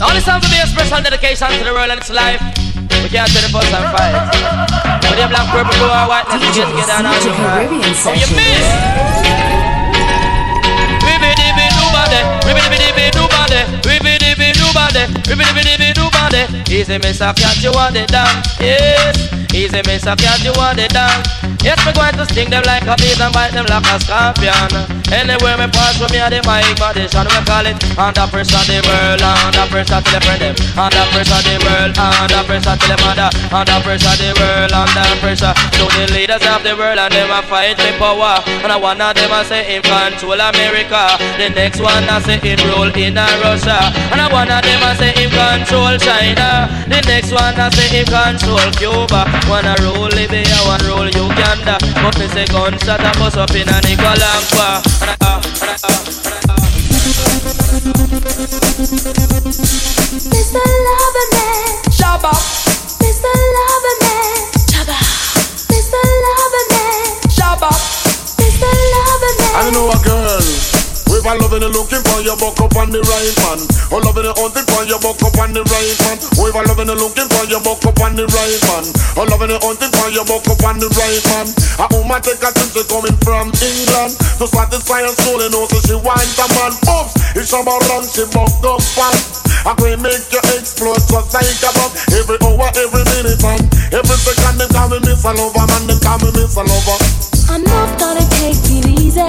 Now 0.00 0.08
this 0.16 0.24
song 0.24 0.40
will 0.40 0.48
be 0.48 0.56
a 0.56 0.64
special 0.64 1.04
dedication 1.04 1.52
to 1.52 1.60
the 1.60 1.76
world 1.76 1.92
and 1.92 2.00
its 2.00 2.08
life. 2.08 2.40
We 3.04 3.12
can't 3.12 3.28
turn 3.36 3.44
the 3.44 3.52
bus 3.52 3.68
and 3.68 3.84
fight. 3.92 4.16
But 5.04 5.12
the 5.12 5.28
black, 5.28 5.44
purple, 5.52 5.76
blue, 5.76 5.92
or 5.92 6.08
white, 6.08 6.24
let's 6.32 6.40
get 6.56 6.64
together 6.64 7.04
and 7.04 7.04
all 7.04 7.20
Caribbean 7.20 7.92
Oh, 8.08 8.16
you 8.16 8.28
miss? 8.32 8.64
Ribby-dibby 11.04 11.66
do-body, 11.76 12.20
ribby-dibby 12.48 13.12
do-body, 13.12 13.60
ribby-dibby 13.84 14.48
do-body, 14.56 15.04
ribby-dibby 15.28 15.92
do-body. 15.92 16.48
Easy, 16.72 16.96
miss, 16.96 17.20
I 17.20 17.36
can't 17.36 17.60
you 17.60 17.72
want 17.76 17.96
it 18.00 18.08
down? 18.08 18.40
Yes. 18.56 19.20
Easy, 19.52 19.84
miss, 19.84 20.06
I 20.08 20.16
can't 20.16 20.40
you 20.40 20.56
want 20.56 20.80
it 20.80 20.96
down? 20.96 21.12
Yes, 21.60 21.76
me 21.84 21.92
going 21.92 22.16
to 22.16 22.24
sting 22.24 22.48
them 22.48 22.64
like 22.64 22.88
a 22.88 22.96
bees 22.96 23.20
and 23.20 23.34
bite 23.36 23.52
them 23.52 23.68
like 23.68 23.84
a 23.84 24.00
scorpion. 24.00 24.99
Anywhere 25.10 25.58
me 25.58 25.66
pass 25.74 25.98
from 25.98 26.06
me 26.14 26.22
a 26.22 26.30
the 26.30 26.38
mic 26.46 26.70
condition, 26.78 27.26
we 27.26 27.40
call 27.42 27.66
it 27.66 27.76
under 27.98 28.26
pressure 28.30 28.62
the 28.70 28.78
world, 28.86 29.18
under 29.18 29.66
pressure 29.66 29.98
till 30.06 30.14
the 30.14 30.20
friend 30.22 30.40
them, 30.40 30.54
under 30.78 31.04
pressure 31.10 31.42
the 31.42 31.54
world, 31.66 31.92
under 31.98 32.42
pressure 32.46 32.76
till 32.78 32.94
the 32.94 32.96
mother, 33.02 33.28
under 33.50 33.78
pressure 33.82 34.16
the 34.22 34.30
world, 34.38 34.70
under 34.70 35.10
pressure. 35.18 35.54
So 35.74 35.90
the 35.98 36.06
leaders 36.14 36.46
of 36.46 36.62
the 36.62 36.78
world 36.78 37.02
and 37.02 37.10
them 37.10 37.26
a 37.26 37.42
fight 37.42 37.74
for 37.82 37.90
power, 37.98 38.38
and 38.62 38.70
I 38.70 38.78
one 38.78 39.02
of 39.02 39.18
them 39.18 39.34
a 39.34 39.42
say 39.42 39.66
in 39.74 39.82
control 39.82 40.38
America, 40.38 41.18
the 41.42 41.50
next 41.58 41.82
one 41.82 42.06
a 42.06 42.22
say 42.22 42.38
in 42.46 42.58
rule 42.70 42.94
in 42.94 43.18
Russia, 43.42 43.90
and 44.14 44.22
I 44.22 44.30
one 44.30 44.46
of 44.46 44.62
them 44.62 44.82
a 44.86 44.94
say 44.94 45.10
in 45.18 45.30
control 45.34 45.98
China, 45.98 46.70
the 46.86 47.02
next 47.10 47.34
one 47.34 47.58
a 47.58 47.66
say 47.74 47.98
in 47.98 48.06
control 48.06 48.62
Cuba, 48.78 49.26
one 49.50 49.66
a 49.66 49.74
rule 49.82 50.06
Libya, 50.14 50.54
one 50.70 50.86
rule 50.86 51.10
Uganda. 51.10 51.82
But 51.98 52.14
me 52.14 52.30
say 52.30 52.46
gunshot 52.46 53.02
a 53.02 53.10
bust 53.18 53.36
up 53.36 53.50
in 53.58 53.66
a 53.66 53.78
Nicaragua. 53.82 54.99
And 55.02 55.16
I, 55.22 55.40
uh, 60.54 61.29
With 71.20 71.28
a 71.28 71.36
loving 71.36 71.60
and 71.60 71.76
looking 71.76 72.00
for 72.00 72.24
your 72.24 72.32
buck 72.40 72.56
up 72.64 72.80
on 72.80 72.88
the 72.88 73.04
right 73.04 73.36
man. 73.44 73.60
Oh, 73.92 74.00
loving 74.00 74.24
and 74.24 74.32
hunting 74.40 74.64
for 74.72 74.88
your 74.88 74.96
buck 75.04 75.20
up 75.20 75.36
on 75.36 75.52
the 75.52 75.60
right 75.68 75.98
man. 76.00 76.16
With 76.40 76.56
a 76.56 76.64
loving 76.64 76.88
and 76.88 76.96
looking 76.96 77.28
for 77.28 77.44
your 77.44 77.60
buck 77.60 77.84
up 77.84 78.00
on 78.00 78.16
the 78.16 78.24
right 78.24 78.60
man. 78.64 78.88
Oh, 79.20 79.28
loving 79.28 79.52
and 79.52 79.60
hunting 79.60 79.92
for 79.92 80.08
your 80.08 80.24
buck 80.24 80.48
up 80.48 80.64
on 80.64 80.80
the 80.80 80.88
right 80.96 81.20
man. 81.28 81.44
A 81.76 81.84
woman 81.92 82.24
take 82.24 82.40
a 82.40 82.48
trip 82.56 82.72
to 82.72 82.88
coming 82.88 83.12
from 83.20 83.52
England 83.52 84.16
to 84.16 84.48
satisfy 84.48 85.04
her 85.04 85.12
soul 85.20 85.44
and 85.44 85.52
also 85.52 85.76
she 85.84 85.92
wants 86.00 86.40
a 86.40 86.46
man. 86.56 86.72
Oops, 86.88 87.12
it's 87.36 87.52
about 87.52 87.84
run, 87.92 88.00
she 88.08 88.24
buck 88.32 88.56
up 88.64 88.80
fast. 88.80 89.44
I 89.68 89.76
can 89.76 90.00
make 90.00 90.24
you 90.32 90.40
explode 90.56 91.04
just 91.04 91.36
like 91.36 91.60
a 91.60 91.70
bomb 91.76 91.92
Every 92.16 92.40
hour, 92.48 92.72
every 92.80 93.04
minute 93.12 93.44
and 93.44 93.68
every 93.92 94.16
second 94.16 94.56
Them 94.56 94.72
call 94.72 94.88
me 94.88 95.04
Miss 95.04 95.20
a 95.20 95.36
Lover, 95.36 95.68
man, 95.68 95.84
them 95.84 96.00
call 96.00 96.16
me 96.24 96.32
Miss 96.32 96.56
Lover 96.56 97.39
I'm 97.52 97.64
not 97.64 97.98
gonna 97.98 98.20
take 98.38 98.62
it 98.70 98.86
easy. 99.00 99.26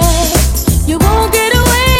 You 0.86 0.96
won't 0.96 1.32
get 1.32 1.56
away 1.56 1.91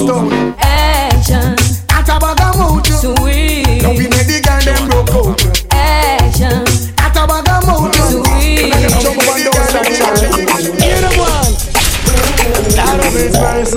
stone. 0.00 0.32
Action, 0.58 1.56
That 1.88 2.08
a 2.08 2.16
bag 2.20 2.40
of 2.40 2.86
sweet. 2.86 3.82
Now 3.82 3.92
we 3.92 4.08
made 4.08 4.28
the 4.28 4.40
girl 4.40 4.60
them 4.64 4.88
broke 4.88 5.12
out. 5.12 5.36
Action, 5.72 6.64
That 6.96 7.16
a 7.16 7.26
bag 7.28 7.48
of 7.48 7.66
mouth. 7.68 7.94
sweet. 7.94 8.72
Jump 9.00 9.20
up 9.20 9.28
and 9.36 9.44
down, 9.44 9.60
stand 9.68 9.92
challenge. 10.00 10.40
Hear 10.80 11.00
the 11.04 11.12
one. 11.20 11.52
That 12.76 12.98
of 13.04 13.12
his 13.12 13.34
verse. 13.36 13.74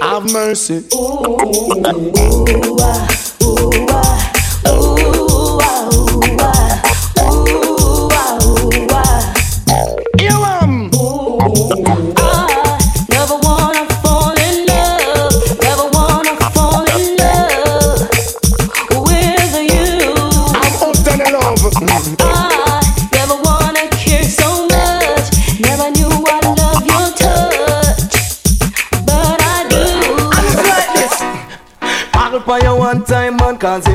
Have 0.00 0.30
mercy. 0.32 0.84
You 0.92 2.71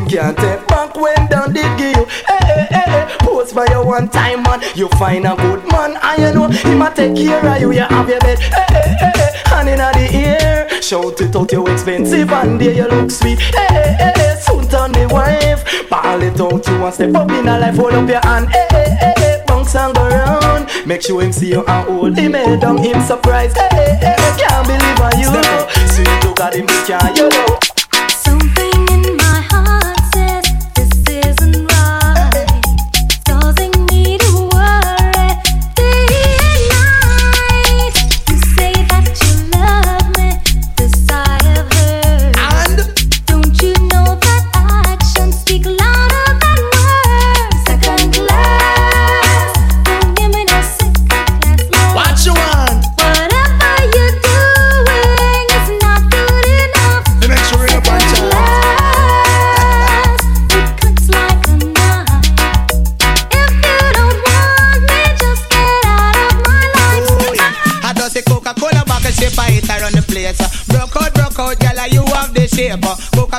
can't 0.07 0.37
take 0.37 0.65
back 0.67 0.95
when 0.95 1.27
down 1.27 1.53
did 1.53 1.77
give 1.77 1.97
you. 1.97 2.05
Hey, 2.27 2.39
hey, 2.41 2.67
hey, 2.71 2.91
hey. 2.91 3.15
Post 3.19 3.53
for 3.53 3.67
you 3.69 3.83
one 3.83 4.07
time, 4.09 4.43
man. 4.43 4.61
You 4.75 4.87
find 4.89 5.25
a 5.25 5.35
good 5.35 5.63
man, 5.71 5.97
and 6.01 6.21
you 6.21 6.33
know 6.33 6.47
him 6.47 6.81
a 6.81 6.93
take 6.93 7.15
care 7.15 7.45
of 7.45 7.61
you. 7.61 7.71
You 7.73 7.81
have 7.81 8.07
your 8.07 8.19
bed, 8.19 8.39
hey, 8.39 8.65
hey, 8.69 8.95
hey, 8.99 9.11
hey. 9.15 9.31
hand 9.45 9.69
in 9.69 9.77
the 9.77 10.09
ear. 10.15 10.81
Shout 10.81 11.19
it 11.19 11.35
out, 11.35 11.51
you 11.51 11.67
expensive, 11.67 12.31
and 12.31 12.59
there 12.59 12.73
you 12.73 12.87
look 12.87 13.11
sweet. 13.11 13.39
Hey, 13.39 13.67
hey, 13.69 13.95
hey, 13.99 14.13
hey. 14.15 14.35
Soon 14.39 14.67
turn 14.67 14.91
the 14.93 15.07
wife. 15.11 15.89
Ball 15.89 16.21
it 16.21 16.39
out, 16.39 16.67
you 16.67 16.79
want 16.79 16.95
step 16.95 17.13
up 17.13 17.29
in 17.31 17.47
a 17.47 17.59
life, 17.59 17.75
hold 17.75 17.93
up 17.93 18.07
your 18.07 18.21
hand. 18.21 18.49
Hey, 18.49 18.67
hey, 18.69 18.89
hey, 18.99 19.13
hey. 19.17 19.43
Bounce 19.45 19.75
and 19.75 19.93
go 19.93 20.07
round. 20.07 20.69
Make 20.85 21.01
sure 21.01 21.21
him 21.21 21.33
see 21.33 21.49
you 21.49 21.65
and 21.65 21.87
hold 21.87 22.17
him 22.17 22.33
head 22.33 22.61
down, 22.61 22.77
him 22.77 23.01
surprised. 23.01 23.57
Hey, 23.57 23.67
hey, 23.71 24.15
hey. 24.15 24.15
Can't 24.37 24.65
believe 24.65 24.97
how 24.97 25.11
you. 25.19 25.87
Sweet, 25.91 26.23
you 26.23 26.33
got 26.33 26.53
him, 26.55 26.67
can't 26.67 27.17
you 27.17 27.29
know? 27.29 27.76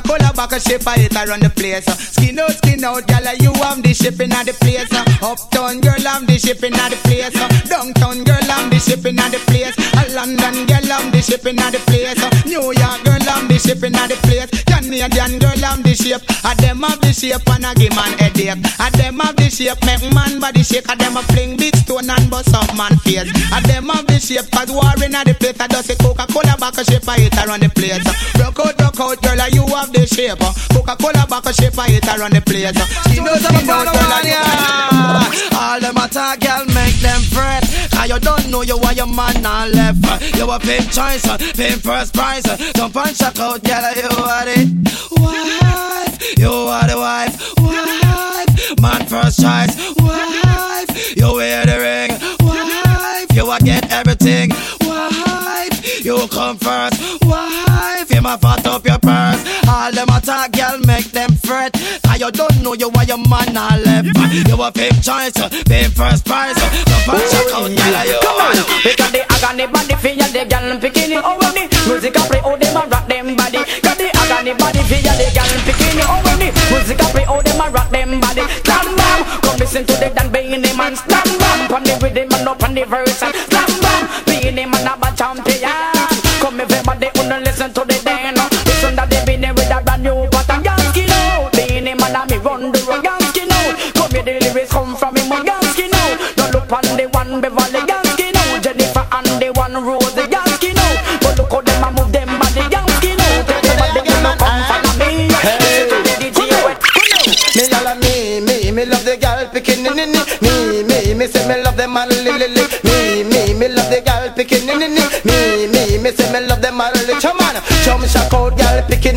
Coca-Cola 0.02 0.32
back 0.34 0.52
a 0.52 0.60
shape, 0.60 0.86
I 0.86 0.98
hit 0.98 1.14
around 1.14 1.42
the 1.42 1.50
place. 1.50 1.84
Skin 1.84 2.38
out, 2.38 2.52
skin 2.52 2.84
out, 2.84 3.06
gal, 3.06 3.26
uh, 3.26 3.32
you 3.40 3.52
have 3.54 3.82
the 3.82 3.94
shipping 3.94 4.32
at 4.32 4.46
the 4.46 4.52
place. 4.54 4.88
Uptown 5.22 5.80
girl, 5.80 6.06
I'm 6.06 6.26
the 6.26 6.38
shipping 6.38 6.74
at 6.74 6.90
the 6.90 6.96
place. 7.02 7.34
Downtown 7.68 8.22
girl, 8.24 8.50
I'm 8.50 8.70
the 8.70 8.78
shipping 8.78 9.18
at 9.18 9.32
the 9.32 9.38
place. 9.50 9.74
A 9.98 10.14
London 10.14 10.66
girl, 10.66 10.92
I'm 10.92 11.10
the 11.10 11.20
shipping 11.22 11.58
at 11.58 11.72
the 11.72 11.80
place. 11.90 12.18
New 12.46 12.62
York 12.62 13.00
girl, 13.04 13.26
I'm 13.26 13.48
the 13.48 13.58
shipping 13.58 13.94
at 13.94 14.08
the 14.08 14.16
place. 14.22 14.67
Canadian 14.88 15.38
girl, 15.38 15.64
I'm 15.68 15.82
the 15.84 15.92
shape. 15.92 16.24
A 16.48 16.56
them 16.56 16.80
have 16.80 16.96
the 17.04 17.12
shape 17.12 17.44
and 17.52 17.68
a 17.68 17.76
give 17.76 17.92
man 17.92 18.16
headache. 18.16 18.56
A 18.56 18.88
them 18.96 19.20
have 19.20 19.36
the 19.36 19.52
shape, 19.52 19.76
make 19.84 20.00
man 20.16 20.40
body 20.40 20.64
shake. 20.64 20.88
A 20.88 20.96
them 20.96 21.20
a 21.20 21.22
fling 21.28 21.60
big 21.60 21.76
stone 21.76 22.08
and 22.08 22.30
bust 22.32 22.56
up 22.56 22.72
man 22.72 22.96
face. 23.04 23.28
A 23.52 23.60
them 23.68 23.92
have 23.92 24.08
the 24.08 24.16
shape, 24.16 24.48
cause 24.48 24.72
war 24.72 24.96
in 25.04 25.12
a 25.12 25.20
the 25.28 25.36
place. 25.36 25.60
I 25.60 25.68
just 25.68 25.92
say 25.92 25.96
Coca-Cola 26.00 26.56
back 26.56 26.80
a 26.80 26.84
shape, 26.88 27.04
I 27.04 27.20
hit 27.20 27.36
around 27.36 27.60
the 27.60 27.68
place. 27.68 28.00
Rock 28.40 28.56
out, 28.64 28.80
rock 28.80 28.96
out, 28.96 29.20
girl, 29.20 29.42
you 29.52 29.68
have 29.76 29.92
the 29.92 30.08
shape. 30.08 30.40
Coca-Cola 30.72 31.28
back 31.28 31.44
a 31.44 31.52
shape, 31.52 31.76
I 31.76 31.92
hit 31.92 32.08
around 32.08 32.32
the 32.32 32.40
place. 32.40 32.72
Skin 33.12 33.28
out, 33.28 33.44
skin 33.44 33.68
out, 33.68 33.92
girl, 33.92 34.08
All 35.52 35.80
them 35.84 36.00
attack, 36.00 36.40
girl, 36.40 36.64
make 36.72 36.96
them 37.04 37.20
fret. 37.28 37.60
Cause 37.98 38.10
you 38.10 38.20
don't 38.20 38.48
know 38.48 38.62
you 38.62 38.76
are 38.76 38.92
your 38.92 39.08
man 39.08 39.44
on 39.44 39.72
left. 39.72 40.36
You 40.36 40.44
uh, 40.44 40.52
uh. 40.52 40.56
a 40.56 40.60
pimp 40.60 40.88
choice, 40.92 41.26
pimp 41.54 41.82
first 41.82 42.14
prize. 42.14 42.44
Jump 42.74 42.94
and 42.94 43.16
check 43.16 43.40
out, 43.40 43.60
girl, 43.64 43.92
you 43.96 44.08
are 44.22 44.46
it. 44.46 44.68
Wife, 45.18 46.38
you 46.38 46.48
are 46.48 46.86
the 46.86 46.96
wife. 46.96 47.34
Wife, 47.58 48.80
man 48.80 49.04
first 49.06 49.42
choice. 49.42 49.74
Wife, 49.98 51.16
you 51.16 51.34
wear 51.34 51.66
the 51.66 51.78
ring. 51.86 52.10
Wife, 52.46 53.34
you 53.34 53.50
a 53.50 53.58
get 53.58 53.90
everything. 53.90 54.50
Wife, 54.82 56.04
you 56.04 56.28
come 56.28 56.56
first. 56.56 57.24
Wife, 57.24 58.14
you 58.14 58.22
ma 58.22 58.36
fat 58.36 58.64
up 58.68 58.86
your 58.86 59.00
purse. 59.00 59.42
All 59.66 59.90
them 59.90 60.08
attack, 60.10 60.52
girl, 60.52 60.78
make 60.86 61.10
them 61.10 61.37
you 62.28 62.32
don't 62.32 62.62
know 62.62 62.74
you 62.74 62.92
are 62.92 63.04
your 63.08 63.16
man 63.24 63.56
on 63.56 63.80
left. 63.84 64.12
You 64.12 64.60
a 64.60 64.68
pimp 64.68 65.00
choice, 65.00 65.32
pimp 65.64 65.96
first 65.96 66.26
prize. 66.28 66.60
Jump 66.60 67.08
and 67.08 67.24
check 67.32 67.48
out, 67.56 67.72
girl, 67.72 67.96
you 68.04 68.20
Come 68.20 68.40
on, 68.44 68.56
because 68.84 69.12
the 69.16 69.24
agony 69.32 69.64
body 69.72 69.96
feel 69.96 70.20
the 70.28 70.44
gal 70.44 70.68
picking 70.76 71.16
it 71.16 71.24
over 71.24 71.40
oh, 71.40 71.52
the 71.56 71.64
music 71.88 72.16
a 72.16 72.22
play, 72.28 72.40
oh 72.44 72.56
them 72.60 72.76
a 72.76 72.82
rock 72.84 73.08
them 73.08 73.32
body. 73.32 73.64
Got 73.80 73.96
the 73.96 74.12
agony 74.12 74.52
body 74.60 74.82
feel 74.84 75.08
the 75.16 75.26
gal 75.32 75.52
picking 75.64 75.96
it 75.96 76.04
over 76.04 76.20
oh, 76.20 76.36
the 76.36 76.48
music 76.68 77.00
a 77.00 77.06
play, 77.16 77.24
oh 77.24 77.40
them 77.40 77.60
a 77.64 77.66
rock 77.72 77.88
them 77.88 78.20
body. 78.20 78.44
Stand 78.60 78.92
bam, 78.92 79.20
come 79.40 79.56
listen 79.56 79.84
to 79.88 79.94
the 79.96 80.12
Dan 80.12 80.28
Beenie 80.28 80.76
man. 80.76 80.96
Stand 81.00 81.32
bam, 81.40 81.58
pon 81.72 81.82
the 81.84 81.96
rhythm 82.04 82.28
and 82.28 82.48
up 82.48 82.60
on 82.60 82.74
the 82.76 82.84
verse. 82.84 83.24
Stand 83.24 83.72
bam, 83.80 84.04
Beenie 84.28 84.68
man 84.68 84.84
a 84.84 85.00
bad 85.00 85.16
champion. 85.16 85.47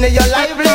In 0.03 0.13
your 0.13 0.27
lively. 0.29 0.70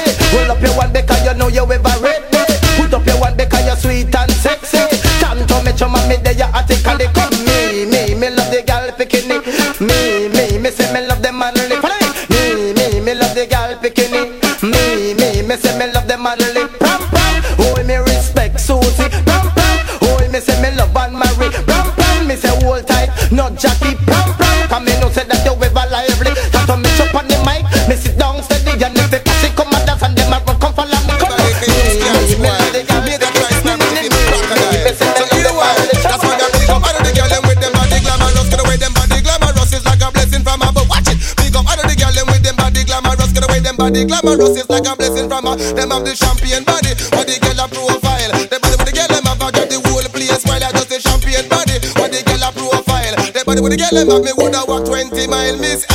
Them 44.26 44.38
body 44.38 44.42
glamorous 44.42 44.62
is 44.62 44.70
like 44.70 44.86
a 44.86 44.96
blessing 44.96 45.28
from 45.28 45.46
above. 45.46 45.76
Them 45.76 45.90
have 45.90 46.04
the 46.04 46.14
champion 46.14 46.64
body, 46.64 46.92
but 47.14 47.26
the 47.26 47.38
girl 47.38 47.62
a 47.62 47.66
profile. 47.70 48.32
The 48.50 48.58
body 48.58 48.76
with 48.76 48.88
the 48.90 48.94
girl 48.94 49.08
them 49.08 49.26
have 49.30 49.42
a 49.42 49.48
got 49.54 49.68
the 49.70 49.78
whole 49.86 50.08
place 50.10 50.42
while 50.44 50.62
I 50.62 50.70
just 50.74 50.90
the 50.90 50.98
champion 50.98 51.46
body, 51.48 51.78
but 51.94 52.10
the 52.10 52.20
girl 52.26 52.42
a 52.42 52.50
profile. 52.50 53.14
The 53.30 53.42
body 53.46 53.60
with 53.62 53.72
the 53.72 53.78
girl 53.78 53.94
them 53.94 54.10
have 54.10 54.24
me 54.26 54.32
woulda 54.34 54.66
walk 54.66 54.84
20 54.86 55.14
mile. 55.30 55.56
Miss 55.58 55.86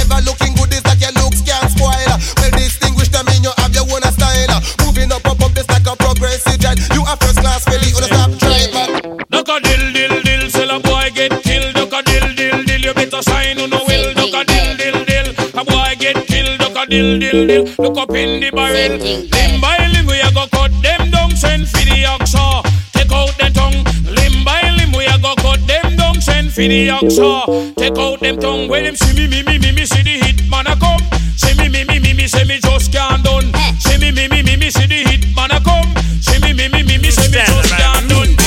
dill 16.91 17.19
dill 17.19 17.47
dill, 17.47 17.63
look 17.79 17.97
up 17.97 18.11
in 18.11 18.41
the 18.41 18.51
barrel. 18.51 18.99
Limb 18.99 19.61
by 19.61 19.77
limb 19.93 20.05
we 20.05 20.19
a 20.19 20.29
go 20.35 20.45
cut 20.51 20.71
them 20.83 21.09
down, 21.09 21.31
send 21.31 21.67
for 21.67 21.79
the 21.87 22.03
oxa. 22.03 22.43
Take 22.91 23.11
out 23.15 23.31
the 23.39 23.47
tongue. 23.55 23.79
Limb 24.03 24.43
by 24.43 24.59
limb 24.75 24.91
we 24.91 25.05
a 25.07 25.15
go 25.23 25.33
cut 25.39 25.65
them 25.67 25.95
down, 25.95 26.19
send 26.19 26.51
for 26.51 26.67
the 26.67 26.89
oxa. 26.91 27.75
Take 27.75 27.97
out 27.97 28.19
them 28.19 28.37
tongue. 28.39 28.67
When 28.67 28.83
them 28.83 28.95
see 28.97 29.15
me 29.15 29.25
me 29.31 29.41
me 29.41 29.57
me 29.57 29.71
me 29.71 29.85
see 29.85 30.03
the 30.03 30.19
hit 30.19 30.49
man 30.51 30.67
a 30.67 30.75
come. 30.75 30.99
See 31.39 31.55
me 31.55 31.69
me 31.69 31.85
me 31.85 31.99
me 31.99 32.13
me 32.13 32.27
say 32.27 32.43
me 32.43 32.59
just 32.59 32.91
can't 32.91 33.23
done. 33.23 33.47
See 33.79 33.97
me 33.97 34.11
me 34.11 34.27
me 34.27 34.43
me 34.43 34.57
me 34.57 34.69
see 34.69 34.85
the 34.85 34.99
hit 35.07 35.33
man 35.33 35.51
a 35.51 35.63
come. 35.63 35.95
See 36.19 36.39
me 36.43 36.51
me 36.51 36.67
me 36.67 36.83
me 36.83 36.97
me 36.99 37.09
say 37.09 37.31
me 37.31 37.39
just 37.47 37.71
can't 37.71 38.09
done. 38.11 38.40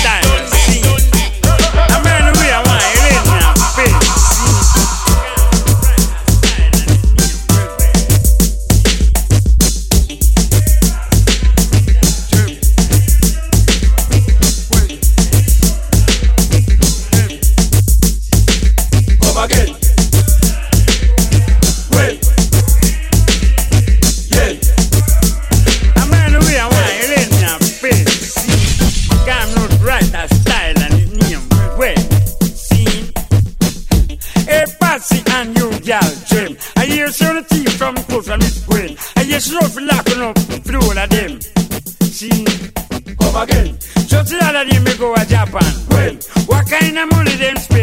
Slow 39.55 39.69
for 39.69 39.81
locking 39.83 40.21
up 40.21 40.37
all 40.75 40.99
of 40.99 41.09
them. 41.11 41.41
See, 42.03 42.45
Come 43.21 43.37
again. 43.43 43.79
so 43.81 44.25
see 44.25 44.41
all 44.41 44.57
of 44.57 44.69
them 44.69 44.85
me 44.85 44.97
go 44.99 45.15
to 45.15 45.25
Japan. 45.27 45.73
Well. 45.91 46.15
What 46.47 46.69
kind 46.69 46.99
of 46.99 47.11
money 47.13 47.37
them 47.37 47.57
spend? 47.57 47.74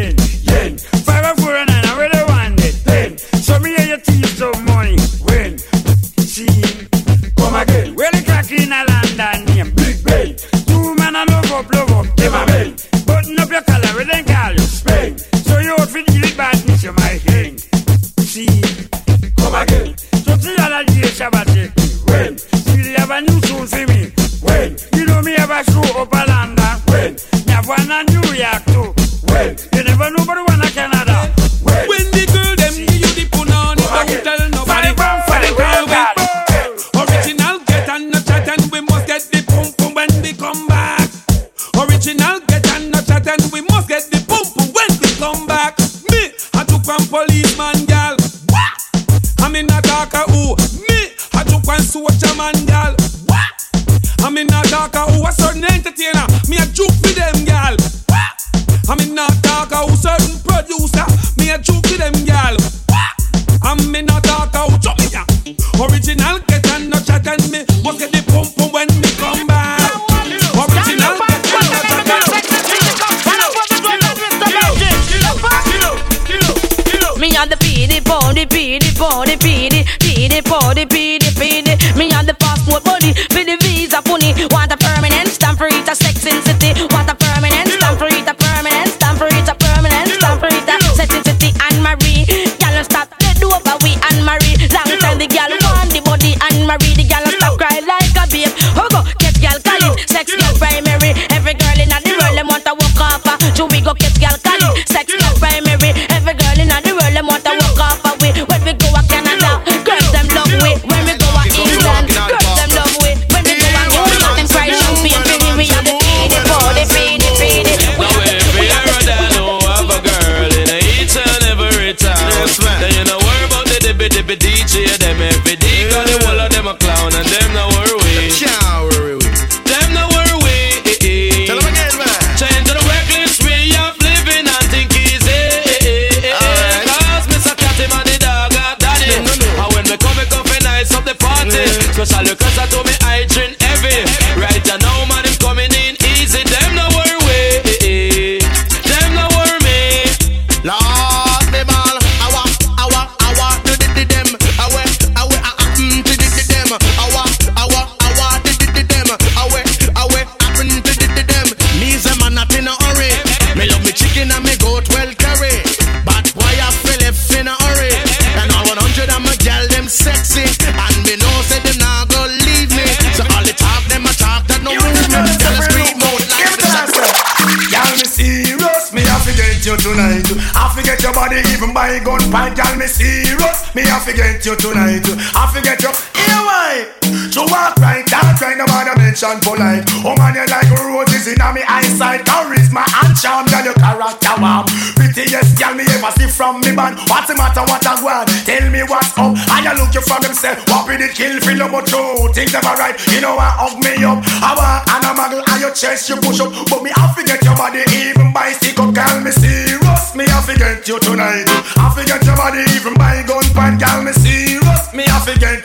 Mention 189.32 189.52
polite. 189.52 189.84
Oh 190.04 190.16
man, 190.18 190.36
you 190.36 190.46
like 190.48 190.70
roses 190.84 191.28
in 191.28 191.40
me 191.54 191.64
eyesight. 191.68 192.26
Charisma 192.26 192.84
and 193.04 193.16
charm, 193.16 193.46
girl, 193.48 193.64
your 193.64 193.74
character 193.76 194.36
warm. 194.40 194.66
Prettiest 194.96 195.60
girl 195.60 195.76
me 195.76 195.84
ever 195.88 196.12
see 196.18 196.28
from 196.28 196.60
me 196.62 196.76
band. 196.76 197.00
What's 197.08 197.28
the 197.28 197.36
matter, 197.36 197.62
what 197.62 197.86
I 197.86 197.96
want? 198.02 198.28
Tell 198.46 198.66
me 198.70 198.84
what's 198.84 199.16
up. 199.18 199.36
I 199.52 199.64
you 199.64 199.74
look 199.80 199.94
you 199.94 200.02
from 200.02 200.24
himself. 200.24 200.60
What 200.68 200.88
be 200.88 200.98
the 200.98 201.08
kill, 201.08 201.40
feel 201.40 201.62
more 201.70 201.84
true. 201.84 202.28
Things 202.34 202.54
never 202.54 202.76
right, 202.76 202.96
you 203.12 203.22
know 203.22 203.38
I 203.38 203.50
hug 203.56 203.80
me 203.80 204.04
up. 204.04 204.20
I 204.42 204.52
want 204.56 204.82
and 204.92 205.06
a 205.06 205.12
muggle 205.16 205.44
on 205.48 205.60
your 205.60 205.74
chest, 205.74 206.10
you 206.10 206.18
push 206.20 206.42
up. 206.42 206.52
But 206.68 206.84
me, 206.84 206.92
I 206.96 207.12
forget 207.14 207.44
your 207.44 207.56
body 207.56 207.84
even 207.92 208.34
by 208.34 208.52
stick 208.52 208.80
up, 208.80 208.94
girl, 208.94 209.22
me 209.22 209.32
serious. 209.32 210.16
Me, 210.16 210.26
I 210.28 210.40
forget 210.44 210.88
you 210.88 211.00
tonight. 211.00 211.48
I 211.78 211.88
forget 211.96 212.24
your 212.26 212.36
body 212.36 212.64
even 212.76 212.94
by 212.96 213.24
gun 213.24 213.41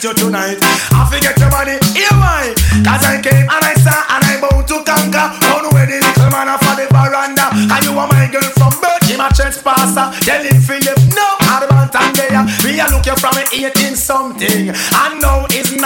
you 0.07 0.15
tonight. 0.15 0.59
I 0.95 1.03
forget 1.11 1.35
your 1.35 1.51
body, 1.51 1.75
here 1.91 2.15
why? 2.15 2.55
Cause 2.87 3.03
I 3.03 3.19
came 3.19 3.51
and 3.51 3.65
I 3.67 3.75
saw 3.75 3.99
and 4.15 4.23
I 4.23 4.39
bound 4.39 4.63
to 4.71 4.79
conquer. 4.87 5.27
On 5.51 5.67
where 5.75 5.87
the 5.91 5.99
little 5.99 6.31
man 6.31 6.47
off 6.47 6.63
of 6.63 6.79
the 6.79 6.87
veranda. 6.95 7.51
And 7.51 7.83
you 7.83 7.99
are 7.99 8.07
my 8.07 8.31
girl 8.31 8.47
from 8.55 8.71
birth, 8.79 9.03
him 9.11 9.19
a 9.19 9.27
church 9.35 9.59
pastor. 9.67 10.15
Tell 10.23 10.43
him 10.47 10.63
Philip, 10.63 10.99
no, 11.11 11.27
Adamant 11.51 11.91
and 11.91 12.15
there. 12.15 12.45
Me, 12.63 12.79
I 12.79 12.87
look 12.95 13.03
you 13.03 13.19
from 13.19 13.35
18 13.51 13.99
something. 13.99 14.71
And 14.71 15.15
now 15.19 15.51
it's 15.51 15.75
19 15.75 15.83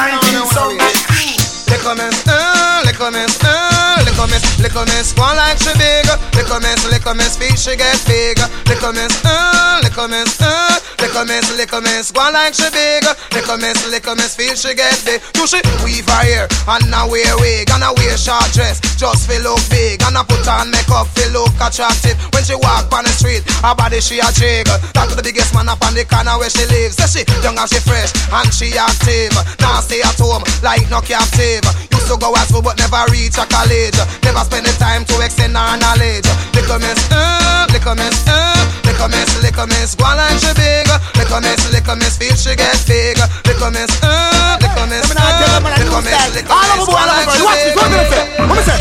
something. 0.52 1.40
Les 1.70 1.78
commerces, 1.78 2.24
euh, 2.28 2.84
les 2.84 2.92
commerces, 2.92 3.38
euh, 3.44 4.04
les 4.04 4.12
commerces, 4.12 4.58
les 4.58 4.68
commerces, 4.68 5.14
one 5.16 5.36
like 5.36 5.56
she 5.56 5.72
big. 5.78 6.04
Les 6.36 6.44
commerces, 6.44 6.84
les 6.92 7.00
commerces, 7.00 7.38
fish 7.38 7.56
she 7.56 7.72
get 7.78 7.96
big. 8.06 8.36
Les 8.68 8.76
commerces, 8.76 9.22
euh, 9.24 9.80
les 9.82 9.90
commerces, 9.90 10.38
euh, 10.42 10.69
les 11.00 11.09
commerces, 11.09 11.57
les 11.57 11.66
commerces, 11.66 12.12
one 12.14 12.33
like 12.33 12.54
she 12.54 12.69
big. 12.71 13.04
Les 13.33 13.42
commerces, 13.42 13.87
les 13.90 14.00
commerces, 14.00 14.37
fish 14.37 14.61
she 14.61 14.75
get 14.75 14.92
big. 15.04 15.21
You 15.35 15.47
she 15.47 15.61
weave 15.85 16.07
her 16.07 16.25
hair 16.25 16.49
and 16.69 16.90
now 16.90 17.09
wear 17.09 17.37
wig 17.40 17.71
and 17.71 17.85
I 17.85 17.92
wear 17.97 18.16
short 18.16 18.52
dress 18.52 18.80
just 19.00 19.25
feel 19.25 19.40
look 19.40 19.64
big 19.71 20.02
and 20.04 20.12
I 20.12 20.23
put 20.28 20.45
on 20.45 20.69
makeup 20.71 21.09
feel 21.16 21.33
look 21.33 21.57
attractive. 21.57 22.21
When 22.37 22.45
she 22.45 22.52
walk 22.52 22.92
on 22.92 23.09
the 23.09 23.12
street, 23.16 23.40
her 23.64 23.75
body 23.75 24.00
she 24.04 24.21
a 24.21 24.28
jiggle. 24.37 24.76
Talk 24.92 25.09
to 25.09 25.16
the 25.16 25.25
biggest 25.25 25.57
man 25.57 25.73
up 25.73 25.80
on 25.80 25.97
the 25.97 26.04
corner 26.04 26.37
where 26.37 26.52
she 26.52 26.69
lives. 26.69 27.00
Say 27.00 27.25
she 27.25 27.40
young 27.40 27.57
and 27.57 27.64
she 27.64 27.80
fresh 27.80 28.12
and 28.12 28.52
she 28.52 28.76
active. 28.76 29.33
Now 29.64 29.80
stay 29.80 30.04
at 30.04 30.21
home 30.21 30.45
like 30.61 30.85
no 30.92 31.00
captive. 31.00 31.64
Used 31.97 32.12
to 32.12 32.21
go 32.21 32.28
at 32.37 32.52
school 32.52 32.61
but 32.61 32.76
never 32.76 33.00
reach 33.09 33.40
a 33.40 33.49
college. 33.49 33.97
Never 34.21 34.45
spend 34.45 34.69
the 34.69 34.75
time 34.76 35.09
to 35.09 35.14
extend 35.25 35.57
her 35.57 35.80
knowledge. 35.80 36.28
Little 36.52 36.76
miss, 36.76 37.00
uh, 37.09 37.64
little 37.73 37.97
miss, 37.97 38.21
uh, 38.28 38.52
little 38.85 39.09
miss, 39.09 39.30
little 39.40 39.64
miss, 39.64 39.97
go 39.97 40.04
on 40.04 40.21
like 40.21 40.37
she 40.37 40.52
big. 40.61 40.89
Little 41.16 41.40
miss, 41.40 41.62
little 41.73 41.97
miss, 41.97 42.16
feel 42.18 42.35
she 42.37 42.54
get 42.56 42.76
big. 42.87 43.18
Little 43.47 43.70
miss, 43.70 43.90
uh, 44.02 44.59
little 44.61 44.87
miss, 44.87 45.11
uh, 45.11 45.61
little 45.78 46.02
miss, 46.02 46.18
little 46.35 46.40
miss, 46.40 46.47
go 46.47 46.94
on 46.94 47.06
like 47.09 47.30
she 47.30 47.42
big. 47.44 48.80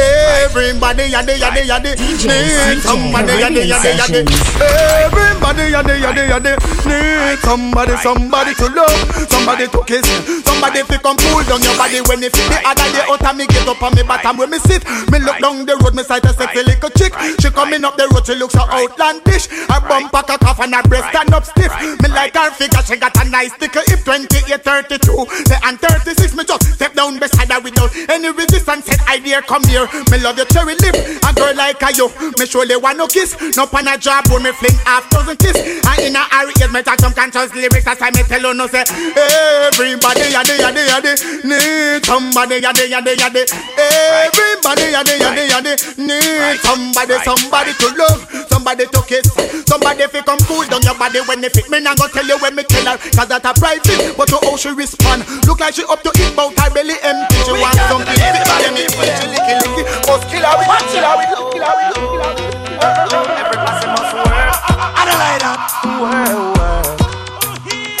Everybody 0.00 1.10
yadi 1.10 1.34
yadi 1.36 1.62
yadi 1.68 1.92
need 2.24 2.80
somebody 2.82 3.32
yadi 3.42 3.62
yadi 3.68 3.90
yadi. 4.00 4.20
Everybody 4.62 5.64
yadi 5.74 5.94
yadi 6.00 6.22
yadi 6.30 6.52
need 6.86 7.38
somebody 7.40 7.96
somebody 7.96 8.54
to 8.54 8.66
love, 8.70 8.96
somebody 9.28 9.66
to 9.68 9.82
kiss, 9.84 10.06
somebody 10.44 10.82
to 10.82 10.98
come 10.98 11.16
pull 11.16 11.42
down 11.44 11.60
your 11.62 11.76
body 11.76 12.00
when 12.08 12.22
you 12.22 12.30
feel 12.30 12.48
the 12.48 12.58
other 12.64 12.88
day. 12.92 13.04
Out 13.10 13.24
of 13.24 13.36
me 13.36 13.46
get 13.46 13.68
up 13.68 13.82
on 13.82 13.94
me 13.94 14.02
bottom 14.02 14.36
when 14.38 14.50
me 14.50 14.58
sit. 14.58 14.84
Me 15.10 15.18
look 15.18 15.38
down 15.38 15.66
the 15.66 15.76
road, 15.82 15.94
me 15.94 16.02
sight 16.02 16.24
a 16.24 16.32
sexy 16.32 16.62
little 16.62 16.90
chick. 16.90 17.12
She 17.40 17.50
coming 17.50 17.84
up 17.84 17.96
the 17.96 18.08
road, 18.14 18.24
she 18.26 18.34
looks 18.34 18.54
so 18.54 18.62
outlandish. 18.70 19.48
Her 19.68 19.80
bum 19.86 20.08
pack 20.10 20.30
a 20.30 20.38
cough 20.38 20.60
and 20.60 20.74
her 20.74 20.82
breast 20.84 21.08
stand 21.10 21.34
up 21.34 21.44
stiff. 21.50 21.72
Me 22.02 22.08
like 22.08 22.34
her 22.34 22.50
figure, 22.50 22.82
she 22.82 22.96
got 22.96 23.14
a 23.18 23.28
nice 23.28 23.52
thicker 23.54 23.82
hip. 23.86 24.00
28, 24.04 24.62
32, 24.62 25.26
say 25.46 25.58
and 25.64 25.78
36. 25.78 26.34
Me 26.34 26.44
just 26.44 26.64
step 26.74 26.94
down 26.94 27.18
beside 27.18 27.50
her 27.50 27.60
without 27.60 27.90
any 28.08 28.30
resistance. 28.30 28.86
Said 28.86 29.00
I 29.06 29.18
dare 29.18 29.42
come 29.42 29.64
here. 29.64 29.86
Me 30.10 30.18
love 30.18 30.36
your 30.36 30.46
cherry 30.46 30.74
lip. 30.80 30.94
A 31.26 31.30
girl 31.34 31.54
like 31.54 31.82
a 31.82 31.92
you, 31.94 32.08
me 32.38 32.46
surely 32.46 32.76
want 32.76 32.98
no 32.98 33.06
kiss. 33.06 33.36
No 33.56 33.66
pan 33.66 33.88
a 33.88 33.98
job 33.98 34.26
when 34.30 34.42
me 34.42 34.52
fling 34.52 34.76
half 34.86 35.08
dozen 35.10 35.36
kiss. 35.36 35.56
And 35.58 35.98
in 36.00 36.16
a 36.16 36.22
hurry, 36.30 36.52
yes, 36.58 36.72
me 36.72 36.82
talk 36.82 37.00
some 37.00 37.12
conscious 37.12 37.52
lyrics. 37.54 37.84
That's 37.84 38.00
why 38.00 38.10
me 38.10 38.22
tell 38.22 38.40
you 38.40 38.54
no 38.54 38.66
say 38.66 38.84
everybody 38.86 40.32
yadi 40.32 40.54
yadi 40.58 40.82
yadi 40.88 41.12
need 41.44 42.06
somebody 42.06 42.60
yadi 42.60 42.88
yadi 42.90 43.14
yadi. 43.16 43.42
Everybody 43.78 44.92
yadi 44.94 45.14
yadi 45.18 45.44
yadi 45.50 45.72
need 45.98 46.60
somebody 46.60 47.14
somebody 47.24 47.72
to 47.74 47.88
love, 47.96 48.20
somebody 48.48 48.86
to 48.86 49.00
kiss, 49.06 49.26
somebody 49.66 50.06
fi 50.06 50.20
come 50.22 50.38
cool 50.46 50.64
down 50.66 50.82
your 50.82 50.94
body 50.94 51.20
when 51.26 51.39
they 51.40 51.48
fit. 51.48 51.70
Me 51.70 51.80
nah 51.80 51.94
go 51.94 52.06
tell 52.08 52.26
you 52.26 52.38
when 52.38 52.54
me 52.54 52.62
tell 52.64 52.84
her, 52.86 52.96
cause 53.16 53.28
that 53.28 53.44
a 53.44 53.52
private. 53.56 54.16
But 54.16 54.28
to 54.28 54.38
how 54.42 54.56
she 54.56 54.70
respond, 54.70 55.24
look 55.46 55.60
like 55.60 55.74
she 55.74 55.84
up 55.84 56.02
to 56.02 56.10
eat, 56.20 56.32
but 56.36 56.52
her 56.58 56.70
belly 56.72 56.96
empty. 57.02 57.36
She 57.44 57.52
want 57.56 57.76
something. 57.88 58.18
Everybody 58.20 58.68
me 58.76 58.84
when 58.98 59.08
she 59.18 59.26
licky 59.32 59.54
licky, 59.60 59.82
must 60.08 60.24
kill 60.28 60.44
her 60.44 60.54
with, 60.58 60.68
kill 60.90 61.04
her 61.04 61.14
with, 61.16 61.30
kill 61.52 61.64
her 61.64 61.74
with, 61.78 61.94
kill 61.96 62.20
her. 62.20 62.60
Every 62.80 63.58
pussy 63.60 63.86
must 63.88 64.14
work. 64.16 64.54
I 64.96 65.02
don't 65.08 65.20
like 65.20 65.40
that. 65.44 65.60
Work, 66.00 66.56
work. 66.56 66.86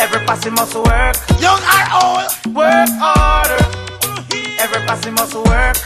Every 0.00 0.20
pussy 0.26 0.50
must 0.50 0.74
work. 0.74 1.14
Young 1.40 1.60
or 1.60 1.84
old, 2.00 2.28
work 2.54 2.90
harder. 3.00 3.60
Every 4.58 4.80
pussy 4.86 5.10
must 5.10 5.34
work. 5.34 5.76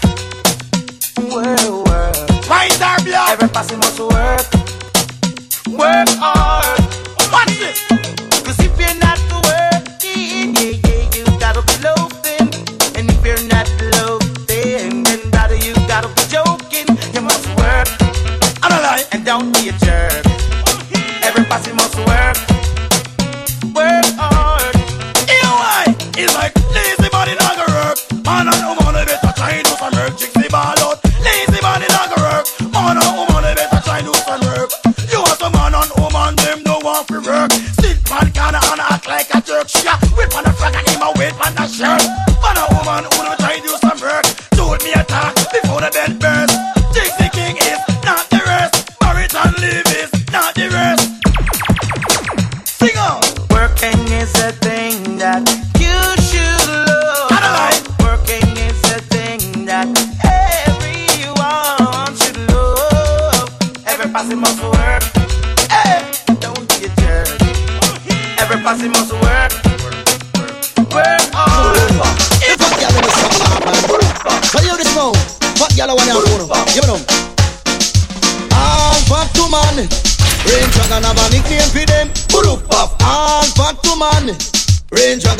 Work, 1.30 1.62
work. 1.86 2.14
Mind 2.48 2.82
our 2.82 2.98
blood. 3.02 3.30
Every 3.34 3.48
pussy 3.48 3.76
must 3.76 3.98
work. 4.00 4.44
work 5.78 6.08
hard. 6.18 6.43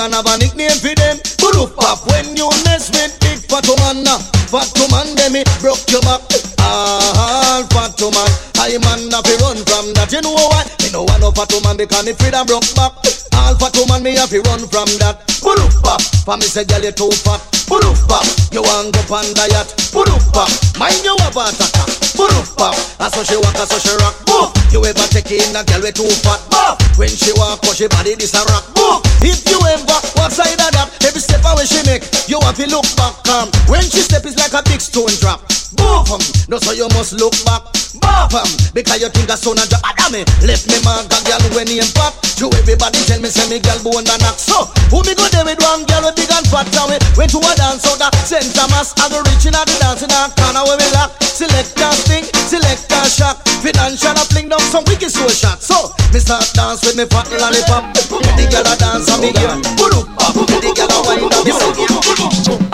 Dragon 0.04 0.20
have 0.20 0.36
a 0.36 0.38
nickname 0.38 0.78
for 0.84 0.92
them. 0.92 1.16
Puruf 1.40 1.72
pop. 1.76 2.04
When 2.12 2.36
you 2.36 2.44
mess 2.68 2.92
with 2.92 3.16
big 3.24 3.40
fat 3.48 3.64
man, 3.80 4.04
fat 4.52 4.68
man, 4.92 5.08
them 5.16 5.32
it 5.32 5.48
broke 5.64 5.80
your 5.88 6.02
back. 6.02 6.20
All 6.60 7.64
fat 7.72 7.96
man. 8.12 8.28
I 8.60 8.76
man 8.84 9.08
have 9.08 9.24
to 9.24 9.32
run 9.40 9.56
from 9.64 9.96
that. 9.96 10.12
You 10.12 10.20
know 10.20 10.36
why? 10.36 10.68
Me 10.84 10.92
no 10.92 11.04
want 11.08 11.24
no 11.24 11.32
fat 11.32 11.48
man 11.64 11.78
because 11.78 12.04
me 12.04 12.12
I 12.12 12.44
broke 12.44 12.68
back. 12.76 12.92
All 13.32 13.56
fat 13.56 13.76
man, 13.88 14.02
me 14.02 14.12
have 14.20 14.28
to 14.28 14.44
run 14.44 14.68
from 14.68 14.92
that. 15.00 15.24
Puruf 15.40 15.80
pop. 15.80 16.02
For 16.02 16.36
me 16.36 16.44
say, 16.44 16.68
girl, 16.68 16.84
you 16.84 16.92
too 16.92 17.08
fat. 17.24 17.40
Puruf 17.64 18.04
pop. 18.04 18.28
You 18.52 18.60
want 18.60 18.92
go 18.92 19.00
pan 19.08 19.32
diet. 19.32 19.72
Puruf 19.88 20.28
pop. 20.36 20.52
Mind 20.76 21.00
you 21.00 21.16
have 21.24 22.03
pop. 22.16 22.74
I 23.00 23.10
saw 23.10 23.22
she 23.22 23.36
walk, 23.36 23.56
I 23.56 23.64
saw 23.66 23.78
she 23.78 23.94
rock. 23.98 24.14
Boom. 24.26 24.48
You 24.70 24.84
ever 24.84 25.06
take 25.10 25.30
in 25.30 25.54
a 25.54 25.62
girl 25.64 25.82
with 25.82 25.94
too 25.94 26.08
fat? 26.22 26.40
Boom. 26.50 26.74
When 26.96 27.10
she 27.10 27.32
walk, 27.34 27.62
cause 27.62 27.76
she 27.76 27.88
body 27.88 28.14
this 28.14 28.34
a 28.34 28.42
rock. 28.50 28.64
Boom. 28.74 29.02
If 29.22 29.42
you 29.48 29.58
ever 29.58 29.98
walk 30.16 30.30
side 30.30 30.58
of 30.58 30.70
that, 30.74 30.90
every 31.02 31.20
step 31.20 31.42
away 31.44 31.66
she 31.66 31.82
make, 31.86 32.06
you 32.28 32.38
have 32.42 32.56
to 32.56 32.66
look 32.70 32.86
back. 32.96 33.14
Um, 33.28 33.50
when 33.66 33.82
she 33.82 34.00
step 34.02 34.24
is 34.26 34.36
like 34.38 34.54
a 34.54 34.62
big 34.68 34.80
stone 34.80 35.12
drop. 35.20 35.42
Boom. 35.76 36.20
No, 36.48 36.58
so 36.58 36.72
you 36.72 36.88
must 36.94 37.14
look 37.14 37.34
back. 37.44 37.62
Boom. 38.30 38.48
Because 38.74 39.00
you 39.00 39.08
think 39.10 39.30
a 39.30 39.36
son 39.36 39.58
a 39.58 39.64
drop. 39.66 39.82
Adame. 39.86 40.22
Eh? 40.22 40.46
Left 40.46 40.66
me 40.66 40.78
mark 40.84 41.06
a 41.10 41.18
girl 41.24 41.42
when 41.54 41.68
he 41.68 41.80
pop. 41.94 42.14
To 42.42 42.50
everybody 42.58 42.98
tell 43.06 43.20
me, 43.22 43.30
say 43.30 43.46
me 43.46 43.62
girl 43.62 43.78
bone 43.86 44.02
and 44.02 44.18
knock. 44.18 44.34
So, 44.34 44.66
who 44.90 45.06
me 45.06 45.14
go 45.14 45.22
there 45.30 45.46
with 45.46 45.62
one 45.62 45.86
girl 45.86 46.02
with 46.02 46.18
big 46.18 46.30
and 46.34 46.46
fat? 46.50 46.66
We 46.90 46.98
went 47.14 47.30
to 47.30 47.38
a 47.38 47.52
dance 47.54 47.86
out 47.86 48.02
the 48.02 48.10
center 48.26 48.66
mass. 48.74 48.90
I 48.98 49.06
go 49.06 49.22
reaching 49.22 49.54
out 49.54 49.70
the 49.70 49.78
dance 49.78 50.02
in 50.02 50.10
corner 50.10 50.66
where 50.66 50.74
we 50.74 50.88
lock. 50.98 51.14
Select 51.22 51.78
a 51.78 51.94
sting, 51.94 52.26
select 52.50 52.90
a 52.90 53.06
shock. 53.06 53.38
Financial 53.62 54.18
a 54.18 54.24
fling 54.26 54.50
down 54.50 54.60
some 54.74 54.82
wicked 54.90 55.14
soul 55.14 55.30
shot. 55.30 55.62
So, 55.62 55.94
me 56.12 56.18
start 56.18 56.50
dance 56.58 56.82
with 56.82 56.98
me 56.98 57.06
fat 57.06 57.30
lollipop. 57.30 57.94
The 57.94 58.44
girl 58.50 58.66
a 58.66 58.74
dance 58.82 59.06
and 59.14 59.22
me 59.22 59.30
girl. 59.30 59.62
Pull 59.78 59.94
up, 60.18 60.34
the 60.34 60.70
girl 60.74 60.90
a 60.90 60.98
wind 61.06 61.30
up. 61.30 61.46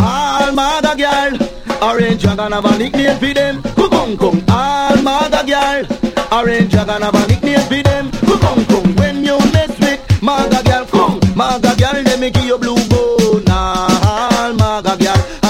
All 0.00 0.52
mother 0.56 0.96
girl. 0.96 1.36
Orange 1.82 2.20
dragon 2.22 2.52
have 2.52 2.64
a 2.64 2.76
nickname 2.90 3.18
for 3.18 3.34
them. 3.34 3.62
Kukung 3.74 4.18
kung. 4.18 4.42
All 4.48 4.96
mother 5.02 5.44
girl. 5.46 5.84
Orange 6.32 6.70
dragon 6.70 7.02
have 7.02 7.14
a 7.14 7.26
nickname 7.28 7.60
for 7.60 7.82
them. 7.82 8.10
Kukung 8.10 8.68
kung. 8.68 8.96
When 8.96 9.24
you 9.24 9.38
mess 9.52 9.78
with 9.80 10.22
mother 10.22 10.62
girl, 10.62 10.84
come. 10.86 11.20
Mother 11.36 11.74
girl, 11.76 12.02
they 12.02 12.18
make 12.18 12.36
you 12.36 12.58
blue 12.58 12.76
bone. 12.88 13.19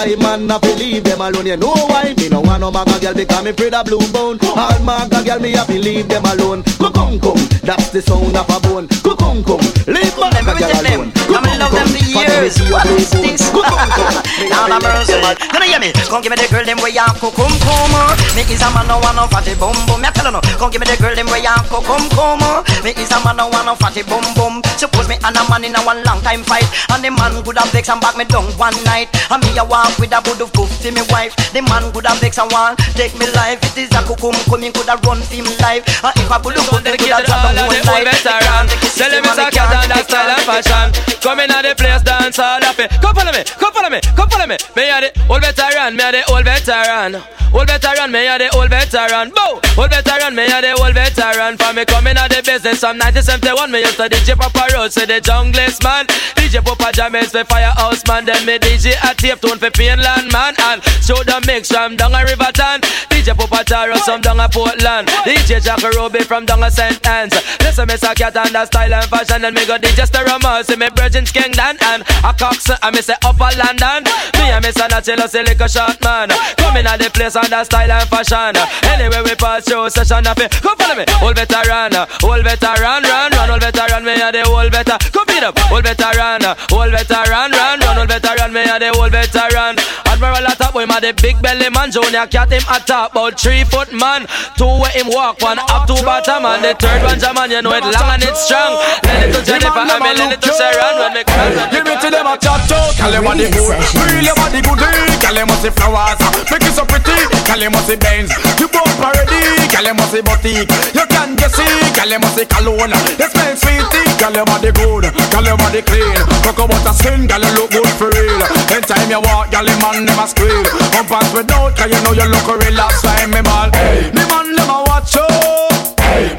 I 0.00 0.16
man 0.16 0.46
not 0.46 0.62
believe 0.62 1.04
them 1.04 1.20
alone. 1.20 1.44
You 1.44 1.58
know 1.58 1.76
why? 1.92 2.14
Me 2.16 2.30
no 2.30 2.40
want 2.40 2.64
no 2.64 2.70
mother 2.70 2.98
girl 3.00 3.12
because 3.12 3.44
me 3.44 3.50
afraid 3.50 3.74
of 3.74 3.84
blue 3.84 4.00
bone. 4.08 4.40
All 4.56 4.78
mother 4.80 5.22
girl, 5.22 5.38
me 5.38 5.52
to 5.52 5.76
leave 5.76 6.08
them 6.08 6.24
alone. 6.24 6.62
Kukung 6.80 7.20
kung. 7.20 7.36
That's 7.60 7.92
the 7.92 8.00
sound 8.00 8.32
of 8.32 8.48
a 8.48 8.56
bone. 8.64 8.88
Kukung 9.04 9.44
kung. 9.44 9.60
Leave 9.84 10.16
mother 10.16 10.40
girl 10.40 10.56
alone. 10.56 11.12
I'm 11.28 11.44
in 11.44 11.60
love 11.60 11.76
them 11.76 11.84
for 11.92 12.24
years. 12.24 12.56
What 12.72 12.88
is 12.96 13.12
this? 13.12 13.52
Now 13.52 14.72
I'm 14.72 14.80
mercy. 14.80 15.20
You 15.20 15.60
know 15.60 15.68
hear 15.68 15.80
me? 15.84 15.92
Come 16.08 16.24
give 16.24 16.32
me 16.32 16.40
the 16.40 16.48
girl 16.48 16.64
them 16.64 16.80
way 16.80 16.96
you 16.96 17.04
come 17.20 17.52
come. 17.60 17.92
Me 18.32 18.40
is 18.48 18.64
a 18.64 18.72
man 18.72 18.88
no 18.88 18.96
want 19.04 19.20
no 19.20 19.28
fatty 19.28 19.52
bum 19.60 19.76
bum. 19.84 20.00
Me 20.00 20.08
tell 20.16 20.32
no. 20.32 20.40
Come 20.56 20.72
give 20.72 20.80
me 20.80 20.88
the 20.88 20.96
girl 20.96 21.12
them 21.12 21.28
way 21.28 21.44
you 21.44 21.52
come 21.68 22.08
come. 22.16 22.40
Me 22.80 22.96
is 22.96 23.12
a 23.12 23.20
man 23.20 23.36
no 23.36 23.52
want 23.52 23.68
no 23.68 23.76
fatty 23.76 24.00
bum 24.08 24.24
bum. 24.32 24.64
Suppose 24.80 25.12
me 25.12 25.20
and 25.20 25.36
a 25.36 25.44
man 25.52 25.60
in 25.60 25.76
a 25.76 25.80
one 25.84 26.00
long 26.08 26.24
time 26.24 26.40
fight, 26.40 26.64
and 26.88 27.04
the 27.04 27.12
man 27.12 27.44
could 27.44 27.60
have 27.60 27.68
vex 27.68 27.92
and 27.92 28.00
back 28.00 28.16
me 28.16 28.24
down 28.24 28.48
one 28.56 28.72
night. 28.88 29.12
And 29.28 29.44
me 29.44 29.52
a 29.60 29.64
walk 29.90 29.98
with 29.98 30.12
a 30.12 30.20
good 30.22 30.40
of 30.40 30.52
cook 30.52 30.70
to 30.82 30.90
me 30.92 31.02
wife. 31.10 31.34
The 31.52 31.62
man 31.62 31.90
could 31.92 32.06
have 32.06 32.20
vex 32.20 32.38
and 32.38 32.50
want 32.52 32.78
take 32.94 33.14
me 33.18 33.26
life. 33.34 33.58
It 33.74 33.88
is 33.88 33.90
a 33.90 34.02
kukum 34.06 34.34
coming 34.46 34.72
could 34.72 34.86
have 34.86 35.02
run 35.04 35.18
for 35.22 35.42
me 35.42 35.54
life. 35.58 35.82
Uh, 36.04 36.12
and 36.14 36.24
if 36.24 36.30
I 36.30 36.38
could 36.38 36.54
look 36.54 36.70
good, 36.70 36.84
then 36.84 36.96
could 36.98 37.10
have 37.10 37.24
drop 37.26 37.50
the 37.54 37.62
whole 37.62 37.84
life. 37.90 38.22
Tell 38.22 39.10
him 39.10 39.24
it's 39.24 39.38
a 39.38 39.50
cat 39.50 39.74
and 39.82 39.90
that 39.90 40.04
style 40.06 40.30
and 40.30 40.42
fashion. 40.46 41.19
Come 41.30 41.46
in 41.46 41.50
at 41.52 41.62
the 41.62 41.76
place, 41.78 42.02
dance 42.02 42.40
all 42.40 42.58
up 42.58 42.76
it. 42.80 42.90
Come 42.98 43.14
follow 43.14 43.30
me, 43.30 43.46
come 43.54 43.70
follow 43.70 43.88
me, 43.88 44.00
come 44.18 44.28
follow 44.28 44.50
me. 44.50 44.58
Me 44.74 44.90
a 44.90 44.98
the 44.98 45.10
old 45.30 45.38
veteran, 45.38 45.94
me 45.94 46.02
a 46.02 46.10
the 46.10 46.26
old 46.26 46.42
veteran. 46.42 47.22
Old 47.54 47.70
veteran, 47.70 48.10
me 48.10 48.26
a 48.26 48.34
the 48.34 48.50
old 48.50 48.66
veteran. 48.66 49.30
Bow, 49.30 49.62
old 49.78 49.90
veteran, 49.94 50.34
me 50.34 50.50
a 50.50 50.58
the 50.58 50.74
old 50.82 50.90
veteran. 50.90 51.54
For 51.54 51.70
me 51.70 51.86
coming 51.86 52.18
at 52.18 52.34
the 52.34 52.42
business 52.42 52.82
from 52.82 52.98
1971, 52.98 53.70
me 53.70 53.78
used 53.78 53.94
to 54.02 54.10
DJ 54.10 54.34
Papa 54.34 54.74
Road, 54.74 54.90
say 54.90 55.06
the 55.06 55.22
junglist 55.22 55.86
man. 55.86 56.10
DJ 56.34 56.66
Papa 56.66 56.90
James 56.90 57.30
for 57.30 57.46
Firehouse 57.46 58.02
man, 58.10 58.26
then 58.26 58.42
me 58.42 58.58
DJ 58.58 58.98
a 58.98 59.14
tape 59.14 59.38
tone 59.38 59.62
for 59.62 59.70
Painland 59.70 60.34
man, 60.34 60.58
and 60.74 60.82
show 60.98 61.22
the 61.22 61.38
mix 61.46 61.70
from 61.70 61.94
down 61.94 62.10
a 62.10 62.26
Riverton. 62.26 62.82
DJ 63.20 63.36
Papa 63.36 63.62
Taro 63.64 63.96
some 63.96 64.22
down 64.22 64.40
a 64.40 64.48
Portland. 64.48 65.06
DJ 65.28 65.60
Jack 65.60 65.84
Ruby 65.92 66.20
from 66.24 66.46
down 66.46 66.62
a 66.62 66.70
St. 66.70 67.04
Anne's. 67.06 67.36
Listen, 67.60 67.84
me 67.86 67.92
a 67.92 68.14
cat 68.16 68.34
and 68.34 68.48
the 68.48 68.64
style 68.64 68.94
and 68.94 69.04
fashion, 69.12 69.44
and 69.44 69.54
me 69.54 69.66
go 69.66 69.76
DJ 69.76 70.08
Sterama, 70.08 70.64
see 70.64 70.76
me 70.76 70.88
Virgin 70.96 71.28
Kingdom 71.28 71.76
and 71.84 72.00
a 72.24 72.32
Cox, 72.32 72.72
and 72.72 72.96
me 72.96 73.02
say 73.02 73.12
Upper 73.20 73.52
London. 73.60 74.08
Me 74.40 74.48
and 74.48 74.64
me 74.64 74.72
son 74.72 74.88
a 74.96 75.04
chill, 75.04 75.20
say 75.28 75.44
like 75.44 75.60
a 75.60 75.68
short 75.68 76.00
man. 76.00 76.32
Coming 76.56 76.88
at 76.88 76.96
the 76.96 77.12
place 77.12 77.36
and 77.36 77.52
the 77.52 77.60
style 77.60 77.92
and 77.92 78.08
fashion. 78.08 78.56
Anyway, 78.88 79.20
we 79.20 79.36
pass 79.36 79.68
through 79.68 79.92
session 79.92 80.24
of 80.24 80.40
it. 80.40 80.48
Come 80.64 80.80
follow 80.80 80.96
me, 80.96 81.04
old 81.20 81.36
veteran, 81.36 81.92
old 82.24 82.40
veteran, 82.40 83.04
run, 83.04 83.32
run, 83.36 83.50
old 83.52 83.60
veteran, 83.60 84.00
me 84.00 84.16
a 84.16 84.32
the 84.32 84.48
old 84.48 84.72
veteran. 84.72 84.96
Come 85.12 85.28
beat 85.28 85.44
up, 85.44 85.60
old 85.68 85.84
veteran, 85.84 86.40
old 86.72 86.88
veteran, 86.88 87.52
run, 87.52 87.76
run, 87.84 87.98
old 88.00 88.08
veteran, 88.08 88.48
me 88.48 88.64
a 88.64 88.80
the 88.80 88.88
old 88.96 89.12
veteran. 89.12 89.76
Admiral 90.20 90.52
a 90.52 90.54
top, 90.54 90.76
boy, 90.76 90.84
my 90.84 91.00
the 91.00 91.16
big 91.16 91.40
belly 91.40 91.72
man. 91.72 91.88
Junior 91.88 92.28
cat 92.28 92.52
him 92.52 92.60
a 92.68 92.76
top, 92.76 93.16
about 93.16 93.40
three 93.40 93.64
foot 93.64 93.88
man. 93.88 94.28
Two 94.52 94.68
way 94.76 94.92
him 94.92 95.08
walk, 95.08 95.40
one 95.40 95.56
up, 95.56 95.88
two 95.88 95.96
bottom, 96.04 96.44
and 96.44 96.60
the 96.60 96.76
third 96.76 97.00
one 97.08 97.16
Jaman, 97.16 97.48
you 97.48 97.64
know 97.64 97.72
it 97.72 97.80
long 97.88 98.12
and 98.12 98.20
it's 98.28 98.44
strong. 98.44 98.76
Let 99.00 99.24
it 99.24 99.32
to 99.32 99.40
Jennifer, 99.40 99.80
I 99.80 99.96
mean, 99.96 100.20
let 100.20 100.36
it 100.36 100.44
to 100.44 100.52
Sharon, 100.52 101.00
when 101.00 101.16
me 101.16 101.24
come. 101.24 101.56
Give 101.72 101.88
me 101.88 101.96
to 101.96 102.08
them 102.12 102.28
a 102.28 102.36
chat 102.36 102.68
out, 102.68 102.92
call 103.00 103.08
them 103.08 103.32
on 103.32 103.40
the 103.40 103.48
good. 103.48 103.72
Feel 103.96 104.20
your 104.20 104.36
body 104.36 104.60
good, 104.60 104.76
call 105.24 105.32
them 105.32 105.48
on 105.48 105.56
the 105.64 105.72
flowers 105.72 106.20
Make 106.52 106.68
it 106.68 106.76
so 106.76 106.84
pretty, 106.84 107.16
call 107.48 107.56
them 107.56 107.72
on 107.72 107.84
the 107.88 107.96
Benz 107.96 108.28
You 108.60 108.68
both 108.68 108.92
parody, 109.00 109.40
call 109.72 109.88
them 109.88 110.04
on 110.04 110.08
the 110.12 110.20
boutique. 110.20 110.68
You 110.92 111.04
can 111.08 111.32
just 111.40 111.56
see, 111.56 111.64
call 111.96 112.12
them 112.12 112.20
on 112.28 112.32
the 112.36 112.44
cologne. 112.44 112.92
They 113.16 113.24
smell 113.24 113.56
sweetie, 113.56 114.04
call 114.20 114.36
them 114.36 114.44
body 114.44 114.68
good. 114.76 115.08
Call 115.32 115.48
them 115.48 115.56
body 115.56 115.80
clean, 115.80 116.12
cocoa 116.44 116.68
butter 116.68 116.92
skin, 116.92 117.24
call 117.24 117.40
them 117.40 117.56
look 117.56 117.72
good 117.72 117.88
for 117.96 118.12
real. 118.12 118.44
Anytime 118.68 119.08
you 119.08 119.24
walk, 119.24 119.48
call 119.48 119.64
them 119.64 119.80
man 119.80 120.09
never 120.10 120.26
squeal 120.26 120.64
Come 120.92 121.06
pass 121.06 121.28
without, 121.34 121.76
cause 121.76 121.90
you 121.90 122.00
know 122.02 122.12
you 122.12 122.26
look 122.26 122.46
real 122.46 122.74
Last 122.74 123.02
time 123.04 123.30
me 123.30 123.42
ball, 123.42 123.70
the 123.70 124.22
man 124.26 124.54
them 124.56 124.70
a 124.70 124.78
watch 124.90 125.14
you 125.14 125.26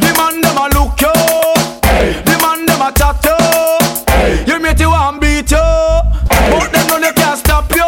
The 0.03 0.11
man 0.19 0.41
them 0.43 0.57
a 0.59 0.65
look 0.75 0.99
you 0.99 1.15
The 2.27 2.35
man 2.43 2.65
them 2.67 2.81
a 2.83 2.89
chat 2.91 3.23
you 3.23 4.53
You 4.53 4.59
mate 4.59 4.79
you 4.79 4.89
want 4.89 5.21
beat 5.21 5.51
you 5.51 5.67
But 6.27 6.71
them 6.71 6.87
know 6.87 6.99
they 6.99 7.13
can't 7.13 7.37
stop 7.37 7.69
you. 7.71 7.87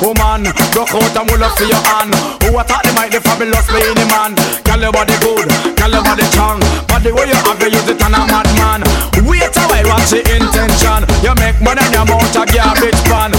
Woman, 0.00 0.48
broke 0.72 0.96
out 0.96 1.12
and 1.12 1.28
mull 1.28 1.44
up 1.44 1.52
for 1.60 1.68
your 1.68 1.76
hand. 1.84 2.16
Who 2.40 2.56
attack 2.56 2.88
the 2.88 2.92
mic, 2.96 3.12
the 3.12 3.20
fabulous 3.20 3.68
lady 3.68 4.08
man? 4.08 4.32
Girl 4.64 4.80
your 4.80 4.92
body 4.92 5.12
good, 5.20 5.44
girl 5.76 5.92
your 5.92 6.00
body 6.00 6.24
strong. 6.32 6.58
Body 6.88 7.10
body 7.12 7.12
where 7.12 7.28
you 7.28 7.34
have 7.34 7.58
to 7.58 7.68
use 7.68 7.88
it 7.88 8.00
on 8.02 8.14
a 8.14 8.24
madman. 8.24 8.80
Wait 9.28 9.56
a 9.56 9.64
while, 9.68 9.88
watch 9.92 10.10
the 10.12 10.20
intention. 10.32 11.04
You 11.24 11.34
make 11.36 11.60
money 11.60 11.84
and 11.84 11.92
you 11.92 12.04
mount 12.08 12.36
a 12.36 12.44
garbage 12.48 13.00
pan. 13.08 13.32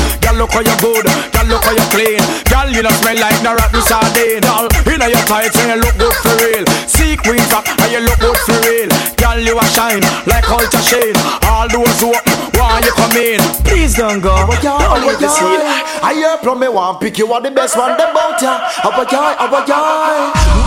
Girl, 0.52 0.64
look 0.64 0.68
how 0.68 0.76
you 0.76 0.76
good. 0.84 1.06
Girl, 1.32 1.48
look 1.48 1.64
how 1.64 1.72
you 1.72 1.88
clean. 1.92 2.20
Girl, 2.52 2.68
you 2.68 2.84
don't 2.84 2.96
smell 3.00 3.16
like 3.20 3.40
no 3.44 3.56
rotten 3.56 3.82
sardine. 3.82 4.44
Girl, 4.44 4.68
you 4.84 4.98
know 4.98 5.08
your 5.08 5.24
tights 5.24 5.56
and 5.64 5.72
you 5.72 5.80
look 5.80 5.96
good 5.96 6.16
for 6.20 6.36
real. 6.44 6.66
See 6.88 7.16
queen 7.16 7.40
top 7.48 7.64
and 7.68 7.92
you 7.92 8.02
look 8.04 8.20
good 8.20 8.38
for 8.44 8.58
real. 8.68 8.92
Girl, 9.16 9.40
you 9.40 9.56
a 9.56 9.66
shine 9.72 10.04
like 10.28 10.44
ultra 10.52 10.82
shade. 10.84 11.16
All 11.48 11.68
doors 11.72 12.04
open, 12.04 12.20
why 12.60 12.82
you 12.84 12.92
come 13.00 13.16
in? 13.16 13.40
Please 13.64 13.96
don't 13.96 14.20
go. 14.20 14.36
Don't 14.60 15.02
let 15.08 15.20
the 15.20 15.30
see 15.32 15.56
it. 15.56 15.64
I 16.04 16.14
hear 16.20 16.38
from 16.44 16.60
me 16.60 16.68
one 16.68 17.00
pick 17.00 17.18
you 17.18 17.32
are 17.32 17.42
the 17.42 17.52
best 17.52 17.78
one 17.78 17.96
them 17.98 18.14
bout 18.14 18.42
ya. 18.42 18.60
Abba 18.84 19.08
joy, 19.08 19.32
abba 19.40 19.64
joy. 19.64 20.16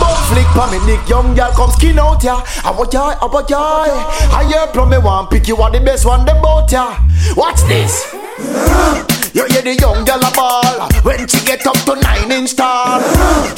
Bum 0.01 0.17
flick 0.33 0.49
pa 0.57 0.65
me 0.71 0.79
nick 0.89 1.07
young 1.07 1.35
girl 1.35 1.51
come 1.53 1.71
skin 1.71 1.99
out 1.99 2.23
ya. 2.23 2.41
Abba 2.65 2.89
joy, 2.89 3.13
abba 3.21 3.45
joy. 3.45 3.91
I 4.33 4.45
hear 4.49 4.65
from 4.73 4.89
me 4.89 4.97
one 4.97 5.27
pick 5.27 5.47
you 5.47 5.57
are 5.57 5.71
the 5.71 5.79
best 5.79 6.05
one 6.05 6.25
them 6.25 6.41
bout 6.41 6.71
ya. 6.71 6.97
Watch 7.35 7.61
this. 7.69 9.14
You 9.35 9.43
hear 9.51 9.61
the 9.61 9.75
young 9.75 10.05
girl 10.05 10.23
a 10.23 10.31
ball 10.31 10.87
When 11.03 11.27
she 11.27 11.43
get 11.43 11.67
up 11.67 11.75
to 11.83 11.99
nine 11.99 12.31
inch 12.31 12.55
tall. 12.55 13.01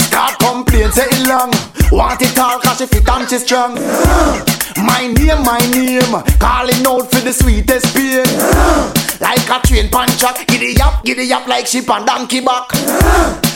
Start 0.10 0.40
complain 0.40 0.92
say 0.92 1.06
it 1.06 1.28
long. 1.30 1.54
Want 1.92 2.20
it 2.20 2.34
all 2.40 2.60
cause 2.60 2.80
she 2.80 2.88
fit 2.88 3.08
and 3.08 3.30
she 3.30 3.38
strong. 3.38 3.76
My 4.82 5.06
name, 5.06 5.46
my 5.46 5.62
name 5.70 6.02
Calling 6.42 6.82
out 6.82 7.12
for 7.14 7.22
the 7.22 7.32
sweetest 7.32 7.94
pain 7.96 8.26
Like 9.22 9.46
a 9.50 9.62
train 9.68 9.90
puncher 9.90 10.34
Giddy 10.48 10.82
up, 10.82 11.04
giddy 11.04 11.32
up 11.32 11.48
like 11.48 11.68
sheep 11.68 11.90
and 11.90 12.06
donkey 12.08 12.42
back. 12.42 12.74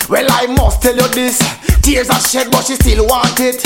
Well 0.07 0.27
I 0.29 0.45
must 0.45 0.83
tell 0.83 0.95
you 0.95 1.07
this 1.09 1.41
Tears 1.81 2.09
are 2.09 2.21
shed 2.21 2.51
but 2.51 2.63
she 2.65 2.75
still 2.75 3.05
want 3.07 3.39
it 3.39 3.57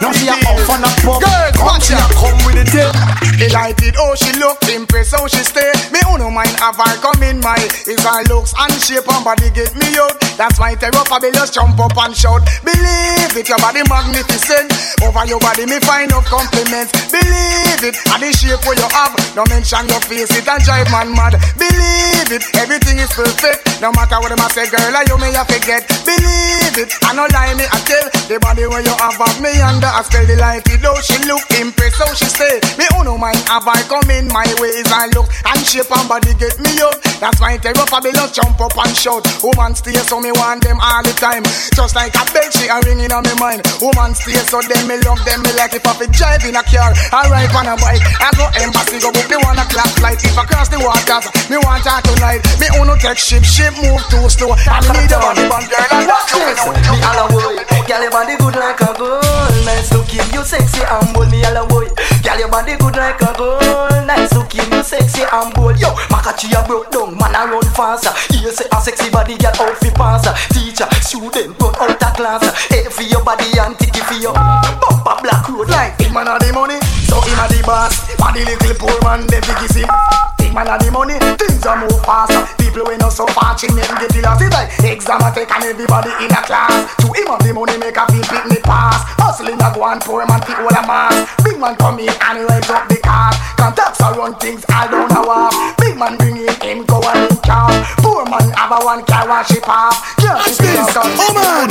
Now 0.00 0.12
she 0.12 0.26
a 0.28 0.34
off 0.48 0.70
on 0.72 0.80
a 0.80 0.90
pop 1.04 1.20
Girl, 1.20 1.50
Come 1.52 1.80
she 1.80 1.92
a 1.92 2.04
come 2.16 2.40
with 2.48 2.56
it 2.56 2.72
eh. 2.74 3.20
Delighted, 3.40 3.96
oh 3.96 4.12
she 4.16 4.36
look 4.36 4.60
impressed, 4.68 5.16
how 5.16 5.24
she 5.26 5.40
stay. 5.40 5.72
Me 5.88 6.00
who 6.04 6.20
no 6.20 6.28
mind 6.28 6.52
have 6.60 6.76
her 6.76 6.92
come 7.00 7.22
in 7.24 7.40
my 7.40 7.56
Is 7.88 8.00
her 8.04 8.20
looks 8.28 8.52
and 8.52 8.72
shape 8.76 9.08
and 9.08 9.24
body 9.24 9.48
get 9.56 9.72
me 9.76 9.96
out. 9.96 10.12
That's 10.36 10.60
why 10.60 10.76
terror 10.76 11.04
fabulous 11.08 11.48
jump 11.48 11.80
up 11.80 11.96
and 12.04 12.12
shout. 12.12 12.44
Believe 12.60 13.32
it, 13.32 13.48
your 13.48 13.56
body 13.64 13.80
magnificent. 13.88 14.68
Over 15.00 15.24
your 15.24 15.40
body 15.40 15.64
me 15.64 15.80
find 15.80 16.12
no 16.12 16.20
compliments. 16.28 16.92
Believe 17.08 17.80
it, 17.80 17.96
and 18.12 18.20
the 18.20 18.28
shape 18.28 18.60
where 18.68 18.76
you 18.76 18.88
have. 18.92 19.16
Don't 19.32 19.48
mention 19.48 19.88
your 19.88 20.00
face, 20.04 20.28
it 20.36 20.44
and 20.44 20.60
drive 20.60 20.88
man 20.92 21.08
mad. 21.16 21.40
Believe 21.56 22.28
it, 22.28 22.44
everything 22.60 23.00
is 23.00 23.08
perfect. 23.16 23.80
No 23.80 23.88
matter 23.96 24.20
what 24.20 24.28
them 24.28 24.44
a 24.44 24.48
say, 24.52 24.68
girl, 24.68 24.84
I 24.84 25.08
you 25.08 25.16
me 25.16 25.32
a 25.32 25.44
forget. 25.48 25.88
Believe 26.04 26.76
it, 26.76 26.92
I 27.10 27.12
no 27.12 27.26
lie 27.34 27.54
me 27.58 27.66
I 27.66 27.78
tell. 27.90 28.06
The 28.30 28.38
body 28.38 28.70
where 28.70 28.86
you 28.86 28.94
have 28.94 29.18
of 29.18 29.42
me 29.42 29.50
under 29.58 29.90
a 29.90 29.98
spell 30.06 30.22
delighted. 30.30 30.78
Though 30.78 30.94
she 31.02 31.18
look 31.26 31.42
impressed, 31.58 31.98
how 31.98 32.14
she 32.14 32.30
stay. 32.30 32.62
Me 32.78 32.86
who 32.94 33.02
no 33.02 33.18
mind 33.18 33.42
have 33.50 33.66
I 33.66 33.82
come 33.90 34.06
in 34.14 34.30
my 34.30 34.46
ways 34.62 34.86
I 34.94 35.10
look 35.18 35.26
and 35.42 35.58
shape 35.66 35.90
and 35.90 36.06
body 36.06 36.38
get 36.38 36.54
me 36.62 36.70
up. 36.78 36.94
That's 37.20 37.36
why 37.40 37.60
terror 37.60 37.84
fabulous 37.84 38.32
jump 38.32 38.58
up 38.60 38.72
and 38.80 38.96
shout. 38.96 39.22
Woman 39.44 39.76
stay 39.76 39.92
so 40.08 40.18
me 40.20 40.32
want 40.40 40.64
them 40.64 40.80
all 40.80 41.04
the 41.04 41.12
time. 41.20 41.44
Just 41.76 41.94
like 41.94 42.16
a 42.16 42.24
bell 42.32 42.48
she 42.50 42.66
a 42.72 42.80
ringing 42.88 43.12
on 43.12 43.22
me 43.28 43.36
mind. 43.36 43.60
Woman 43.78 44.16
stay 44.16 44.40
so 44.48 44.64
them 44.64 44.88
me 44.88 44.96
love 45.04 45.20
them 45.28 45.44
me 45.44 45.52
like 45.54 45.76
if 45.76 45.84
I 45.84 45.92
fit 46.00 46.10
drive 46.16 46.44
in 46.48 46.56
a 46.56 46.64
car 46.64 46.90
or 46.90 47.24
ride 47.28 47.52
on 47.52 47.68
a 47.68 47.76
bike. 47.76 48.00
I 48.18 48.32
go 48.34 48.48
embassy 48.56 48.98
go 49.04 49.12
book 49.12 49.28
me 49.28 49.36
one 49.44 49.60
o'clock 49.60 49.92
flight. 50.00 50.18
If 50.24 50.32
I 50.32 50.48
cross 50.48 50.72
the 50.72 50.80
waters, 50.80 51.28
me 51.52 51.60
want 51.60 51.84
her 51.84 52.00
tonight. 52.00 52.40
Me 52.56 52.72
no 52.72 52.96
take 52.96 53.20
ship, 53.20 53.44
ship 53.44 53.76
move 53.76 54.00
too 54.08 54.24
slow. 54.32 54.56
Me 54.56 54.88
need 54.96 55.12
a 55.12 55.18
body 55.20 55.44
girl 55.44 55.86
and 55.92 56.08
that's 56.08 56.32
you. 56.32 56.40
Me 56.88 56.96
all 57.04 57.20
a 57.20 57.24
boy, 57.28 57.60
girl 57.86 58.00
your 58.00 58.10
body 58.10 58.34
good 58.40 58.56
like 58.56 58.80
a 58.80 58.90
gold. 58.96 59.22
Nice 59.68 59.92
looking, 59.92 60.24
you 60.32 60.42
sexy 60.42 60.82
and 60.82 61.12
bold. 61.12 61.30
Me 61.30 61.44
all 61.44 61.56
a 61.56 61.62
boy, 61.68 61.86
girl 62.24 62.38
your 62.38 62.48
body 62.48 62.76
good 62.80 62.96
like 62.96 63.20
a 63.20 63.30
gold. 63.36 64.06
Nice 64.08 64.32
looking, 64.34 64.66
you 64.72 64.82
sexy 64.82 65.22
and 65.22 65.52
bold. 65.54 65.78
Yo, 65.78 65.92
Makachi 66.10 66.50
a 66.56 66.66
broke 66.66 66.90
down, 66.90 67.09
man 67.16 67.34
a 67.34 67.50
run 67.50 67.66
faster. 67.74 68.12
You 68.34 68.50
say 68.50 68.66
a 68.72 68.78
sexy 68.80 69.10
body 69.10 69.36
girl 69.36 69.54
out 69.60 69.76
fi 69.78 69.90
pass. 69.90 70.24
Teacher, 70.52 70.88
student 71.00 71.56
run 71.60 71.74
out 71.80 72.02
of 72.02 72.12
class. 72.14 72.44
Hey 72.68 72.84
for 72.88 73.02
your 73.02 73.24
body 73.24 73.50
and 73.58 73.78
ticky 73.78 74.00
for 74.00 74.14
your 74.14 74.34
bumper 74.34 75.16
black 75.22 75.48
road 75.48 75.68
like. 75.68 75.98
Big 75.98 76.12
man 76.12 76.28
a 76.28 76.38
the 76.38 76.52
money, 76.52 76.78
so 77.06 77.20
him 77.20 77.38
a 77.38 77.46
the 77.48 77.62
boss. 77.64 78.06
For 78.16 78.30
the 78.32 78.44
little 78.44 78.74
poor 78.78 78.98
man, 79.02 79.26
them 79.26 79.42
fi 79.42 79.54
kiss 79.60 79.76
him. 79.76 80.39
Big 80.50 80.58
man 80.58 80.66
a 80.66 80.74
the 80.82 80.90
money, 80.90 81.14
things 81.38 81.62
a 81.62 81.78
move 81.78 81.94
faster. 82.02 82.42
People 82.58 82.82
we 82.90 82.98
know 82.98 83.06
so 83.06 83.22
watching 83.38 83.70
them 83.70 83.86
get 84.02 84.10
the 84.10 84.18
lost. 84.18 84.42
Like 84.50 84.66
exam 84.82 85.22
a 85.22 85.30
take 85.30 85.46
and 85.46 85.62
everybody 85.62 86.10
in 86.18 86.34
a 86.34 86.42
class. 86.42 86.90
To 87.06 87.06
him 87.14 87.30
have 87.30 87.38
the 87.38 87.54
money 87.54 87.78
make 87.78 87.94
a 87.94 88.02
feel 88.10 88.26
pick 88.26 88.42
me 88.50 88.58
pass. 88.66 88.98
Hustling 89.14 89.62
a 89.62 89.70
go 89.70 89.86
and 89.86 90.02
poor 90.02 90.26
man 90.26 90.42
pick 90.42 90.58
all 90.58 90.66
a 90.66 90.82
mass. 90.82 91.14
Big 91.46 91.54
man 91.54 91.78
come 91.78 92.02
in 92.02 92.10
and 92.10 92.50
raise 92.50 92.66
up 92.66 92.82
the 92.90 92.98
car. 92.98 93.30
Contacts 93.54 94.02
a 94.02 94.10
run 94.10 94.34
things 94.42 94.66
all 94.74 94.90
down 94.90 95.14
a 95.14 95.22
walk. 95.22 95.54
Big 95.78 95.94
man 95.94 96.18
bring 96.18 96.42
in 96.42 96.50
him 96.58 96.82
go 96.82 96.98
and 96.98 97.30
him 97.30 97.38
car. 97.46 97.70
Poor 98.02 98.26
man 98.26 98.50
have 98.58 98.74
a 98.74 98.78
one 98.82 99.06
car 99.06 99.30
wash 99.30 99.54
it 99.54 99.62
off. 99.70 100.02
Yeah, 100.18 100.34
Watch 100.34 100.58
this. 100.58 100.98
Oh 100.98 101.30
man. 101.30 101.70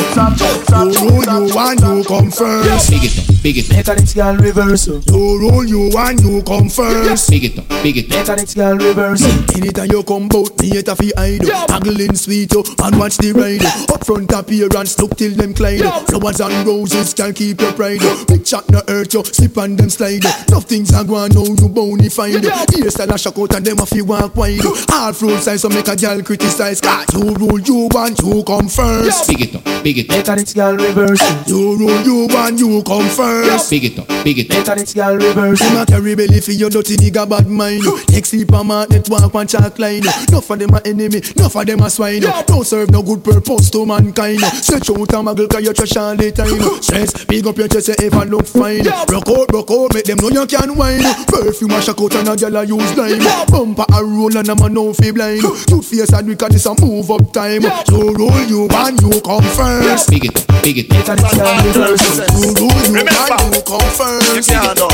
You 0.80 1.04
roll 1.04 1.28
you 1.28 1.52
want 1.52 1.84
you 1.84 2.04
come 2.08 2.32
first. 2.32 2.90
Big 2.90 3.04
it 3.04 3.20
up, 3.20 3.44
big 3.44 3.58
it 3.58 3.68
up. 3.68 3.76
Mechanics 3.76 4.14
girl 4.14 4.38
reverse. 4.38 4.88
You 4.88 5.04
roll 5.42 5.66
you 5.66 5.92
want 5.92 6.22
you 6.22 6.42
come 6.44 6.70
first. 6.70 7.30
Big 7.30 7.44
it 7.44 7.60
up, 7.60 7.68
big 7.84 7.98
it 7.98 8.12
up. 8.12 8.20
Mechanics 8.20 8.54
girl 8.56 8.69
reverse. 8.78 9.24
Anytime 9.56 9.92
you 9.92 10.04
come 10.04 10.28
bout 10.28 10.60
me 10.62 10.78
it 10.78 10.88
a 10.88 10.96
fi 10.96 11.12
hide. 11.16 11.48
Haggling 11.70 12.16
sweet 12.16 12.52
you 12.54 12.64
and 12.84 13.00
watch 13.00 13.18
the 13.18 13.34
ride. 13.34 13.64
Up 13.92 14.06
front 14.06 14.32
appearance 14.32 15.00
look 15.00 15.16
till 15.18 15.32
them 15.32 15.54
glide. 15.54 15.82
Flowers 16.08 16.40
and 16.42 16.68
roses 16.68 17.14
can 17.14 17.34
keep 17.34 17.62
your 17.62 17.74
pride. 17.74 18.02
Big 18.28 18.46
chat 18.46 18.68
no 18.70 18.82
hurt 18.88 19.14
you, 19.14 19.24
slip 19.24 19.58
on 19.58 19.76
them 19.76 19.90
slide. 19.90 20.24
Nothing's 20.50 20.94
a 20.94 21.04
go 21.04 21.16
on 21.16 21.32
now 21.32 21.44
you 21.44 21.70
bony 21.70 22.10
find. 22.10 22.44
Hairstyle 22.44 23.14
a 23.14 23.18
shock 23.18 23.38
out 23.38 23.56
and 23.56 23.66
them 23.66 23.80
a 23.80 23.86
fi 23.86 24.02
walk 24.02 24.36
wide. 24.36 24.66
All 24.92 25.14
fruit 25.14 25.40
size 25.40 25.62
so 25.62 25.70
make 25.70 25.88
a 25.88 25.96
girl 25.96 26.22
criticize. 26.24 26.82
Cause 26.82 27.08
you 27.14 27.34
rule 27.36 27.60
you 27.60 27.88
want 27.92 28.20
you 28.20 28.44
come 28.44 28.68
first. 28.68 29.28
Big 29.28 29.42
it 29.42 29.56
up, 29.56 29.64
big 29.84 29.98
it 29.98 30.10
up. 30.10 30.18
Mechanics 30.18 30.54
girl 30.54 30.76
reverse. 30.76 31.48
You 31.48 31.78
rule 31.78 32.02
you 32.02 32.28
want 32.30 32.60
you 32.60 32.84
come 32.84 33.08
first. 33.10 33.70
Big 33.70 33.86
it 33.86 34.00
up, 34.00 34.08
big 34.24 34.40
it 34.40 34.52
up. 34.52 34.58
Mechanics 34.60 34.94
girl 34.94 35.16
reverse. 35.16 35.62
You 35.62 35.74
not 35.74 35.88
carry 35.88 36.16
belly 36.16 36.42
for 36.42 36.52
your 36.52 36.70
dirty 36.70 36.96
nigga 36.98 37.28
bad 37.30 37.48
mind. 37.48 37.84
Next 38.10 38.30
sleep 38.30 38.52
a 38.60 38.64
man 38.64 38.90
net 38.90 39.08
walk 39.10 39.34
one 39.34 39.48
chalk 39.48 39.80
line. 39.80 40.04
Enough 40.28 40.50
of 40.50 40.60
them 40.60 40.74
a 40.74 40.82
enemy, 40.86 41.22
enough 41.36 41.56
of 41.56 41.66
them 41.66 41.82
a 41.82 41.90
swine. 41.90 42.22
Don't 42.46 42.66
serve 42.66 42.92
no 42.92 43.02
good 43.02 43.24
purpose 43.24 43.70
to 43.72 43.86
mankind. 43.86 44.40
Stretch 44.40 44.90
out 44.90 45.00
a 45.00 45.18
muggle 45.24 45.50
cause 45.50 45.64
you 45.64 45.74
trash 45.74 45.96
all 45.96 46.16
the 46.16 46.32
time. 46.32 46.60
Stress, 46.82 47.26
big 47.26 47.48
up 47.48 47.58
your 47.58 47.68
chest, 47.68 47.88
you 47.88 47.96
ever 48.04 48.26
look 48.26 48.46
fine. 48.46 48.84
Rock 48.84 49.30
out, 49.30 49.52
rock 49.54 49.72
out, 49.72 49.94
make 49.94 50.06
them 50.06 50.18
know 50.20 50.30
you 50.30 50.46
can 50.46 50.76
wine. 50.76 51.04
Perfume 51.28 51.72
a 51.72 51.82
shock 51.82 52.02
out 52.02 52.16
and 52.16 52.28
a 52.28 52.36
gyal 52.36 52.60
a 52.60 52.66
use 52.66 52.98
lime. 52.98 53.24
Bumper 53.48 53.86
a 53.94 54.04
roll 54.04 54.36
and 54.36 54.50
a 54.50 54.56
man 54.56 54.74
no 54.74 54.94
fi 54.94 55.12
blind. 55.12 55.42
Tooth 55.68 55.88
face 55.88 56.12
and 56.12 56.28
wicked 56.28 56.52
this 56.52 56.66
a 56.66 56.76
move 56.82 57.10
up 57.12 57.32
time. 57.32 57.64
So 57.88 58.12
roll 58.14 58.44
you 58.44 58.68
and 58.68 59.00
you 59.00 59.22
come 59.22 59.44
first. 59.56 60.10
Big 60.10 60.26
it 60.26 60.36
big 60.62 60.78
it 60.84 60.92
up. 60.92 61.00
Mechanics 61.00 61.36
girl 61.36 61.56
reverse. 61.64 62.04
You 62.36 62.52
roll 62.60 62.76
you 62.92 63.08
and 63.08 63.56
you 63.56 63.62
come 63.64 63.90
first. 63.96 64.50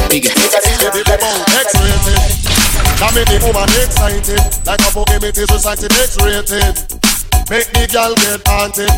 Big 0.09 0.25
it 0.25 0.33
X-rated. 0.85 2.44
That 2.99 3.11
make 3.13 3.27
the 3.27 3.39
woman 3.43 3.67
excited. 3.83 4.39
Like 4.65 4.79
a 4.79 4.91
Pokemon 4.95 5.35
society 5.47 5.87
X-rated. 5.91 6.75
Make 7.49 7.69
the 7.75 7.85
girl 7.91 8.15
get 8.15 8.41
haunted. 8.47 8.89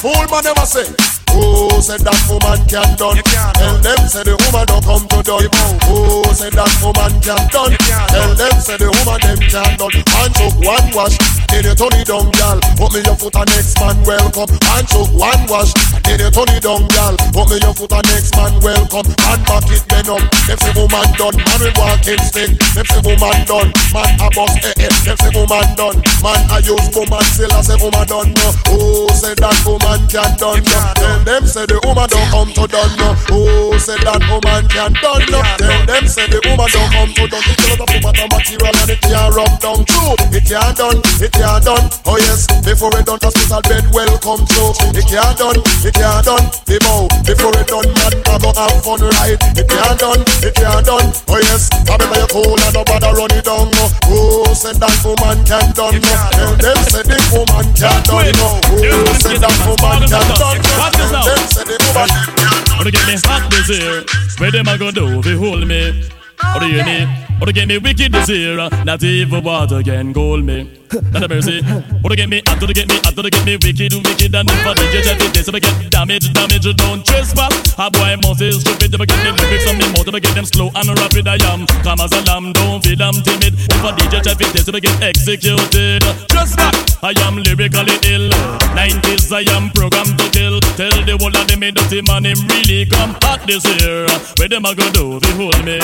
Fool 0.00 0.26
man 0.30 0.44
never 0.44 0.66
say. 0.66 1.19
Who 1.32 1.80
said 1.80 2.04
that 2.04 2.18
woman 2.28 2.60
can 2.68 2.96
done? 2.96 3.18
Tell 3.56 3.76
them 3.80 4.00
say 4.08 4.22
the 4.24 4.36
woman 4.36 4.66
don't 4.68 4.84
come 4.84 5.04
to 5.08 5.18
done. 5.22 5.48
Who 5.88 6.24
said 6.34 6.52
that 6.54 6.72
woman 6.84 7.12
can 7.24 7.40
done? 7.48 7.72
Tell 8.12 8.32
them 8.36 8.54
say 8.60 8.76
the 8.76 8.90
woman 8.90 9.18
them 9.24 9.40
can 9.48 9.70
done. 9.78 9.94
And 10.20 10.32
took 10.36 10.54
one 10.60 10.88
wash, 10.92 11.16
then 11.48 11.64
you 11.64 11.74
turn 11.74 11.94
it 11.96 12.06
down, 12.06 12.28
girl. 12.36 12.58
Put 12.76 12.92
me 12.92 13.00
your 13.06 13.16
foot 13.16 13.36
on 13.36 13.46
next 13.54 13.78
man 13.80 13.96
welcome. 14.04 14.50
And 14.76 14.86
took 14.88 15.08
one 15.16 15.42
wash, 15.48 15.72
then 16.04 16.20
you 16.20 16.30
turn 16.30 16.50
it 16.52 16.62
down, 16.64 16.84
girl. 16.92 17.14
Put 17.32 17.46
me 17.48 17.56
your 17.64 17.72
foot 17.72 17.92
on 17.96 18.04
next 18.12 18.36
man 18.36 18.52
welcome. 18.60 19.08
And 19.08 19.40
back 19.48 19.66
it 19.72 19.84
then 19.88 20.08
up. 20.12 20.20
Them 20.44 20.58
say 20.60 20.72
woman 20.76 21.08
done, 21.16 21.36
man 21.40 21.60
we 21.64 21.70
walking 21.80 22.22
stick. 22.28 22.52
Them 22.76 22.86
say 22.86 23.00
woman 23.00 23.38
done, 23.48 23.70
man 23.94 24.10
a 24.20 24.28
bust 24.36 24.60
eh 24.68 24.84
eh. 24.84 24.92
Them 25.08 25.16
say 25.16 25.32
woman 25.32 25.68
done, 25.78 25.98
man 26.20 26.40
I 26.52 26.60
use 26.60 26.88
woman 26.92 27.24
still 27.32 27.52
I 27.56 27.64
say 27.64 27.78
woman 27.80 28.04
done 28.04 28.30
no. 28.36 28.48
Who 28.68 29.08
said 29.16 29.38
that 29.40 29.56
woman 29.64 30.04
can 30.12 30.36
done 30.36 30.60
no? 30.60 31.19
Tell 31.20 31.36
them 31.36 31.46
say 31.46 31.66
the 31.68 31.76
woman 31.84 32.08
don't 32.08 32.32
come 32.32 32.48
to 32.56 32.64
done 32.64 32.96
no. 32.96 33.12
Who 33.28 33.76
said 33.76 34.00
that 34.08 34.24
woman 34.24 34.64
can 34.72 34.96
done 35.04 35.20
no? 35.28 35.44
Tell 35.60 35.84
them 35.84 36.08
say 36.08 36.24
the 36.32 36.40
woman 36.48 36.64
don't 36.72 36.88
come 36.96 37.12
to 37.12 37.24
done. 37.28 37.44
It's 37.44 37.60
a 37.60 37.76
lot 37.76 37.84
of 37.84 37.88
woman 37.92 38.28
material 38.32 38.72
and 38.72 38.88
it 38.88 39.00
can't 39.04 39.28
rub 39.36 39.52
down 39.60 39.84
true. 39.84 40.16
It 40.32 40.48
can't 40.48 40.72
done, 40.80 40.96
it 41.20 41.28
can't 41.36 41.60
done. 41.60 41.92
Oh 42.08 42.16
yes, 42.16 42.48
before 42.64 42.88
it 42.96 43.04
done 43.04 43.20
hospital 43.20 43.60
bed 43.68 43.84
welcome 43.92 44.48
to. 44.48 44.64
It 44.96 45.04
can't 45.12 45.36
done, 45.36 45.60
it 45.60 45.92
can't 45.92 46.24
done. 46.24 46.46
Bow 46.64 47.04
before 47.28 47.52
it 47.52 47.68
done 47.68 47.90
man 48.00 48.16
I 48.24 48.34
go 48.40 48.50
have 48.56 48.80
fun 48.80 49.04
right. 49.20 49.36
It 49.60 49.68
can't 49.68 50.00
done, 50.00 50.24
it 50.40 50.56
can't 50.56 50.88
done. 50.88 51.12
Oh 51.28 51.36
yes, 51.36 51.68
I 51.84 52.00
better 52.00 52.16
you 52.16 52.28
cool 52.32 52.56
and 52.56 52.72
nobody 52.72 53.10
run 53.12 53.32
it 53.36 53.44
down 53.44 53.68
no. 53.76 53.84
Who 54.08 54.48
said 54.56 54.80
that 54.80 54.96
woman 55.04 55.44
can 55.44 55.68
done 55.76 56.00
no? 56.00 56.16
Tell 56.32 56.56
them 56.56 56.80
say 56.88 57.04
the 57.04 57.20
woman 57.28 57.68
can 57.76 58.00
done 58.08 58.32
no. 58.40 58.56
Who 58.72 59.04
said 59.20 59.36
that 59.44 59.52
woman 59.68 60.08
can 60.08 60.24
done 60.40 60.64
no? 60.64 61.09
Tell 61.10 61.24
them 61.26 61.48
say 61.48 61.64
the 61.64 61.76
woman 61.90 62.08
can 62.08 62.34
done 62.38 62.80
Or 62.80 62.84
to 62.84 62.90
get 62.90 63.06
me 63.06 63.16
hot 63.24 63.50
this 63.50 63.68
year. 63.68 64.04
Where 64.38 64.50
them 64.50 64.68
a 64.68 64.78
go 64.78 64.90
do 64.90 65.18
if 65.18 65.26
you 65.26 65.38
hold 65.38 65.66
me? 65.66 66.08
What 66.40 66.60
to 66.60 66.68
you 66.68 66.80
oh, 66.80 66.86
me? 66.86 67.19
Or 67.40 67.46
to 67.46 67.52
get 67.52 67.68
me 67.68 67.78
wicked 67.78 68.12
this 68.12 68.28
year. 68.28 68.56
Not 68.84 69.02
even 69.02 69.42
water 69.42 69.82
can 69.82 70.12
cool 70.12 70.42
me. 70.42 70.80
Not 71.12 71.22
a 71.22 71.28
mercy. 71.28 71.64
Or 72.04 72.10
to 72.10 72.16
get 72.16 72.28
me 72.28 72.42
hot, 72.44 72.60
to 72.60 72.66
get 72.68 72.88
me 72.88 73.00
hot, 73.00 73.16
to 73.16 73.30
get 73.30 73.44
me 73.46 73.56
wicked, 73.56 73.94
wicked, 73.94 74.34
and 74.34 74.50
if 74.50 74.66
I 74.66 74.74
DJ 74.74 75.00
jet 75.06 75.22
it, 75.22 75.44
so 75.44 75.52
I 75.54 75.60
get 75.60 75.90
damage, 75.90 76.32
damage, 76.34 76.68
don't 76.76 77.00
trespass. 77.06 77.54
A 77.78 77.88
boy 77.90 78.16
must 78.20 78.42
is 78.42 78.60
stupid, 78.60 78.92
if 78.92 79.00
I 79.00 79.06
get 79.06 79.20
the 79.24 79.32
lyrics 79.32 79.66
on 79.70 79.78
me 79.78 79.86
mouth, 79.88 80.08
if 80.08 80.14
I 80.14 80.20
get 80.20 80.34
them 80.34 80.44
slow 80.44 80.68
and 80.74 80.88
rapid, 81.00 81.28
I 81.28 81.38
am. 81.48 81.64
Come 81.80 82.00
as 82.00 82.12
a 82.12 82.20
lamb, 82.28 82.52
don't 82.52 82.84
feel 82.84 83.00
I'm 83.00 83.16
timid. 83.24 83.54
If 83.56 83.84
I 83.84 83.90
DJ 83.96 84.20
jet 84.20 84.40
it, 84.40 84.60
so 84.60 84.72
I 84.74 84.80
get 84.80 85.00
executed. 85.00 86.02
Just 86.28 86.56
back, 86.60 86.74
I 87.00 87.14
am 87.24 87.40
lyrically 87.40 87.96
ill. 88.10 88.28
90s, 88.76 89.32
I 89.32 89.48
am 89.56 89.70
programmed 89.70 90.18
to 90.18 90.28
kill. 90.28 90.60
Tell 90.76 90.92
the 91.08 91.16
world 91.16 91.34
that 91.40 91.48
they 91.48 91.56
made 91.56 91.76
dirty 91.76 92.02
man, 92.04 92.26
him 92.26 92.36
really 92.52 92.84
come 92.84 93.16
hot 93.24 93.46
this 93.46 93.64
year. 93.64 94.04
Where 94.36 94.48
them 94.48 94.66
a 94.66 94.74
go 94.74 94.84
do 94.92 95.16
if 95.16 95.24
you 95.24 95.48
hold 95.48 95.64
me? 95.64 95.80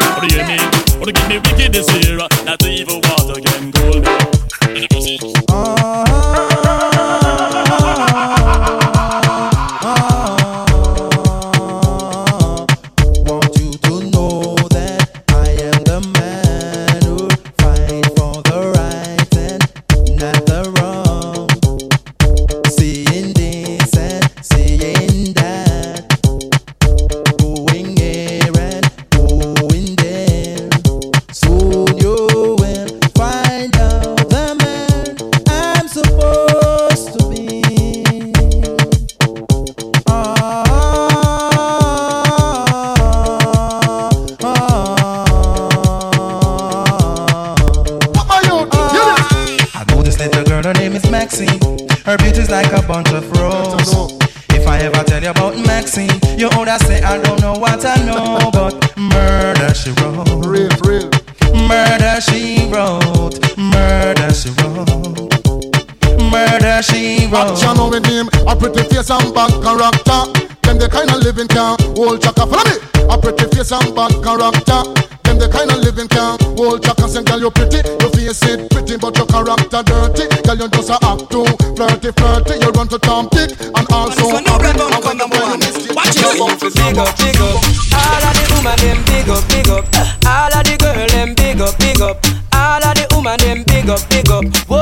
Or 0.00 0.20
to 0.20 0.34
hear 0.34 0.46
me? 0.46 0.58
Or 1.00 1.06
to 1.06 1.12
get 1.12 1.28
me 1.28 1.38
wicked 1.38 1.72
this 1.72 1.88
year? 2.04 2.16
Not 2.16 2.64
even 2.64 3.00
water 3.04 3.40
can 3.40 3.72
cool 3.72 4.00
me. 4.00 5.41
A 68.52 68.56
pretty 68.56 68.82
face 68.92 69.10
and 69.10 69.32
bad 69.34 69.52
character. 69.64 70.20
Them 70.62 70.76
the 70.78 70.88
kind 70.88 71.08
of 71.10 71.24
living 71.24 71.48
can 71.48 71.76
hold 71.96 72.20
chaka. 72.20 72.44
Follow 72.44 72.64
me. 72.68 72.76
A 73.08 73.16
pretty 73.16 73.48
face 73.56 73.72
and 73.72 73.88
bad 73.96 74.12
character. 74.20 74.80
Them 75.24 75.36
the 75.40 75.48
kind 75.48 75.72
of 75.72 75.80
living 75.80 76.08
can 76.08 76.36
hold 76.56 76.84
chaka. 76.84 77.08
Say, 77.08 77.24
girl, 77.24 77.40
you 77.40 77.50
pretty, 77.50 77.80
your 77.80 78.12
face 78.12 78.44
it 78.44 78.68
pretty, 78.68 79.00
but 79.00 79.16
your 79.16 79.26
character 79.26 79.80
dirty. 79.80 80.28
Girl, 80.44 80.58
you 80.60 80.68
just 80.68 80.92
a 80.92 80.96
act 81.00 81.32
too 81.32 81.48
flirty, 81.72 82.12
flirty. 82.12 82.54
You 82.60 82.70
run 82.76 82.88
to 82.92 82.98
Tom 83.00 83.28
Dick 83.32 83.56
and 83.56 83.86
also. 83.88 84.36
And 84.36 84.44
when 84.44 84.76
you 84.76 84.88
when 85.00 85.16
you 85.16 85.28
miss 85.56 85.88
it, 85.88 85.96
Watch 85.96 86.20
it, 86.20 86.74
big 86.76 86.98
up, 87.00 87.10
big 87.16 87.40
up. 87.40 87.56
All 87.96 88.20
of 88.20 88.32
the 88.36 88.44
woman 88.52 88.76
them 88.84 89.00
big 89.08 89.28
up, 89.32 89.42
big 89.48 89.68
up. 89.72 89.84
All 90.28 90.52
of 90.52 90.62
the 90.68 90.74
girl 90.76 91.08
them 91.08 91.32
big 91.34 91.60
up, 91.60 91.72
big 91.80 92.00
up. 92.04 92.41
All 92.54 92.82
of 92.82 92.94
the 92.94 93.06
woman 93.14 93.38
them 93.40 93.64
big 93.64 93.88
up, 93.88 94.02
big 94.08 94.28
up. 94.30 94.44
Whoa. 94.68 94.80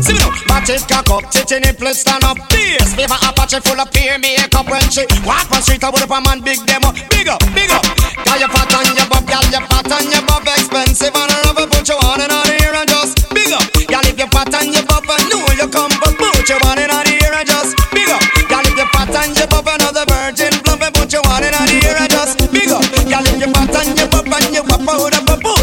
See 0.00 0.14
me 0.14 0.18
now, 0.18 0.32
batch 0.48 0.70
it 0.70 0.82
cock 0.88 1.08
up, 1.10 1.30
titty 1.30 1.60
nipple 1.60 1.94
stand 1.94 2.24
up. 2.24 2.38
Bass, 2.50 2.94
favor 2.94 3.18
Apache 3.22 3.60
full 3.62 3.80
of 3.80 3.90
peer 3.92 4.18
makeup 4.18 4.66
when 4.66 4.82
she 4.90 5.06
walk 5.26 5.50
on 5.52 5.62
street. 5.62 5.82
I 5.84 5.90
would 5.90 6.02
up 6.02 6.10
a 6.10 6.18
man 6.20 6.40
big 6.40 6.58
demo, 6.66 6.90
big 7.10 7.28
up, 7.28 7.40
big 7.54 7.70
up. 7.70 7.84
Got 8.26 8.40
your 8.40 8.50
fat 8.50 8.72
on 8.74 8.86
your 8.96 9.06
bob, 9.10 9.26
gal 9.26 9.44
your 9.50 9.64
fat 9.66 9.90
on 9.90 10.04
your 10.10 10.22
bob, 10.26 10.46
expensive 10.46 11.14
and 11.14 11.30
love. 11.46 11.58
Put 11.70 11.88
you 11.88 11.98
on 12.02 12.20
and 12.20 12.32
on 12.32 12.46
here 12.46 12.74
and 12.74 12.88
just 12.88 13.28
big 13.30 13.50
up. 13.52 13.66
Gal 13.86 14.06
if 14.06 14.18
your 14.18 14.30
fat 14.30 14.54
on 14.54 14.72
your 14.72 14.84
bob, 14.86 15.04
I 15.06 15.18
know 15.30 15.42
you 15.58 15.68
come, 15.68 15.92
but 16.02 16.14
put 16.18 16.48
you 16.48 16.58
on 16.66 16.78
and 16.78 16.90
on 16.90 17.06
here 17.06 17.30
and 17.30 17.46
just 17.46 17.76
big 17.94 18.08
up. 18.10 18.22
Gal 18.48 18.66
if 18.66 18.74
your 18.74 18.88
fat 18.94 19.14
on 19.14 19.34
your 19.34 19.46
bob, 19.46 19.68
another 19.68 20.06
virgin 20.08 20.54
plump 20.66 20.82
and 20.82 20.94
put 20.94 21.12
you 21.12 21.22
on 21.26 21.42
and 21.42 21.54
on 21.54 21.68
here 21.68 21.94
and 21.98 22.10
just 22.10 22.38
big 22.50 22.70
up. 22.70 22.82
Gal 23.06 23.26
if 23.26 23.38
your 23.38 23.50
fat 23.54 23.74
on 23.74 23.86
your 23.96 24.08
bob 24.08 24.26
and 24.26 24.54
you 24.54 24.62
pop 24.62 24.86
out 24.88 25.21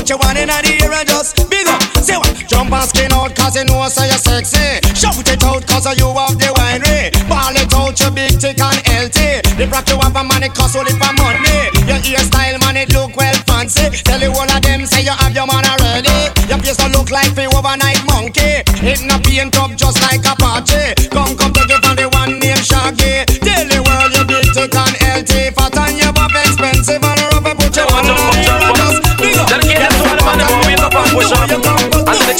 put 0.09 0.23
you 0.23 0.29
on 0.29 0.37
and 0.37 0.49
on 0.49 0.63
here 0.65 0.91
and 0.91 1.07
just 1.07 1.37
big 1.49 1.67
up. 1.67 1.81
Say 2.01 2.17
what? 2.17 2.33
Jump 2.47 2.71
and 2.71 2.89
skin 2.89 3.13
out 3.13 3.35
cause 3.35 3.55
you 3.55 3.65
know 3.65 3.85
so 3.87 4.03
you're 4.03 4.17
sexy. 4.17 4.81
Shout 4.95 5.17
it 5.21 5.43
out 5.43 5.65
cause 5.67 5.85
you 5.97 6.09
have 6.09 6.37
the 6.37 6.49
winery. 6.57 7.13
Ball 7.29 7.53
it 7.53 7.73
out, 7.73 7.99
you 7.99 8.11
big 8.11 8.33
thick 8.39 8.59
and 8.59 8.81
healthy. 8.87 9.41
The 9.57 9.67
rock 9.69 9.87
you 9.89 9.99
have 10.01 10.15
a 10.15 10.45
it 10.45 10.53
cost 10.53 10.75
only 10.75 10.93
for 10.97 11.13
money. 11.13 11.69
Your 11.85 12.01
hairstyle, 12.01 12.59
man, 12.61 12.77
it 12.77 12.93
look 12.93 13.15
well 13.15 13.35
fancy. 13.45 13.89
Tell 14.03 14.21
you 14.21 14.31
all 14.31 14.49
of 14.49 14.61
them 14.61 14.85
say 14.85 15.03
you 15.03 15.13
have 15.13 15.35
your 15.35 15.45
man 15.45 15.65
already. 15.65 16.33
Your 16.49 16.57
face 16.57 16.77
don't 16.77 16.91
look 16.91 17.11
like 17.11 17.33
the 17.35 17.45
overnight 17.53 18.01
monkey. 18.09 18.65
It 18.81 19.05
not 19.05 19.23
paint 19.23 19.57
up 19.57 19.75
just 19.77 20.01
like 20.01 20.25
a 20.25 20.35
party. 20.35 20.98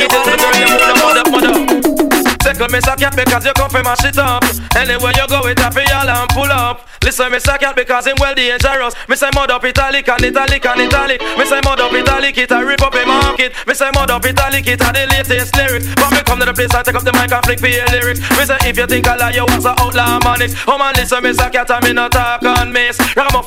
And 0.02 0.08
dedicated 0.08 0.80
to 0.80 0.80
the 0.80 0.96
girl 0.96 1.20
them 1.20 1.28
who 1.28 1.40
the 1.44 1.52
mother, 1.60 1.60
mother. 1.60 2.20
Tickle 2.40 2.72
me 2.72 2.80
suck 2.80 3.00
cat 3.00 3.16
because 3.20 3.44
you 3.44 3.52
come 3.52 3.70
from 3.70 3.84
mash 3.84 4.06
it 4.08 4.18
up. 4.18 4.48
Anywhere 4.72 5.12
you 5.12 5.28
go, 5.28 5.44
it 5.44 5.60
happy 5.60 5.84
y'all 5.92 6.08
and 6.08 6.30
pull 6.32 6.48
up. 6.48 6.88
Listen, 7.04 7.32
me 7.32 7.40
suck 7.40 7.60
cat 7.60 7.76
because 7.76 8.08
him 8.08 8.16
well 8.20 8.34
dangerous. 8.34 8.96
Me 9.10 9.16
say 9.16 9.30
mud 9.36 9.52
up 9.52 9.64
italic 9.64 10.08
and 10.08 10.24
italic 10.24 10.66
and 10.66 10.82
italic. 10.88 11.20
Me 11.36 11.44
say 11.44 11.60
mud 11.68 11.80
up 11.80 11.92
italic, 11.92 12.38
it 12.38 12.52
a 12.52 12.64
rip 12.64 12.82
up 12.82 12.96
a 12.96 13.06
market. 13.06 13.52
Me 13.68 13.74
say 13.74 13.92
mud 13.94 14.10
up 14.10 14.24
italic, 14.24 14.68
it 14.68 14.80
a 14.80 14.88
the 14.88 15.04
latest 15.12 15.56
lyrics. 15.58 15.88
But 15.96 16.12
me 16.16 16.24
come 16.24 16.40
to 16.40 16.46
the 16.46 16.54
place, 16.54 16.72
I 16.72 16.84
take 16.84 16.96
up 16.96 17.04
the 17.04 17.12
mic 17.20 17.32
and 17.32 17.44
flick 17.44 17.60
for 17.60 17.68
your 17.68 17.86
lyrics. 17.92 18.24
Me 18.40 18.46
say 18.48 18.58
if 18.64 18.78
you 18.78 18.88
think 18.88 19.06
I 19.06 19.18
lie, 19.18 19.36
you 19.36 19.44
was 19.44 19.66
a 19.66 19.76
outlaw 19.76 20.24
man. 20.24 20.48
Oh 20.64 20.78
man, 20.80 20.96
listen, 20.96 21.20
me 21.24 21.34
suck 21.34 21.56
and 21.56 21.84
me 21.84 21.92
no 21.92 22.08
talk 22.08 22.44
on 22.44 22.72
miss. 22.72 22.96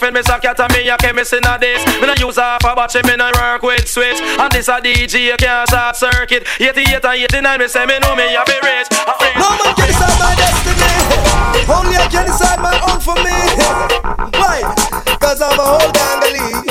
Me 0.00 0.22
suck 0.22 0.40
cat 0.40 0.58
and 0.58 0.72
me 0.72 0.88
a 0.88 0.96
chemist 0.96 1.32
in 1.32 1.44
a 1.44 1.58
this. 1.60 1.84
Me 2.00 2.08
no 2.08 2.14
use 2.16 2.36
half 2.36 2.64
a 2.64 2.74
batch, 2.74 2.96
me 3.04 3.14
no 3.14 3.30
work 3.36 3.62
with 3.62 3.86
switch. 3.86 4.20
And 4.40 4.50
this 4.50 4.68
a 4.68 4.80
DJ, 4.80 5.36
can't 5.36 5.68
stop 5.68 5.94
circuit. 5.94 6.48
88 6.58 7.04
and 7.04 7.22
89, 7.28 7.58
me 7.60 7.68
say 7.68 7.86
me 7.86 7.98
know 8.00 8.16
me 8.16 8.24
a 8.34 8.42
be 8.42 8.56
rich. 8.64 8.88
No 9.36 9.52
man 9.52 9.72
can 9.76 9.86
decide 9.86 10.16
my 10.16 10.34
destiny. 10.34 10.96
Only 11.70 11.96
I 12.00 12.08
can 12.10 12.26
decide 12.26 12.58
my 12.58 12.74
own 12.88 12.98
for 12.98 13.14
me. 13.20 13.36
Why? 14.40 14.64
Cause 15.20 15.40
I'm 15.40 15.60
a 15.60 15.62
whole 15.62 15.92
gangly. 15.92 16.66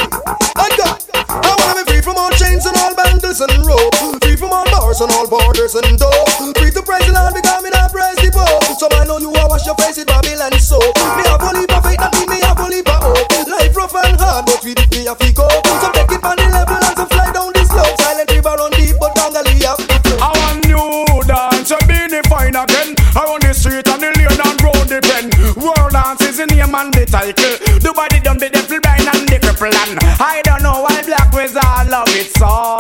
And 0.58 0.74
God, 0.76 0.98
I 1.30 1.56
wanna 1.62 1.86
be 1.86 1.94
free 1.94 2.02
from 2.02 2.18
all 2.18 2.32
chains 2.36 2.66
and 2.66 2.76
all 2.78 2.94
bangles 2.98 3.40
and 3.40 3.54
ropes. 3.64 4.02
Free 4.26 4.36
from 4.36 4.52
all 4.52 4.66
bars 4.74 5.00
and 5.00 5.12
all 5.14 5.30
borders 5.30 5.76
and 5.76 5.98
doors. 5.98 6.36
Free 6.58 6.74
to 6.74 6.82
praise 6.84 7.06
the 7.08 7.14
Lord 7.16 7.32
because 7.38 7.64
me 7.64 7.70
not 7.70 7.94
praise 7.94 8.18
the 8.20 8.30
Pope. 8.34 8.66
So 8.76 8.90
I 8.92 9.06
know 9.06 9.20
you 9.20 9.32
are 9.34 9.48
wash 9.48 9.66
your 9.66 9.76
face 9.76 9.98
with 9.98 10.08
Babylon 10.08 10.52
soap. 10.60 10.94
Have 15.12 15.20
to 15.20 15.34
go. 15.34 15.48
So 15.48 15.92
take 15.92 16.12
it 16.12 16.24
on 16.24 16.36
the 16.40 16.48
level 16.48 16.80
and 16.80 16.96
so 16.96 17.06
fly 17.06 17.28
down 17.36 17.52
this 17.54 17.68
slope. 17.68 18.00
Silent 18.00 18.32
river 18.32 18.56
run 18.56 18.72
deep, 18.72 18.96
but 19.00 19.12
to 19.12 19.28
flow. 19.28 20.20
I 20.24 20.32
want 20.40 20.64
new 20.64 21.20
dance, 21.28 21.70
you 21.70 21.80
be 21.84 22.00
the 22.08 22.24
fine 22.32 22.56
again. 22.56 22.96
Around 23.12 23.44
the 23.44 23.52
street 23.52 23.88
and 23.92 24.00
the 24.00 24.10
lane 24.16 24.40
and 24.40 24.60
round 24.64 24.88
the 24.88 25.00
pen. 25.04 25.28
World 25.60 25.92
dance 25.92 26.24
is 26.24 26.38
the 26.40 26.48
name 26.48 26.72
and 26.72 26.94
the 26.94 27.04
title. 27.04 27.56
The 27.84 27.92
body 27.92 28.20
done 28.24 28.40
the 28.40 28.48
devil 28.48 28.80
blind 28.80 29.08
and 29.12 29.28
the 29.28 29.38
cripple 29.44 29.76
and 29.76 30.00
I 30.22 30.40
don't 30.48 30.64
know 30.64 30.88
why 30.88 31.04
black 31.04 31.28
wizard 31.36 31.92
love 31.92 32.08
it 32.16 32.32
so. 32.40 32.80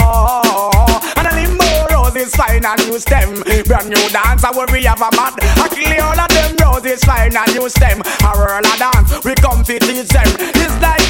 And 1.19 1.27
a 1.27 1.31
limbo 1.35 1.67
roses 1.91 2.31
fine 2.35 2.63
and 2.63 2.79
use 2.87 3.03
them. 3.03 3.43
Brand 3.67 3.91
new 3.91 4.07
dance, 4.07 4.43
I 4.47 4.55
we 4.55 4.87
have 4.87 5.03
a 5.03 5.11
mad. 5.19 5.35
I 5.59 5.67
kill 5.67 5.99
all 5.99 6.15
of 6.15 6.31
them 6.31 6.55
roses 6.63 7.03
fine 7.03 7.35
and 7.35 7.51
use 7.59 7.75
them. 7.75 7.99
A 8.23 8.31
world 8.39 8.63
of 8.63 8.77
dance, 8.79 9.19
we 9.25 9.35
come 9.35 9.67
to 9.67 9.75
teach 9.79 10.07
them. 10.15 10.31
It's 10.55 10.79
like 10.79 11.00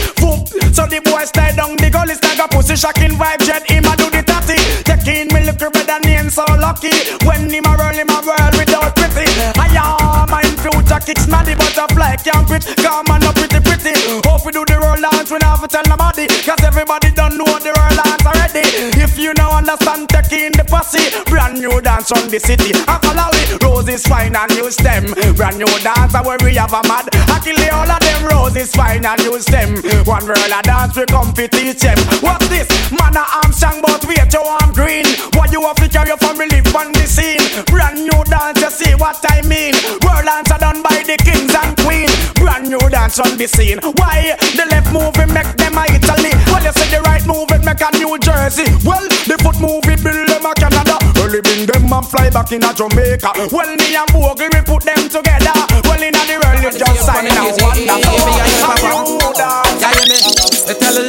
so 0.82 0.88
the 0.90 1.00
boy 1.06 1.24
stay 1.26 1.54
down 1.54 1.78
the 1.78 1.90
gully, 1.94 2.18
like 2.26 2.42
a 2.42 2.48
pussy 2.50 2.76
shocking 2.76 3.14
vibe 3.14 3.42
jet. 3.46 3.62
Him 3.70 3.86
a 3.86 3.94
do 3.94 4.10
the 4.10 4.26
tatty, 4.26 4.58
taking 4.82 5.30
me 5.30 5.46
little 5.46 5.70
better 5.70 6.00
name 6.02 6.30
so 6.30 6.42
lucky. 6.58 6.90
When 7.26 7.50
him 7.50 7.66
a 7.70 7.74
roll 7.78 7.94
him 7.94 8.10
a 8.10 8.18
world 8.26 8.54
without 8.58 8.96
pretty. 8.98 9.30
I 9.62 9.70
am 9.78 10.30
my 10.30 10.42
future 10.62 11.02
kicks 11.06 11.26
the 11.30 11.54
butterfly 11.54 12.18
can't 12.26 12.48
quit. 12.48 12.66
Come 12.82 13.14
on 13.14 13.24
up 13.24 13.36
pretty 13.38 13.62
pretty. 13.62 13.94
Hope 14.26 14.46
we 14.46 14.52
do 14.52 14.66
the 14.66 14.82
roll 14.82 14.98
dance, 14.98 15.30
we 15.30 15.38
never 15.38 15.68
tell 15.70 15.86
nobody. 15.86 16.26
Cause 16.42 16.64
everybody 16.66 17.12
don't 17.14 17.38
know 17.38 17.52
the 17.62 17.72
roll 17.78 17.96
dance 18.02 18.26
already. 18.26 18.66
If 18.98 19.20
you 19.20 19.34
now 19.38 19.54
understand, 19.58 20.11
posse. 20.82 21.24
Brand 21.30 21.60
new 21.60 21.82
dance 21.82 22.12
on 22.12 22.28
the 22.30 22.40
city. 22.40 22.74
I 22.88 22.98
follow. 23.06 23.30
Roses 23.62 24.04
fine 24.04 24.36
and 24.36 24.52
use 24.58 24.78
them. 24.78 25.06
Brand 25.36 25.58
new 25.58 25.70
dance 25.86 26.14
where 26.14 26.38
we 26.42 26.56
have 26.56 26.74
a 26.74 26.82
mad. 26.88 27.10
I 27.30 27.38
kill 27.44 27.62
all 27.74 27.90
of 27.90 28.00
them 28.00 28.22
roses 28.26 28.72
fine 28.74 29.06
and 29.06 29.22
use 29.22 29.46
them. 29.46 29.78
One 30.06 30.26
girl 30.26 30.38
a 30.38 30.62
dance 30.64 30.98
we 30.98 31.06
come 31.06 31.34
fi 31.34 31.48
teach 31.48 31.82
them. 31.82 31.98
What's 32.22 32.48
this? 32.50 32.68
Man 32.92 33.16
a 33.16 33.24
Armstrong 33.44 33.82
but 33.82 34.04
wait 34.06 34.34
your 34.34 34.46
arm 34.46 34.72
green. 34.74 35.06
What 35.38 35.52
you 35.52 35.62
have 35.62 35.78
to 35.78 35.88
carry 35.88 36.10
your 36.10 36.18
family 36.18 36.62
on 36.74 36.92
the 36.94 37.06
scene? 37.06 37.42
Brand 37.68 38.02
new 38.02 38.22
dance, 38.26 38.62
you 38.62 38.72
see 38.72 38.94
what 38.96 39.20
I 39.30 39.42
mean? 39.46 39.76
World 40.02 40.26
dance 40.26 40.52
are 40.52 40.60
done 40.60 40.82
by 40.82 41.04
the 41.06 41.18
kings 41.22 41.54
and 41.54 41.78
queens. 41.86 42.14
Brand 42.36 42.70
new 42.70 42.82
dance 42.90 43.20
on 43.20 43.38
the 43.38 43.48
scene. 43.48 43.80
Why 44.00 44.36
the 44.58 44.66
left 44.72 44.90
moving 44.92 45.34
make 45.34 45.52
them 45.58 45.78
a 45.78 45.86
Italy? 45.94 46.34
Well 46.50 46.64
you 46.64 46.74
say 46.74 46.90
the 46.90 47.02
right 47.06 47.26
moving 47.28 47.64
make 47.66 47.82
a 47.82 47.90
New 47.98 48.18
Jersey. 48.20 48.66
Well 48.82 49.06
the 49.30 49.38
foot 49.38 49.60
moving 49.62 50.02
and 51.92 52.08
fly 52.08 52.30
back 52.30 52.52
in 52.52 52.64
a 52.64 52.74
Jamaica. 52.74 53.50
Well 53.52 53.76
me 53.76 53.96
and 53.96 54.08
Bogle 54.14 54.50
we 54.54 54.62
put 54.62 54.84
them 54.84 55.10
together. 55.10 55.41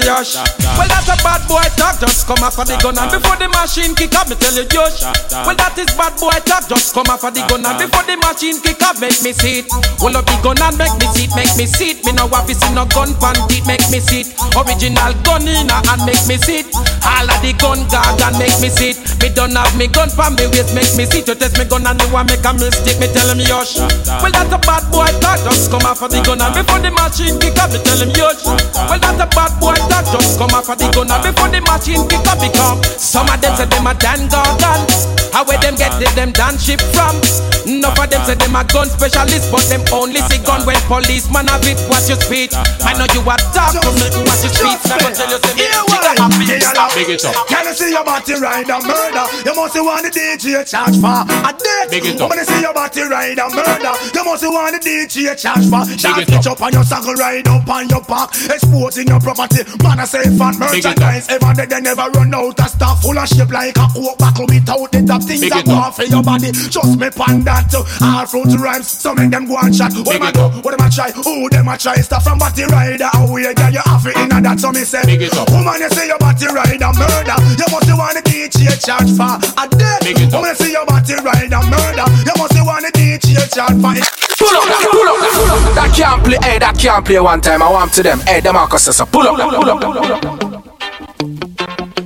They 0.02 0.10
tell 0.10 0.18
you 0.18 0.24
Josh. 0.24 0.34
Well, 0.74 0.88
that's 0.90 1.06
a 1.06 1.16
bad 1.22 1.46
boy 1.46 1.62
talk. 1.78 2.00
Just 2.02 2.26
come 2.26 2.42
of 2.42 2.56
the 2.58 2.74
gun 2.82 2.98
and 2.98 3.10
before 3.10 3.38
the 3.38 3.46
machine 3.54 3.94
kick 3.94 4.14
up, 4.18 4.26
me 4.26 4.34
tell 4.34 4.54
you 4.54 4.66
Josh. 4.66 5.06
Well, 5.30 5.54
that 5.54 5.78
is 5.78 5.94
bad 5.94 6.18
boy 6.18 6.34
talk. 6.42 6.66
Just 6.66 6.90
come 6.90 7.06
of 7.06 7.22
the 7.22 7.42
gun 7.46 7.62
and 7.62 7.78
before 7.78 8.02
the 8.02 8.18
machine 8.18 8.58
kick 8.58 8.82
up, 8.82 8.98
make 8.98 9.22
me 9.22 9.30
see 9.30 9.62
it. 9.62 9.70
Well, 10.02 10.18
up 10.18 10.26
the 10.26 10.34
gun 10.42 10.58
and 10.58 10.74
make 10.74 10.94
me 10.98 11.06
see 11.14 11.30
it, 11.30 11.32
make 11.38 11.54
me 11.54 11.66
see 11.70 11.94
it. 11.94 12.02
Me 12.02 12.10
no 12.18 12.26
have 12.26 12.50
see 12.50 12.72
no 12.74 12.82
gun 12.90 13.14
pan 13.22 13.38
it, 13.46 13.62
make 13.62 13.86
me 13.94 14.02
see 14.02 14.26
it. 14.26 14.34
Original 14.58 15.14
gun 15.22 15.46
in 15.46 15.70
and 15.70 16.02
make 16.02 16.24
me 16.26 16.34
see 16.34 16.66
it. 16.66 16.68
All 17.06 17.28
of 17.30 17.38
the 17.38 17.54
gun 17.62 17.86
guard 17.86 18.18
and 18.18 18.34
make 18.42 18.58
me 18.58 18.68
see 18.74 18.98
it. 18.98 18.98
Me 19.22 19.30
don't 19.30 19.54
have 19.54 19.70
me 19.78 19.86
gun 19.86 20.10
pan 20.18 20.34
me 20.34 20.50
waist, 20.50 20.74
make 20.74 20.90
me 20.98 21.06
see 21.06 21.22
it. 21.22 21.30
You 21.30 21.38
test 21.38 21.54
me 21.58 21.64
gun 21.64 21.86
and 21.86 22.00
you 22.02 22.10
want 22.10 22.26
make 22.26 22.42
a 22.42 22.50
mistake, 22.50 22.98
me 22.98 23.06
tell 23.14 23.30
him 23.30 23.38
Josh. 23.46 23.78
Well, 23.78 24.34
that's 24.34 24.50
a 24.50 24.58
bad 24.58 24.82
boy 24.90 25.06
talk. 25.22 25.38
Just 25.46 25.70
come 25.70 25.86
of 25.86 26.02
the 26.02 26.18
gun 26.26 26.42
and 26.42 26.54
before 26.58 26.82
the 26.82 26.90
machine 26.90 27.38
kick 27.38 27.54
up, 27.62 27.70
me 27.70 27.78
tell 27.86 28.02
him 28.02 28.10
Josh. 28.10 28.42
Well, 28.42 28.98
that's 28.98 29.22
a 29.22 29.28
bad 29.30 29.54
boy 29.62 29.78
that 29.92 30.08
just 30.08 30.38
come 30.38 30.50
off 30.56 30.68
of 30.68 30.78
the 30.78 30.88
gun 30.96 31.10
and 31.10 31.22
before 31.22 31.48
the 31.52 31.60
machine 31.68 32.08
pick 32.08 32.24
up 32.24 32.40
become 32.40 32.80
Some 32.96 33.28
of 33.28 33.40
them 33.40 33.54
say 33.56 33.66
them 33.68 33.86
a 33.86 33.92
Don 33.94 34.20
Gorgon 34.32 35.21
How 35.32 35.44
where 35.44 35.58
them 35.58 35.74
get 35.74 35.96
the, 35.98 36.06
them 36.14 36.32
Dan 36.32 36.56
ship 36.60 36.80
from 36.92 37.16
Enough 37.64 37.98
of 37.98 38.10
them 38.10 38.22
say 38.28 38.36
them 38.36 38.56
a 38.56 38.62
gun 38.68 38.88
specialist 38.88 39.50
But 39.50 39.64
them 39.72 39.82
only 39.92 40.20
see 40.28 40.38
gun 40.44 40.66
when 40.66 40.78
policeman 40.86 41.48
have 41.48 41.64
it 41.64 41.80
Watch 41.88 42.08
your 42.12 42.20
speech 42.20 42.52
I 42.84 42.92
know 42.94 43.08
you 43.16 43.24
a 43.24 43.34
talk 43.56 43.72
to 43.72 43.80
me 43.96 44.06
Watch 44.28 44.44
your 44.44 44.52
speech 44.52 44.82
I 44.90 44.98
go 45.00 45.08
tell 45.14 45.30
you 45.30 45.38
say 45.40 45.54
me 45.56 45.82
Jigga 45.88 46.10
happy 46.18 46.52
Big 46.94 47.08
it 47.08 47.24
up. 47.24 47.46
Can 47.48 47.66
you 47.66 47.74
see 47.74 47.90
your 47.90 48.04
body 48.04 48.34
ride 48.34 48.68
a 48.68 48.76
murder? 48.84 49.24
You 49.44 49.54
must 49.56 49.72
see 49.72 49.80
want 49.80 50.04
the 50.04 50.10
DJ 50.12 50.60
charge 50.68 50.96
for 51.00 51.24
a 51.24 51.50
date. 51.56 51.88
Big 51.90 52.04
it 52.04 52.20
up. 52.20 52.28
When 52.30 52.38
you 52.38 52.44
see 52.44 52.60
your 52.60 52.74
body 52.74 53.02
ride 53.02 53.38
a 53.38 53.48
murder, 53.48 53.94
you 54.12 54.24
must 54.24 54.42
see 54.42 54.48
want 54.48 54.76
the 54.76 54.80
DJ 54.82 55.32
charge 55.34 55.64
for. 55.72 55.82
Shot 55.98 56.20
it 56.20 56.28
pitch 56.28 56.46
up 56.46 56.60
on 56.60 56.72
your 56.72 56.84
saddle, 56.84 57.14
ride 57.14 57.48
up 57.48 57.68
on 57.68 57.88
your 57.88 58.02
back, 58.02 58.30
exposing 58.52 59.08
your 59.08 59.20
property. 59.20 59.64
Man, 59.82 60.00
I 60.00 60.04
say 60.04 60.28
fan 60.36 60.58
Big 60.70 60.84
it 60.84 60.86
up. 60.86 60.98
merchandise. 61.00 61.28
Ever 61.28 61.52
they, 61.56 61.66
they 61.66 61.80
never 61.80 62.06
run 62.12 62.34
out 62.34 62.60
of 62.60 62.68
stuff 62.68 63.02
full 63.02 63.18
of 63.18 63.26
shape 63.28 63.50
like 63.50 63.76
a 63.78 63.86
coke 63.88 64.18
buckle 64.18 64.46
without 64.46 64.92
the 64.92 65.00
top 65.02 65.21
things 65.26 65.40
Big 65.40 65.52
that 65.52 65.64
it 65.64 65.66
go 65.66 65.76
up. 65.78 65.92
off 65.92 65.96
for 65.96 66.04
your 66.04 66.22
body. 66.22 66.50
Just 66.52 66.98
me 66.98 67.08
pan 67.10 67.42
that 67.44 67.70
too. 67.70 67.82
All 68.04 68.26
fruit 68.26 68.52
rhymes, 68.58 68.88
so 68.88 69.14
make 69.14 69.30
them 69.30 69.46
go 69.46 69.56
and 69.62 69.74
shot. 69.74 69.92
What 69.94 70.06
Big 70.10 70.20
them 70.20 70.26
a 70.26 70.28
it 70.30 70.34
do? 70.34 70.40
up. 70.42 70.64
What 70.64 70.72
them 70.76 70.86
a 70.86 70.90
try? 70.90 71.10
Who 71.12 71.48
them 71.50 71.68
a 71.68 71.74
try? 71.78 71.96
Stuff 72.02 72.24
from 72.24 72.38
body 72.38 72.64
rider. 72.70 73.08
Away, 73.18 73.54
girl, 73.54 73.70
you 73.72 73.82
have 73.84 74.06
it 74.06 74.16
in 74.18 74.28
that. 74.32 74.58
So 74.60 74.70
me 74.72 74.82
say, 74.86 75.02
Big 75.04 75.22
it 75.22 75.34
up. 75.36 75.48
woman, 75.50 75.80
you 75.80 75.90
say 75.90 76.06
your 76.08 76.18
body 76.18 76.46
ride 76.50 76.80
a 76.82 76.90
murder. 76.94 77.36
You 77.58 77.66
must 77.70 77.88
want 77.92 78.14
the 78.18 78.22
DJ 78.26 78.74
charge 78.80 79.10
for 79.14 79.36
a 79.58 79.64
death. 79.68 80.02
Big 80.04 80.18
it 80.18 80.32
up. 80.32 80.40
Woman, 80.42 80.54
you 80.54 80.60
say 80.60 80.70
your 80.72 80.86
body 80.86 81.14
ride 81.22 81.52
a 81.52 81.60
murder. 81.70 82.06
You 82.26 82.34
must 82.38 82.56
want 82.62 82.82
the 82.86 82.90
DJ 82.94 83.36
charge 83.52 83.76
for 83.80 83.92
it. 83.96 84.04
Pull 84.38 84.50
up, 84.58 84.64
pull 84.90 85.06
up, 85.06 85.18
pull 85.22 85.50
up. 85.50 85.74
That 85.78 85.90
can't 85.94 86.20
play, 86.24 86.38
hey, 86.42 86.58
that 86.58 86.76
can't 86.78 87.04
play 87.04 87.20
one 87.20 87.40
time. 87.40 87.62
I 87.62 87.70
want 87.70 87.92
to 87.94 88.02
them, 88.02 88.18
hey, 88.26 88.40
them 88.40 88.54
Marcus 88.54 88.84
says, 88.84 89.00
pull 89.10 89.22
up, 89.22 89.38
pull 89.38 89.70
up, 89.70 89.80
pull 89.80 89.98
up. 89.98 90.22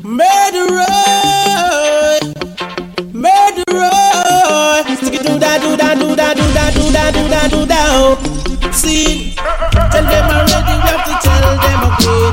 Murderer, 0.04 0.84
do 5.10 5.38
that, 5.38 5.60
do 5.60 5.76
that, 5.76 5.98
do 5.98 6.14
that, 6.16 6.36
do 6.36 6.42
that, 6.52 6.74
do 6.74 6.90
that, 6.92 7.14
do 7.14 7.28
that, 7.28 7.50
do 7.50 7.66
that. 7.66 7.88
oh. 7.94 8.72
See, 8.72 9.34
tell 9.36 10.04
them 10.04 10.26
already, 10.30 10.74
we 10.76 10.88
have 10.90 11.04
to 11.06 11.14
tell 11.22 11.46
them 11.62 11.80
again. 11.86 12.32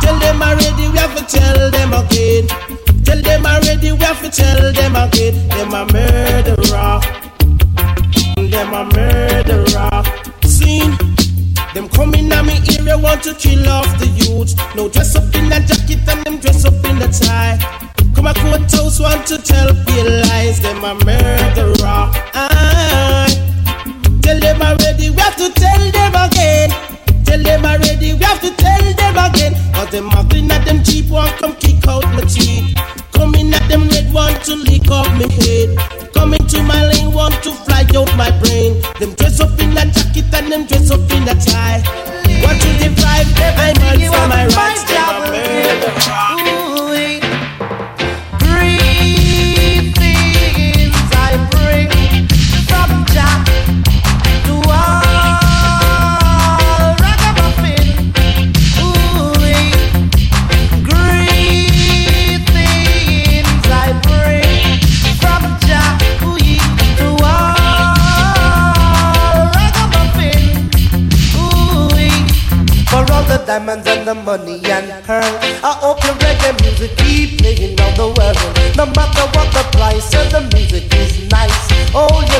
Tell 0.00 0.18
them 0.18 0.42
already, 0.42 0.88
we 0.88 0.98
have 0.98 1.14
to 1.16 1.24
tell 1.26 1.70
them 1.70 1.92
again. 1.92 2.46
Tell 3.04 3.20
them 3.20 3.46
already, 3.46 3.92
we 3.92 3.98
have 3.98 4.20
to 4.22 4.30
tell 4.30 4.72
them 4.72 4.96
again. 4.96 5.48
Them 5.48 5.74
a 5.74 5.84
murderer. 5.92 7.00
Them 8.36 8.72
a 8.72 8.84
murderer. 8.94 10.02
Seen. 10.44 10.96
Them 11.74 11.88
coming 11.88 12.30
at 12.30 12.44
me 12.44 12.54
area 12.78 12.96
want 12.96 13.22
to 13.24 13.34
kill 13.34 13.68
off 13.68 13.98
the 13.98 14.06
youth. 14.06 14.54
No 14.76 14.88
dress 14.88 15.16
up 15.16 15.34
in 15.34 15.52
a 15.52 15.60
jacket 15.60 16.06
and 16.08 16.24
them 16.24 16.38
dress 16.38 16.64
up 16.64 16.74
in 16.84 16.98
the 16.98 17.08
tie. 17.08 17.93
Come 18.14 18.26
a 18.26 18.34
courthouse 18.34 19.00
want 19.00 19.26
to 19.26 19.38
tell 19.38 19.68
pale 19.86 20.22
lies. 20.28 20.60
Them 20.60 20.84
a 20.84 20.94
murderer. 21.04 22.10
Aye. 22.34 23.44
Tell 24.22 24.40
them 24.40 24.62
already, 24.62 25.10
we 25.10 25.20
have 25.20 25.36
to 25.36 25.50
tell 25.52 25.90
them 25.90 26.14
again. 26.14 26.70
Tell 27.24 27.42
them 27.42 27.64
already, 27.64 28.14
we 28.14 28.24
have 28.24 28.40
to 28.40 28.50
tell 28.56 28.84
them 28.94 29.16
again. 29.18 29.52
Cause 29.74 29.90
them 29.90 30.06
muggling 30.06 30.50
at 30.50 30.64
them 30.64 30.82
cheap 30.82 31.10
one 31.10 31.28
come 31.38 31.54
kick 31.56 31.86
out 31.86 32.04
my 32.14 32.22
teeth. 32.22 32.74
Coming 33.12 33.52
at 33.52 33.68
them 33.68 33.88
red 33.88 34.12
want 34.12 34.42
to 34.44 34.54
lick 34.56 34.90
off 34.90 35.08
my 35.20 35.28
head. 35.28 35.76
Coming 36.14 36.46
to 36.48 36.62
my 36.62 36.86
lane 36.86 37.12
want 37.12 37.34
to 37.42 37.52
fly 37.52 37.84
out 37.94 38.16
my 38.16 38.30
brain. 38.40 38.80
Them 38.98 39.12
dress 39.14 39.40
up 39.40 39.58
in 39.60 39.76
a 39.76 39.84
jacket 39.92 40.32
and 40.32 40.50
them 40.50 40.66
dress 40.66 40.90
up 40.90 41.00
in 41.12 41.28
a 41.28 41.34
tie. 41.34 41.82
One 42.40 42.56
to 42.56 42.70
the 42.80 42.88
five, 42.96 43.28
I'm 43.60 43.76
on 43.84 44.00
for 44.08 44.28
my 44.28 44.46
rights. 44.56 44.84
Them 44.84 45.04
a 45.04 45.30
murderer. 45.30 46.23
Diamonds 73.46 73.86
and 73.86 74.06
the 74.08 74.14
money 74.14 74.60
and 74.64 75.04
pearl 75.04 75.34
I 75.62 75.76
hope 75.80 76.02
your 76.04 76.14
reggae 76.14 76.56
music 76.62 76.96
keep 76.96 77.38
playing 77.40 77.78
around 77.78 77.96
the 77.96 78.08
world. 78.16 78.40
No 78.76 78.86
matter 78.86 79.24
what 79.36 79.48
the 79.52 79.64
price 79.76 80.10
the 80.10 80.40
music 80.54 80.88
is 80.96 81.28
nice. 81.30 81.52
Oh, 81.94 82.24
your 82.26 82.33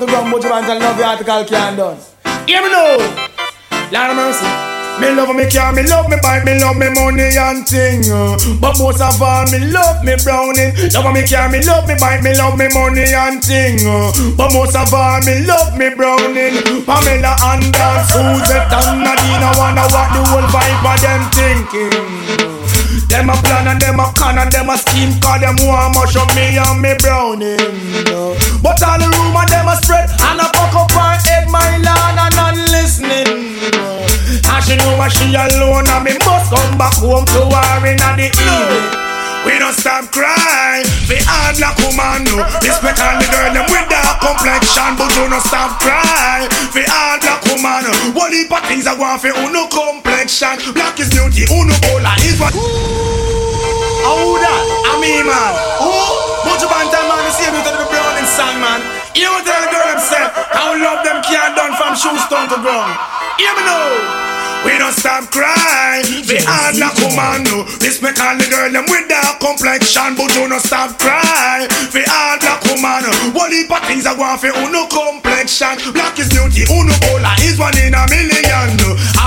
to 0.00 0.06
Ground 0.06 0.32
Mojo 0.32 0.48
and 0.48 0.80
love 0.80 0.96
the 0.96 1.04
article 1.04 1.44
can 1.44 1.76
done. 1.76 1.98
Hear 2.48 2.62
me 2.62 2.72
now. 2.72 2.96
Lord 3.92 4.10
of 4.10 4.16
mercy. 4.16 4.48
Me 5.00 5.12
love 5.12 5.34
me 5.34 5.48
car, 5.48 5.72
me 5.72 5.82
love 5.88 6.08
me 6.08 6.16
bike, 6.20 6.44
me 6.44 6.60
love 6.60 6.76
me 6.76 6.88
money 6.92 7.36
and 7.36 7.66
thing. 7.68 8.04
But 8.60 8.78
most 8.78 9.00
of 9.00 9.20
all, 9.20 9.44
me 9.52 9.58
love 9.72 10.04
me 10.04 10.16
browning. 10.24 10.72
Love 10.92 11.12
me 11.12 11.24
car, 11.28 11.48
me 11.48 11.60
love 11.64 11.88
me 11.88 11.96
bike, 12.00 12.22
me 12.22 12.36
love 12.36 12.56
me 12.56 12.68
money 12.72 13.12
and 13.12 13.44
thing. 13.44 13.76
But 14.36 14.52
most 14.52 14.76
of 14.76 14.92
all, 14.92 15.20
me 15.24 15.44
love 15.44 15.76
me 15.76 15.92
browning. 15.92 16.84
Pamela 16.84 17.36
and 17.52 17.72
Dan, 17.72 18.00
Suzette 18.08 18.72
and 18.72 19.04
I 19.04 19.52
wonder 19.56 19.84
what 19.92 20.08
the 20.16 20.20
whole 20.28 20.48
vibe 20.48 20.84
of 20.84 21.00
them 21.00 21.22
thinking. 21.32 22.59
Them 23.08 23.30
a 23.30 23.34
plan 23.42 23.66
and 23.68 23.80
them 23.80 24.00
a 24.00 24.12
con 24.14 24.38
and 24.38 24.50
them 24.50 24.70
a 24.70 24.78
scheme 24.78 25.18
Cause 25.20 25.40
them 25.40 25.56
want 25.66 25.94
much 25.94 26.16
of 26.16 26.30
me 26.34 26.56
and 26.56 26.80
me 26.80 26.94
browning 27.02 27.58
But 28.62 28.80
all 28.86 28.98
the 28.98 29.08
rumor 29.10 29.46
them 29.50 29.68
a 29.68 29.76
spread 29.76 30.08
And 30.08 30.40
a 30.40 30.46
fuck 30.54 30.74
up 30.74 30.90
her 30.94 31.18
head 31.26 31.50
my 31.50 31.76
lord 31.82 32.16
and 32.16 32.34
not 32.38 32.54
listening 32.70 33.58
And 34.46 34.62
she 34.64 34.76
know 34.76 35.00
Now 35.00 35.08
she 35.08 35.34
alone 35.34 35.88
and 35.88 36.04
me 36.04 36.12
must 36.24 36.50
come 36.50 36.78
back 36.78 36.94
home 36.94 37.24
to 37.24 37.40
her 37.50 37.86
in 37.86 37.96
the 37.96 38.30
evening. 38.30 39.09
We 39.40 39.56
don't 39.56 39.72
stop 39.72 40.12
crying, 40.12 40.84
we 41.08 41.16
hard 41.24 41.56
like 41.56 41.72
commando 41.80 42.44
Respect 42.60 43.00
all 43.00 43.16
the 43.16 43.24
girl 43.32 43.48
them 43.56 43.64
with 43.72 43.88
dark 43.88 44.20
complexion 44.20 45.00
But 45.00 45.16
you 45.16 45.32
don't 45.32 45.40
stop 45.40 45.80
crying, 45.80 46.44
we 46.76 46.84
hard 46.84 47.24
like 47.24 47.40
commando 47.48 47.88
One 48.12 48.36
heap 48.36 48.52
of 48.52 48.60
things 48.68 48.84
I 48.84 48.92
want 49.00 49.24
for 49.24 49.32
uno 49.32 49.64
complexion. 49.72 50.60
Black 50.76 51.00
is 51.00 51.08
beauty, 51.08 51.48
uno 51.48 51.72
cola 51.88 52.12
is 52.20 52.36
what? 52.36 52.52
Who 52.52 54.36
that? 54.44 54.62
I 54.92 55.00
mean 55.00 55.24
man. 55.24 55.52
Who? 55.80 55.88
Bunch 56.44 56.60
of 56.60 56.68
bantam 56.68 57.04
man, 57.08 57.20
we 57.24 57.32
see 57.32 57.48
me 57.48 57.64
to 57.64 57.72
the 57.80 57.86
brown 57.88 58.20
and 58.20 58.28
song 58.28 58.56
man. 58.60 58.80
You 59.16 59.24
know 59.24 59.40
what 59.40 59.48
the 59.48 59.56
girl 59.72 59.88
them 59.88 60.00
say 60.04 60.24
How 60.52 60.76
love 60.76 61.00
them 61.00 61.24
can't 61.24 61.56
done 61.56 61.72
from 61.80 61.96
shoes 61.96 62.24
down 62.28 62.52
to 62.52 62.60
ground. 62.60 62.92
Hear 63.40 63.56
me 63.56 63.62
now 63.64 64.29
we 64.64 64.76
don't 64.78 64.92
stop 64.92 65.30
crying. 65.30 66.04
We 66.28 66.38
hard 66.44 66.76
like 66.76 66.96
commando. 66.96 67.64
Respect 67.80 68.20
all 68.20 68.36
the 68.36 68.46
girl 68.48 68.70
them 68.70 68.84
with 68.88 69.08
dark 69.08 69.40
complexion, 69.40 70.16
but 70.16 70.32
you 70.36 70.46
do 70.46 70.48
not 70.48 70.62
stop 70.62 70.98
crying. 70.98 71.68
We 71.92 72.02
hard 72.04 72.42
like 72.42 72.60
commando. 72.64 73.10
One 73.36 73.52
heap 73.52 73.72
of 73.72 73.82
things 73.88 74.06
I 74.06 74.14
want 74.16 74.40
for 74.40 74.52
uno 74.52 74.86
complexion. 74.88 75.80
Black 75.92 76.18
is 76.18 76.28
beauty, 76.28 76.64
uno 76.68 76.94
cola 77.04 77.32
is 77.44 77.58
one 77.58 77.76
in 77.78 77.94
a 77.94 78.04
million. 78.08 78.76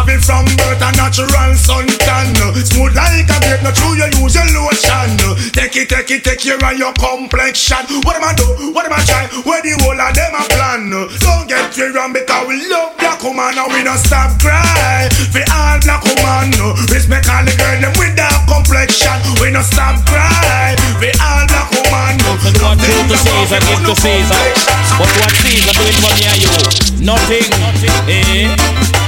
Have 0.04 0.20
it 0.20 0.20
from 0.20 0.44
birth 0.60 0.84
a 0.84 0.92
natural 1.00 1.56
suntan. 1.56 2.36
Smooth 2.60 2.92
like 2.92 3.24
a 3.24 3.40
grape, 3.40 3.64
not 3.64 3.72
true 3.72 3.96
you 3.96 4.04
use 4.20 4.36
your 4.36 4.44
lotion. 4.52 5.16
Take 5.56 5.80
it, 5.80 5.88
take 5.88 6.12
it, 6.12 6.28
take 6.28 6.44
care 6.44 6.60
of 6.60 6.76
your 6.76 6.92
complexion. 7.00 7.80
What 8.04 8.20
am 8.20 8.28
I 8.28 8.36
do? 8.36 8.76
What 8.76 8.84
am 8.84 8.92
I 8.92 9.00
try? 9.08 9.32
Where 9.48 9.64
the 9.64 9.80
whole 9.80 9.96
of 9.96 10.12
them 10.12 10.36
a 10.36 10.44
plan? 10.52 10.92
Don't 10.92 11.48
get 11.48 11.72
me 11.80 11.88
wrong 11.96 12.12
because 12.12 12.44
we 12.52 12.68
love 12.68 13.00
black 13.00 13.24
woman 13.24 13.56
and 13.56 13.72
we 13.72 13.80
don't 13.80 13.96
stop 13.96 14.36
crying. 14.44 15.08
For 15.32 15.40
all 15.56 15.80
black 15.80 16.04
woman, 16.04 16.52
Respect 16.92 17.32
all 17.32 17.48
the 17.48 17.56
girl 17.56 17.80
them 17.80 17.96
with 17.96 18.12
dark 18.20 18.44
complexion 18.52 19.16
We 19.40 19.56
no 19.56 19.64
stop 19.64 20.04
cry 20.04 20.76
For 21.00 21.16
all 21.16 21.48
black 21.48 21.72
woman, 21.80 22.20
What 22.60 22.76
do 22.76 22.92
to 22.92 23.16
Caesar, 23.24 23.60
give 23.72 23.88
to 23.88 23.96
Caesar 23.96 24.44
But 25.00 25.08
what 25.16 25.32
Caesar 25.32 25.72
doing 25.80 25.96
for 26.04 26.12
me 26.12 26.28
and 26.28 26.40
you? 26.44 26.52
Nothing, 27.08 27.48
eh? 28.12 29.03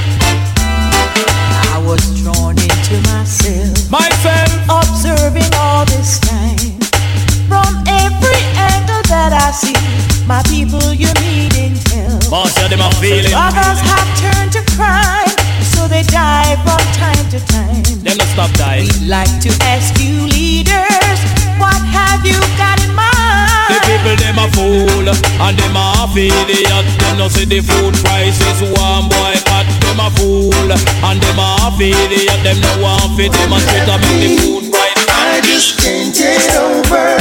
Myself. 3.96 4.52
Observing 4.68 5.52
all 5.56 5.86
this 5.86 6.20
time. 6.20 6.76
From 7.48 7.72
every 7.88 8.42
angle 8.60 9.04
that 9.08 9.32
I 9.32 9.50
see, 9.56 9.78
my 10.28 10.42
people, 10.52 10.84
you 10.92 11.08
needing 11.24 11.80
help. 11.94 12.28
You 12.28 12.68
them 12.68 12.82
a 12.82 12.90
feeling 13.00 13.32
Others 13.32 13.80
have 13.92 14.10
turned 14.20 14.52
to 14.58 14.62
crime, 14.76 15.32
so 15.62 15.88
they 15.88 16.04
die 16.10 16.58
from 16.66 16.82
time 17.00 17.26
to 17.32 17.40
time. 17.46 17.86
Them 18.04 18.18
not 18.18 18.28
stop 18.34 18.52
die 18.58 18.82
We'd 18.82 19.08
like 19.08 19.34
to 19.46 19.52
ask 19.70 19.96
you 20.02 20.26
leaders, 20.28 21.20
what 21.62 21.80
have 21.94 22.26
you 22.26 22.38
got 22.58 22.82
in 22.84 22.92
mind? 22.98 23.70
The 23.70 23.80
people 23.86 24.16
them 24.18 24.42
a 24.42 24.45
fool 24.66 25.08
and 25.46 25.58
them 25.58 25.78
a 25.78 25.86
half 25.94 26.18
idiot. 26.18 26.86
Them 27.00 27.18
no 27.18 27.28
see 27.30 27.46
the 27.46 27.62
food 27.62 27.94
prices 28.02 28.60
one 28.82 29.06
boy 29.10 29.38
cut. 29.46 29.68
Them 29.86 30.02
a 30.02 30.10
fool 30.18 30.72
and 30.74 31.18
them 31.22 31.40
a 31.40 31.48
half 31.62 31.80
idiot. 31.80 32.40
Them 32.42 32.58
no 32.62 32.72
want 32.82 33.14
fit 33.18 33.32
them 33.32 33.54
a 33.54 33.60
straight 33.62 33.86
to 33.86 33.98
make 34.02 34.22
the 34.26 34.30
food 34.42 34.66
price. 34.74 35.06
I 35.10 35.42
just 35.46 35.78
can't 35.78 36.14
get 36.14 36.42
over 36.58 37.14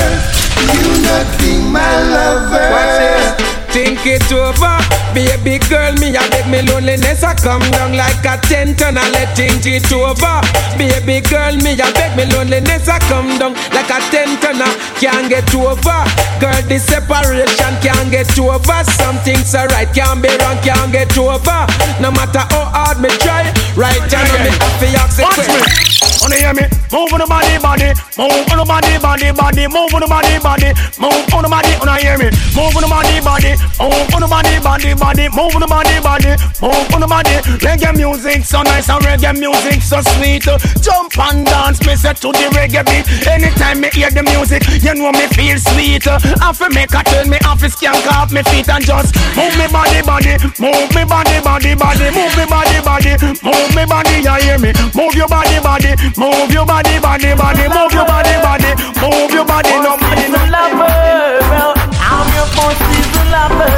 you 0.73 1.03
not 1.05 1.29
being 1.39 1.71
my 1.71 1.93
lover. 2.09 3.44
Think 3.75 4.07
it 4.07 4.31
over, 4.31 4.79
baby 5.19 5.59
girl. 5.67 5.93
Me 5.99 6.15
a 6.15 6.23
beg 6.31 6.47
me 6.47 6.63
loneliness. 6.63 7.25
I 7.25 7.35
come 7.35 7.59
down 7.75 7.97
like 7.97 8.23
a 8.23 8.39
tent 8.47 8.81
and 8.83 8.97
I 8.97 9.11
let 9.11 9.35
think 9.35 9.67
it 9.67 9.91
over. 9.91 10.39
Baby 10.79 11.19
girl, 11.27 11.57
me 11.59 11.75
a 11.75 11.87
beg 11.99 12.15
me 12.15 12.25
loneliness. 12.31 12.87
I 12.87 13.01
come 13.11 13.35
down 13.37 13.55
like 13.75 13.91
a 13.91 13.99
tent 14.15 14.45
and 14.47 14.63
I 14.63 14.71
can't 15.03 15.29
get 15.29 15.53
over. 15.59 16.01
Girl, 16.39 16.63
this 16.71 16.87
separation 16.87 17.75
can't 17.83 18.13
get 18.15 18.31
over. 18.39 18.85
Some 18.95 19.19
things 19.27 19.53
are 19.57 19.67
right, 19.75 19.91
can't 19.91 20.23
be 20.23 20.31
wrong, 20.39 20.63
can't 20.63 20.93
get 20.93 21.11
over. 21.19 21.67
No 21.99 22.15
matter 22.15 22.47
how 22.55 22.71
hard 22.71 23.03
me 23.03 23.11
try, 23.19 23.43
right 23.75 23.99
now 24.07 24.23
me 24.39 24.55
have 24.55 24.79
to 24.79 24.87
ask 25.03 25.17
the 25.19 25.23
Watch 25.27 25.39
me. 25.39 25.45
question. 25.51 26.23
Wanna 26.23 26.37
hear 26.37 26.55
me? 26.55 26.84
Move 26.95 27.11
on 27.11 27.19
the 27.19 27.27
body, 27.27 27.59
body. 27.59 27.91
Move 28.15 28.47
on 28.55 28.59
the 28.63 28.65
body, 28.65 28.95
body, 29.03 29.29
body. 29.35 29.67
Move 29.67 29.91
on 29.91 30.01
the 30.01 30.07
body, 30.07 30.39
body. 30.39 30.71
Move 31.03 31.27
on 31.35 31.43
the 31.43 31.51
body. 31.51 31.75
Wanna 31.83 31.99
hear 31.99 32.15
me? 32.15 32.31
Move 32.55 32.71
on 32.71 32.87
the 32.87 32.91
body, 32.91 33.19
body. 33.19 33.53
Move 33.83 34.15
on 34.15 34.21
the 34.23 34.31
body, 34.31 34.55
body, 34.63 34.95
body. 34.95 35.27
Move 35.35 35.59
on 35.59 35.61
the 35.61 35.67
body, 35.67 35.99
body. 35.99 36.39
Move 36.63 36.87
on 36.95 37.01
the 37.03 37.11
body. 37.11 37.35
Reggae 37.59 37.91
music 37.99 38.47
so 38.47 38.63
nice 38.63 38.87
and 38.87 39.03
reggae 39.03 39.35
music 39.35 39.83
so 39.83 39.99
sweet. 40.15 40.47
Jump 40.87 41.19
and 41.19 41.43
dance, 41.43 41.83
me 41.83 41.99
say 41.99 42.15
to 42.15 42.31
the 42.31 42.47
reggae 42.55 42.87
beat. 42.87 43.11
Anytime 43.27 43.83
me 43.83 43.91
hear 43.91 44.15
the 44.15 44.23
music, 44.31 44.63
you 44.79 44.95
know 44.95 45.11
me 45.11 45.27
feel 45.35 45.59
sweet. 45.59 46.07
Have 46.07 46.63
to 46.63 46.71
make 46.71 46.95
a 46.95 47.03
turn 47.03 47.27
me 47.27 47.43
off, 47.43 47.59
skank 47.59 48.07
off 48.15 48.31
me 48.31 48.47
feet 48.55 48.71
and 48.71 48.87
just 48.87 49.19
move 49.35 49.51
me 49.59 49.67
body, 49.67 49.99
body. 50.07 50.39
Move 50.63 50.95
me 50.95 51.03
body, 51.03 51.43
body, 51.43 51.75
body. 51.75 52.07
Move 52.15 52.35
me 52.39 52.47
body, 52.47 52.79
body. 52.87 53.13
Move 53.43 53.71
me 53.75 53.83
body, 53.83 54.23
you 54.23 54.35
hear 54.47 54.59
me? 54.63 54.71
Move 54.95 55.19
your 55.19 55.27
body, 55.27 55.59
body. 55.59 55.91
Move 56.15 56.55
your 56.55 56.67
body, 56.67 56.84
body, 56.93 57.35
body. 57.35 57.69
Move 57.69 57.93
your 57.93 58.07
body, 58.07 58.35
body. 58.43 58.71
Move 59.01 59.31
your 59.33 59.45
body, 59.45 59.71
nobody, 59.71 60.29
no 60.29 60.43
lover. 60.55 61.75
I'm 62.01 62.27
your 62.37 62.49
boss's 62.57 63.09
lover. 63.33 63.73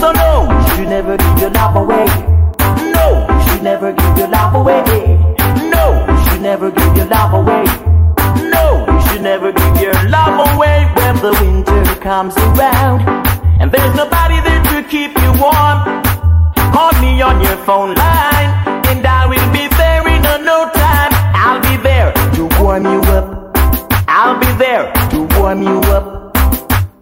So 0.00 0.12
no, 0.12 0.48
you 0.50 0.76
should 0.76 0.88
never 0.88 1.16
give 1.16 1.38
your 1.38 1.50
love 1.50 1.76
away. 1.76 2.06
No, 2.94 3.26
you 3.28 3.48
should 3.48 3.62
never 3.62 3.92
give 3.92 4.18
your 4.18 4.28
love 4.28 4.54
away. 4.54 4.82
No, 5.70 6.06
you 6.08 6.30
should 6.30 6.42
never 6.42 6.70
give 6.70 6.96
your 6.96 7.06
love 7.06 7.32
away. 7.34 7.64
No, 8.54 8.86
you 8.88 9.00
should 9.08 9.22
never 9.22 9.52
give 9.52 9.80
your 9.80 9.94
love 10.08 10.54
away 10.54 10.86
when 10.96 11.16
the 11.16 11.32
winter 11.40 11.94
comes 12.00 12.36
around. 12.36 13.02
And 13.60 13.70
there's 13.70 13.94
nobody 13.94 14.40
there 14.40 14.62
to 14.62 14.82
keep 14.88 15.16
you 15.18 15.32
warm. 15.40 16.02
Call 16.74 16.92
me 17.00 17.22
on 17.22 17.40
your 17.40 17.56
phone 17.64 17.94
line, 17.94 18.50
and 18.90 19.06
I 19.06 19.26
will 19.26 19.52
be 19.52 19.68
there 19.76 19.93
there 21.84 22.12
to 22.34 22.48
warm 22.60 22.84
you 22.84 23.00
up. 23.12 23.52
I'll 24.08 24.40
be 24.40 24.50
there 24.58 24.90
to 25.10 25.28
warm 25.38 25.62
you 25.62 25.78
up. 25.92 26.32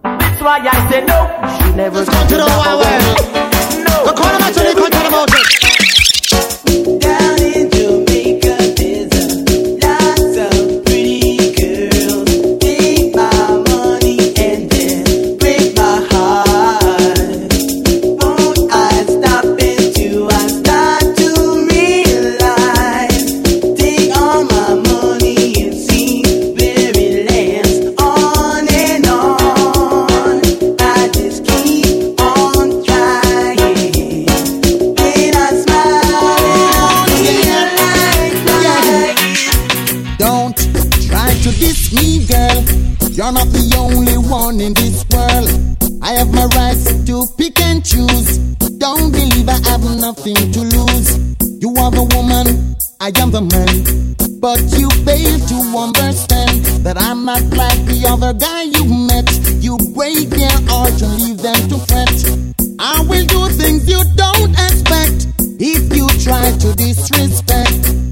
That's 0.03 0.43
why 0.43 0.59
I 0.61 0.91
say 0.91 1.05
no. 1.07 1.19
You 1.43 1.67
should 1.67 1.77
never 1.77 1.99
Let's 1.99 2.11
go 2.11 2.21
to 2.29 2.37
the 2.37 2.47
wild 2.59 2.83
world. 2.83 3.19
No. 3.87 4.05
The 4.05 4.15
corner 4.19 4.39
man, 4.41 4.53
Tony, 4.53 4.75
come 4.75 4.93
You're 43.33 43.47
not 43.47 43.53
the 43.55 43.77
only 43.79 44.19
one 44.29 44.61
in 44.61 44.75
this 44.75 45.07
world. 45.09 45.49
I 46.03 46.13
have 46.21 46.35
my 46.35 46.45
rights 46.53 46.85
to 47.07 47.25
pick 47.39 47.59
and 47.63 47.83
choose. 47.83 48.37
Don't 48.77 49.11
believe 49.11 49.49
I 49.49 49.57
have 49.71 49.81
nothing 49.81 50.37
to 50.37 50.61
lose. 50.61 51.17
You 51.57 51.73
are 51.81 51.91
the 51.91 52.05
woman, 52.13 52.77
I 53.01 53.09
am 53.17 53.31
the 53.31 53.41
man. 53.41 54.13
But 54.39 54.61
you 54.77 54.91
fail 55.09 55.39
to 55.49 55.79
understand 55.79 56.85
that 56.85 57.01
I'm 57.01 57.25
not 57.25 57.41
like 57.57 57.81
the 57.87 58.05
other 58.05 58.35
guy 58.35 58.65
you 58.65 58.85
met. 58.85 59.33
You 59.65 59.79
break 59.97 60.29
their 60.29 60.53
heart 60.69 61.01
and 61.01 61.17
leave 61.17 61.39
them 61.41 61.57
to 61.73 61.79
fret. 61.89 62.13
I 62.79 63.01
will 63.01 63.25
do 63.25 63.49
things 63.49 63.89
you 63.89 64.05
don't 64.15 64.53
expect 64.53 65.33
if 65.59 65.97
you 65.97 66.07
try 66.21 66.53
to 66.53 66.75
disrespect. 66.77 68.12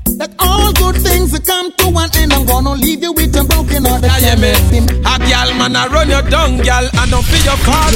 That 1.47 1.51
all 1.51 1.71
good 1.71 1.73
things 1.73 1.73
come 1.73 1.73
to 1.73 1.99
an 1.99 2.11
end. 2.17 2.33
I'm 2.33 2.47
gonna 2.47 2.73
leave 2.75 3.03
you 3.03 3.13
with 3.13 3.37
a 3.37 3.45
broken 3.45 3.85
heart. 3.85 4.03
Yeah, 4.03 4.19
yeah, 4.19 4.37
me. 4.37 4.53
A 5.01 5.19
gal 5.19 5.55
man 5.59 5.77
I 5.77 5.87
run 5.87 6.09
your 6.09 6.23
down, 6.23 6.59
gal, 6.59 6.89
I 6.95 7.07
don't 7.09 7.25
feel 7.25 7.45
your 7.45 7.57
call. 7.65 7.93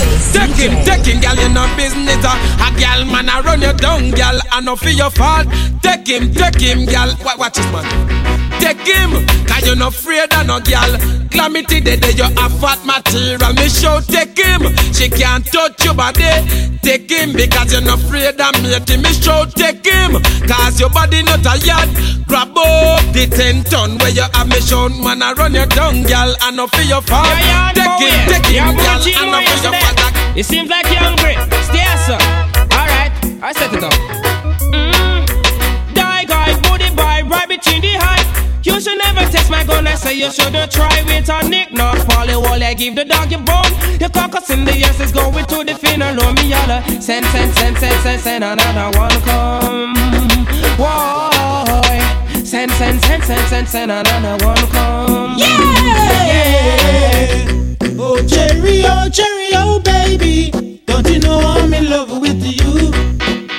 Him, 0.55 0.85
take 0.85 1.05
him, 1.07 1.21
gal, 1.21 1.37
you 1.37 1.49
no 1.49 1.67
business. 1.77 2.25
uh. 2.25 2.37
A 2.61 2.79
gal 2.79 3.05
man 3.05 3.29
I 3.29 3.41
run 3.41 3.61
your 3.61 3.73
down, 3.75 4.11
gal, 4.13 4.39
I 4.53 4.61
don't 4.61 4.79
feel 4.79 4.93
your 4.93 5.11
fault. 5.11 5.47
Take 5.83 6.07
him, 6.07 6.33
take 6.33 6.61
him, 6.61 6.87
gal. 6.87 7.11
What, 7.23 7.39
watch 7.39 7.55
this 7.55 7.67
man. 7.73 8.44
Take 8.65 8.89
him. 8.89 9.11
Cause 9.45 9.69
you 9.69 9.77
no 9.77 9.89
afraid 9.89 10.33
of 10.33 10.47
no 10.47 10.59
gal. 10.61 10.89
Calamity 11.29 11.81
day 11.81 11.97
day 11.97 12.13
you 12.17 12.25
a 12.25 12.47
fat 12.61 12.81
material. 12.89 13.53
Me 13.53 13.69
show 13.69 14.01
take 14.01 14.39
him. 14.39 14.63
She 14.97 15.09
can't 15.13 15.45
touch 15.53 15.85
your 15.85 15.93
body. 15.95 16.25
Take 16.81 17.11
him 17.11 17.33
because 17.37 17.73
you 17.73 17.81
no 17.85 17.95
afraid 17.95 18.41
of 18.41 18.55
me. 18.63 18.73
Me 19.05 19.13
show 19.13 19.45
take 19.53 19.85
him. 19.85 20.17
Cause 20.49 20.81
your 20.81 20.89
body 20.91 21.23
not 21.23 21.43
tired. 21.45 21.89
Grab 22.27 22.57
up 22.57 23.05
the 23.13 23.29
ten 23.29 23.65
ton 23.65 23.99
where 23.99 24.11
you 24.11 24.25
have 24.33 24.49
me 24.49 24.61
show. 24.61 24.89
Man, 24.89 25.23
I 25.23 25.33
run 25.33 25.53
your 25.55 25.67
tongue, 25.67 26.03
gal. 26.05 26.35
I 26.41 26.51
know 26.53 26.67
for 26.67 26.83
your 26.83 27.03
father. 27.03 27.29
Yeah, 27.29 27.73
yeah, 27.77 27.85
take 27.85 28.01
him, 28.01 28.29
take 28.33 28.47
him, 28.47 28.55
Yeah, 28.55 28.73
boy, 28.73 28.83
gal. 28.83 29.01
cheat 29.03 29.17
I 29.19 29.25
know 29.29 29.41
more 29.45 29.61
your 29.61 29.77
father. 29.77 30.09
It 30.41 30.47
seems 30.47 30.71
like 30.71 30.87
you're 30.87 31.05
hungry. 31.05 31.37
Stay 31.69 31.85
sir. 32.09 32.19
Alright, 32.73 33.13
I 33.43 33.53
set 33.53 33.73
it 33.75 33.85
up. 33.85 33.93
Mm. 34.73 35.95
Die 35.95 36.25
guy, 36.25 36.55
booty 36.63 36.91
boy, 36.97 37.29
right 37.29 37.49
between 37.49 37.81
the 37.83 37.89
height. 37.89 37.94
You 37.94 37.94
should 37.94 37.94
gun, 39.67 39.87
say 39.97 40.15
you 40.15 40.31
shouldn't 40.31 40.71
try 40.71 41.03
with 41.07 41.29
a 41.29 41.49
nick, 41.49 41.73
not 41.73 41.99
follow 42.11 42.45
all 42.47 42.63
I 42.63 42.75
give 42.75 42.95
the 42.95 43.05
dog 43.05 43.31
your 43.31 43.41
bone. 43.41 43.73
The 43.99 44.11
carcass 44.13 44.51
in 44.51 44.65
the 44.65 44.75
ears 44.77 45.01
is 45.01 45.13
going 45.13 45.45
to 45.47 45.65
the 45.65 45.75
funeral, 45.75 46.33
me 46.35 46.49
yalla. 46.51 46.83
Send, 47.01 47.27
send, 47.27 47.53
send, 47.55 47.79
send, 47.79 48.01
send, 48.03 48.21
send 48.21 48.45
another 48.45 48.99
one 48.99 49.21
come. 49.23 49.95
Why? 50.77 52.01
Send, 52.45 52.71
send, 52.73 53.01
send, 53.03 53.23
send, 53.25 53.49
send, 53.49 53.69
send 53.69 53.91
another 53.91 54.45
one 54.45 54.67
come. 54.69 55.35
Yeah. 55.39 55.55
Oh 57.99 58.19
cherry, 58.27 58.83
oh 58.85 59.09
cherry, 59.11 59.49
oh 59.55 59.81
baby, 59.81 60.81
don't 60.87 61.09
you 61.09 61.19
know 61.21 61.39
I'm 61.41 61.73
in 61.73 61.89
love 61.89 62.21
with 62.21 62.43
you? 62.45 62.91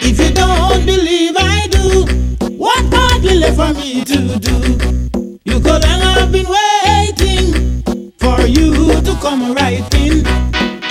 If 0.02 0.20
you 0.20 0.32
don't 0.34 0.86
believe 0.86 1.36
I 1.38 1.68
do, 1.72 2.06
what 2.58 2.84
more 2.86 3.20
will 3.22 3.40
left 3.40 3.56
for 3.56 3.74
me 3.74 4.04
to 4.06 4.40
do? 4.40 4.56
You 5.46 5.60
could 5.60 5.84
come 9.26 9.56
right 9.56 9.82
in, 9.96 10.22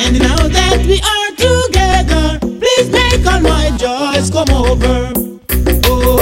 and 0.02 0.18
now 0.18 0.48
that 0.48 0.82
we 0.90 0.98
are 0.98 1.30
together, 1.38 2.40
please 2.58 2.90
make 2.90 3.24
all 3.30 3.40
my 3.40 3.70
joys 3.78 4.28
come 4.28 4.50
over. 4.50 5.12
Oh, 5.86 6.18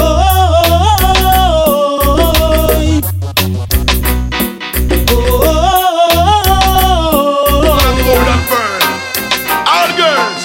oh, 7.56 7.80
and 8.28 8.44
burn. 8.52 8.82
All 9.64 9.88
girls, 9.96 10.44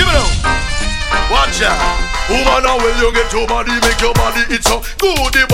give 0.00 0.08
it 0.08 0.16
up. 0.16 0.32
Watch 1.30 1.60
out. 1.60 1.84
Woman, 2.30 2.64
how 2.64 2.78
will 2.78 2.96
you 2.96 3.12
get 3.12 3.30
your 3.30 3.46
body, 3.46 3.72
make 3.82 4.00
your 4.00 4.14
body 4.14 4.40
good 4.48 4.62
the 4.62 4.83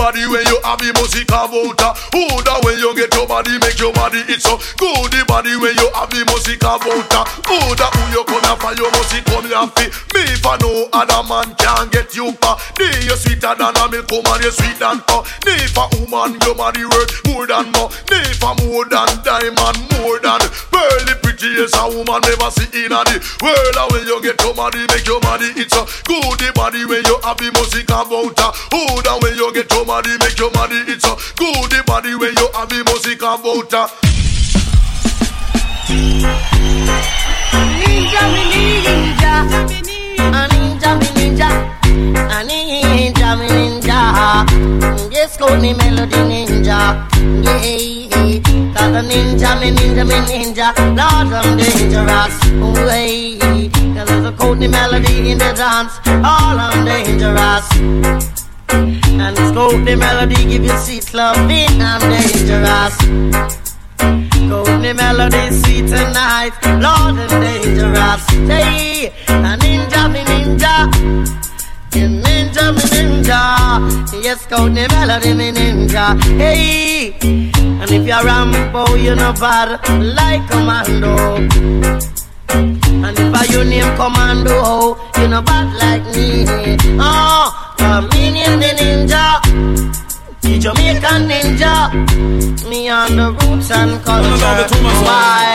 body 0.01 0.25
when 0.25 0.41
you 0.49 0.57
have 0.65 0.81
the 0.81 0.89
music 0.97 1.29
of 1.29 1.53
water. 1.53 1.93
Who 2.17 2.25
that 2.41 2.57
when 2.65 2.81
you 2.81 2.89
get 2.97 3.13
your 3.13 3.29
body, 3.29 3.53
make 3.61 3.77
your 3.77 3.93
body 3.93 4.25
it's 4.25 4.41
so 4.49 4.57
good 4.81 5.13
the 5.13 5.21
body 5.29 5.53
when 5.61 5.77
you 5.77 5.87
have 5.93 6.09
the 6.09 6.25
music 6.25 6.65
of 6.65 6.81
water. 6.81 7.21
Who 7.45 7.57
that 7.77 7.93
who 7.93 8.01
you 8.17 8.23
come 8.25 8.41
here 8.41 8.57
for 8.57 8.73
your 8.73 8.89
music 8.97 9.21
come 9.29 9.45
here 9.45 9.61
for 9.69 9.85
me 10.17 10.25
for 10.41 10.57
no 10.57 10.89
other 10.89 11.21
man 11.29 11.53
can 11.53 11.85
get 11.93 12.09
you 12.17 12.33
for. 12.41 12.57
Ni 12.81 12.89
you 13.05 13.13
sweeter 13.13 13.53
than 13.53 13.77
a 13.77 13.83
milk 13.93 14.09
woman, 14.09 14.41
you 14.41 14.49
sweet 14.49 14.73
than 14.81 15.05
oh. 15.13 15.21
Ni 15.45 15.53
for 15.69 15.85
woman, 16.01 16.33
your 16.41 16.57
body 16.57 16.81
worth 16.81 17.13
more 17.29 17.45
than 17.45 17.69
more. 17.77 17.93
Ni 18.09 18.19
for 18.41 18.57
more 18.65 18.89
than 18.89 19.09
diamond, 19.21 19.77
more 20.01 20.17
than 20.17 20.41
pearly 20.73 21.13
pretty 21.21 21.61
as 21.61 21.77
a 21.77 21.85
woman 21.93 22.25
never 22.25 22.49
see 22.49 22.65
in 22.73 22.89
a 22.89 23.05
the 23.05 23.21
world. 23.45 23.77
When 23.93 24.01
you 24.09 24.17
get 24.25 24.41
your 24.41 24.57
body, 24.57 24.81
make 24.89 25.05
your 25.05 25.21
body 25.21 25.53
it's 25.61 25.77
a 25.77 25.85
good 26.09 26.41
the 26.41 26.49
body 26.57 26.85
when 26.89 27.05
you 27.05 27.17
have 27.21 27.37
the 27.37 27.53
music 27.53 27.85
about 27.93 28.33
her. 28.33 28.51
Who 28.73 28.81
that 29.05 29.17
when 29.21 29.35
you 29.37 29.45
get 29.53 29.69
your 29.69 29.85
body, 29.91 30.15
make 30.23 30.39
your 30.39 30.49
body 30.51 30.79
it's 30.87 31.03
a 31.03 31.13
good 31.35 31.85
body 31.85 32.15
when 32.15 32.31
you 32.39 32.47
have 32.55 32.69
the 32.69 32.79
music 32.87 33.19
about 33.19 33.71
her. 33.75 33.87
Ninja, 37.75 38.23
me 38.31 38.43
ninja. 38.55 39.33
A 40.31 40.47
ninja, 40.47 40.91
me 40.99 41.07
ninja. 41.17 41.49
A 42.31 42.39
ninja, 42.47 43.29
me 43.37 43.47
ninja. 43.57 43.99
Yes, 45.11 45.37
me 45.61 45.73
Melody 45.73 46.21
Ninja. 46.31 46.79
Yeah, 47.43 48.39
cause 48.73 48.95
a 48.95 49.01
ninja, 49.09 49.49
me 49.59 49.69
ninja, 49.75 50.03
me 50.07 50.17
ninja. 50.31 50.67
Lord, 50.95 51.33
I'm 51.35 51.57
dangerous. 51.57 52.35
Way, 52.87 53.39
cause 53.93 54.07
there's 54.07 54.25
a 54.25 54.31
code 54.39 54.59
melody 54.59 55.31
in 55.31 55.37
the 55.37 55.51
dance. 55.53 55.99
All 56.07 56.57
I'm 56.57 56.85
dangerous. 56.85 58.40
And 58.73 59.37
it's 59.37 59.51
code 59.51 59.85
the 59.85 59.95
melody, 59.95 60.35
give 60.45 60.63
you 60.63 60.77
sweet 60.77 61.13
loving. 61.13 61.81
I'm 61.81 61.99
dangerous. 62.01 62.95
Code 64.49 64.81
the 64.83 64.93
melody, 64.95 65.51
sweet 65.51 65.87
tonight. 65.87 66.53
Lord, 66.79 67.19
I'm 67.19 67.41
dangerous. 67.41 68.25
Hey, 68.47 69.11
a 69.27 69.57
ninja, 69.57 70.11
me 70.11 70.21
ninja. 70.23 70.87
You 71.95 72.07
ninja, 72.07 72.73
me 72.73 72.81
ninja. 72.95 74.23
Yes, 74.23 74.45
code 74.47 74.75
the 74.75 74.87
melody, 74.89 75.33
me 75.33 75.51
ninja. 75.51 76.21
Hey, 76.37 77.13
and 77.21 77.91
if 77.91 78.07
you're 78.07 78.23
Rambo, 78.23 78.95
you're 78.95 79.15
not 79.15 79.39
bad 79.39 79.79
like 79.99 80.47
commando. 80.49 81.35
And 82.53 83.19
if 83.19 83.33
I 83.33 83.45
your 83.51 83.65
name 83.65 83.95
commando, 83.95 84.97
you 85.17 85.27
know 85.27 85.41
bad 85.41 85.73
like 85.75 86.03
me. 86.15 86.45
Oh, 86.99 87.60
I'm 87.93 88.07
the 88.07 88.71
ninja. 88.79 89.41
The 90.39 90.57
Jamaican 90.57 91.27
ninja. 91.27 91.91
Me 92.69 92.87
on 92.87 93.17
the 93.17 93.31
roots 93.33 93.69
and 93.69 94.01
culture. 94.05 94.37
Why? 95.03 95.51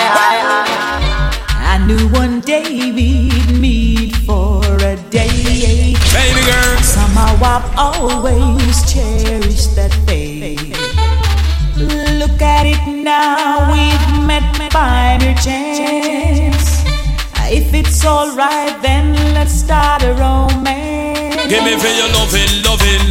I 1.48 1.82
knew 1.86 2.08
one 2.10 2.40
day 2.40 2.92
we'd 2.92 3.58
meet 3.58 4.16
for 4.26 4.62
a 4.84 4.96
day. 5.08 5.94
Baby 6.12 6.42
girl. 6.44 6.76
Somehow 6.82 7.32
I've 7.40 7.78
always 7.78 8.84
cherished 8.92 9.74
that 9.76 9.96
day. 10.06 10.56
Look 11.78 12.42
at 12.42 12.66
it 12.66 12.86
now, 12.86 13.72
we've 13.72 14.26
met 14.26 14.72
by 14.74 15.16
mere 15.22 15.34
chance. 15.36 16.55
If 17.48 17.72
it's 17.74 18.04
alright, 18.04 18.74
then 18.82 19.14
let's 19.34 19.52
start 19.54 20.02
a 20.02 20.12
romance. 20.14 21.46
Give 21.46 21.62
me 21.62 21.78
for 21.78 21.86
your 21.94 22.10
loving, 22.10 22.50
loving. 22.66 23.06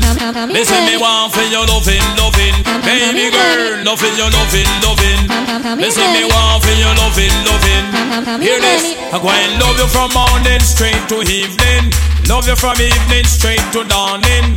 Listen, 0.51 0.83
me 0.83 0.99
want 0.99 1.31
for 1.31 1.47
your 1.47 1.63
loving, 1.71 2.03
loving. 2.19 2.55
Baby 2.83 3.31
girl, 3.31 3.79
love 3.87 4.03
your 4.03 4.27
loving, 4.27 4.67
loving. 4.83 5.79
Listen, 5.79 6.11
me 6.11 6.27
want 6.27 6.59
for 6.59 6.75
your 6.75 6.91
loving, 6.99 7.31
loving. 7.47 8.43
Hear 8.43 8.59
this, 8.59 8.99
I 9.15 9.23
go 9.23 9.31
and 9.31 9.55
love 9.55 9.79
you 9.79 9.87
from 9.87 10.11
morning 10.11 10.59
straight 10.59 10.99
to 11.07 11.23
evening. 11.23 11.95
Love 12.27 12.47
you 12.47 12.55
from 12.59 12.75
evening 12.75 13.23
straight 13.23 13.63
to 13.71 13.87
dawning. 13.87 14.51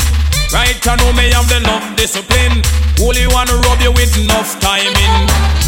Right, 0.50 0.74
I 0.82 0.96
know 0.98 1.12
me 1.12 1.30
have 1.30 1.46
the 1.46 1.60
love 1.70 1.86
discipline. 1.94 2.66
Only 2.98 3.28
wanna 3.28 3.54
rub 3.62 3.80
you 3.80 3.92
with 3.92 4.16
enough 4.18 4.58
timing. 4.58 5.67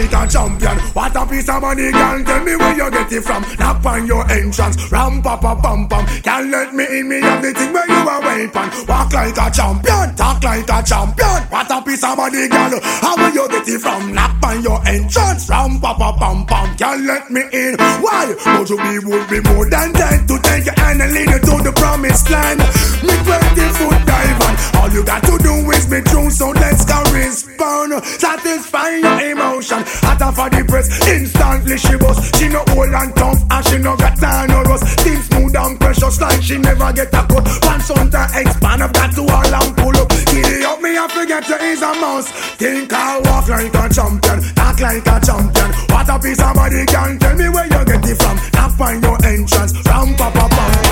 like 0.00 0.28
a 0.28 0.30
champion. 0.30 0.78
What 0.94 1.16
a 1.16 1.26
piece 1.26 1.48
of 1.48 1.60
money, 1.60 1.92
girl. 1.92 2.24
Tell 2.24 2.44
me 2.44 2.56
where 2.56 2.76
you 2.76 2.90
get 2.90 3.12
it 3.12 3.22
from. 3.22 3.44
Knock 3.58 3.84
on 3.84 4.06
your 4.06 4.24
entrance, 4.30 4.90
ram 4.90 5.22
pa 5.22 5.36
pa 5.36 5.54
pam 5.60 5.88
pam. 5.88 6.06
Can't 6.22 6.50
let 6.50 6.74
me 6.74 6.84
in, 6.86 7.08
me 7.08 7.20
have 7.20 7.42
the 7.42 7.52
thing 7.52 7.72
where 7.72 7.86
you 7.86 8.08
are 8.08 8.20
weapon. 8.20 8.68
Walk 8.88 9.12
like 9.12 9.36
a 9.36 9.50
champion, 9.50 10.14
talk 10.16 10.42
like 10.42 10.68
a 10.68 10.82
champion. 10.82 11.40
What 11.50 11.70
a 11.70 11.82
piece 11.82 12.04
of 12.04 12.16
money, 12.16 12.48
girl. 12.48 12.80
How 12.80 13.16
will 13.16 13.34
you 13.34 13.48
get 13.48 13.68
it 13.68 13.80
from? 13.80 14.14
Knock 14.14 14.42
on 14.42 14.62
your 14.62 14.80
entrance, 14.86 15.48
ram 15.48 15.80
pa 15.80 15.94
pa 15.94 16.16
pam 16.16 16.46
pam. 16.46 16.76
Can't 16.76 17.04
let 17.04 17.30
me 17.30 17.42
in. 17.52 17.76
Why? 18.00 18.34
But 18.44 18.70
you 18.70 18.76
be 18.76 18.98
would 19.04 19.28
be 19.28 19.40
more 19.52 19.68
than 19.68 19.92
dead 19.92 20.26
to 20.28 20.38
take 20.40 20.64
your 20.64 20.78
hand 20.80 21.02
and 21.02 21.12
lead 21.12 21.28
you 21.28 21.40
to 21.40 21.54
the 21.64 21.72
promised 21.76 22.30
land. 22.30 22.60
Me 23.04 23.14
20 23.24 23.68
foot 23.76 24.06
dive. 24.06 24.40
All 24.80 24.90
you 24.90 25.04
got 25.04 25.22
to 25.24 25.36
do 25.38 25.54
is 25.70 25.86
be 25.86 26.00
true, 26.00 26.30
so 26.30 26.50
let's 26.50 26.84
go 26.84 27.02
respond. 27.12 28.02
Satisfy 28.04 28.96
your 28.96 29.20
emotion. 29.60 29.84
Hotter 30.00 30.32
for 30.32 30.48
the 30.48 30.64
press, 30.64 30.88
instantly 31.06 31.76
she 31.76 31.96
bust. 31.96 32.36
She 32.36 32.48
no 32.48 32.64
old 32.72 32.94
and 32.94 33.14
tough, 33.14 33.40
and 33.50 33.64
she 33.66 33.78
no 33.78 33.96
got 33.96 34.16
time 34.16 34.48
no 34.48 34.62
rust. 34.62 34.84
Things 35.00 35.26
smooth 35.26 35.56
and 35.56 35.78
precious 35.78 36.20
like 36.20 36.42
she 36.42 36.58
never 36.58 36.92
get 36.92 37.12
a 37.12 37.22
cut. 37.28 37.44
Pants 37.62 37.90
on 37.90 38.10
to 38.10 38.22
expand, 38.34 38.82
I've 38.82 38.92
got 38.92 39.12
to 39.14 39.22
all 39.22 39.54
and 39.54 39.76
pull 39.76 39.96
up. 39.96 40.08
Giddy 40.32 40.64
up 40.64 40.80
me, 40.80 40.96
I 40.96 41.06
forget 41.08 41.44
to 41.44 41.56
is 41.62 41.82
a 41.82 41.92
mouse. 42.00 42.30
Think 42.56 42.92
I 42.92 43.20
walk 43.20 43.48
like 43.48 43.74
a 43.74 43.84
champion, 43.92 44.38
talk 44.54 44.80
like 44.80 45.06
a 45.06 45.16
champion. 45.20 45.70
What 45.92 46.08
a 46.08 46.18
piece 46.18 46.40
of 46.40 46.54
body 46.54 46.86
can 46.86 47.18
tell 47.18 47.36
me 47.36 47.48
where 47.48 47.68
you 47.68 47.84
get 47.84 48.04
it 48.08 48.16
from. 48.16 48.36
Not 48.54 48.72
find 48.72 49.02
your 49.02 49.18
engine. 49.24 49.40
instructions. 49.40 49.86
Ram 49.86 50.16
pa 50.16 50.30
pa 50.30 50.48
pam 50.48 50.89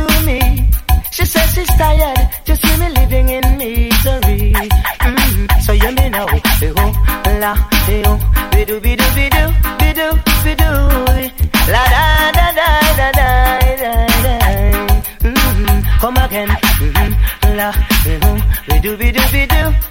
to 0.00 0.26
me. 0.26 0.40
She 1.10 1.24
says 1.24 1.48
she's 1.54 1.68
tired 1.76 2.18
to 2.46 2.56
see 2.56 2.74
me 2.80 2.88
living 2.98 3.28
in 3.28 3.44
misery. 3.58 4.52
Mm-hmm. 4.52 5.60
So 5.60 5.72
you 5.72 5.90
may 5.92 6.08
know, 6.08 6.26
be-ho, 6.60 6.86
la, 7.42 7.52
be-ho, 7.86 8.12
be-do, 8.52 8.80
be-do, 8.80 9.06
be-do, 9.16 9.44
be-do, 9.80 10.08
be-do, 10.44 10.70
la 11.74 11.82
da 11.94 12.04
da 12.36 12.46
da 12.58 12.68
da 12.98 13.08
da 13.10 13.32
da. 14.24 14.34
Mm-hmm. 15.26 16.00
Come 16.00 16.16
again, 16.24 16.48
mm-hmm. 16.48 17.56
la, 17.58 17.68
be-ho, 18.04 18.32
be-do, 18.68 18.96
be-do, 18.96 18.96
be-do, 18.96 19.22
be-do, 19.32 19.32
be-do, 19.32 19.89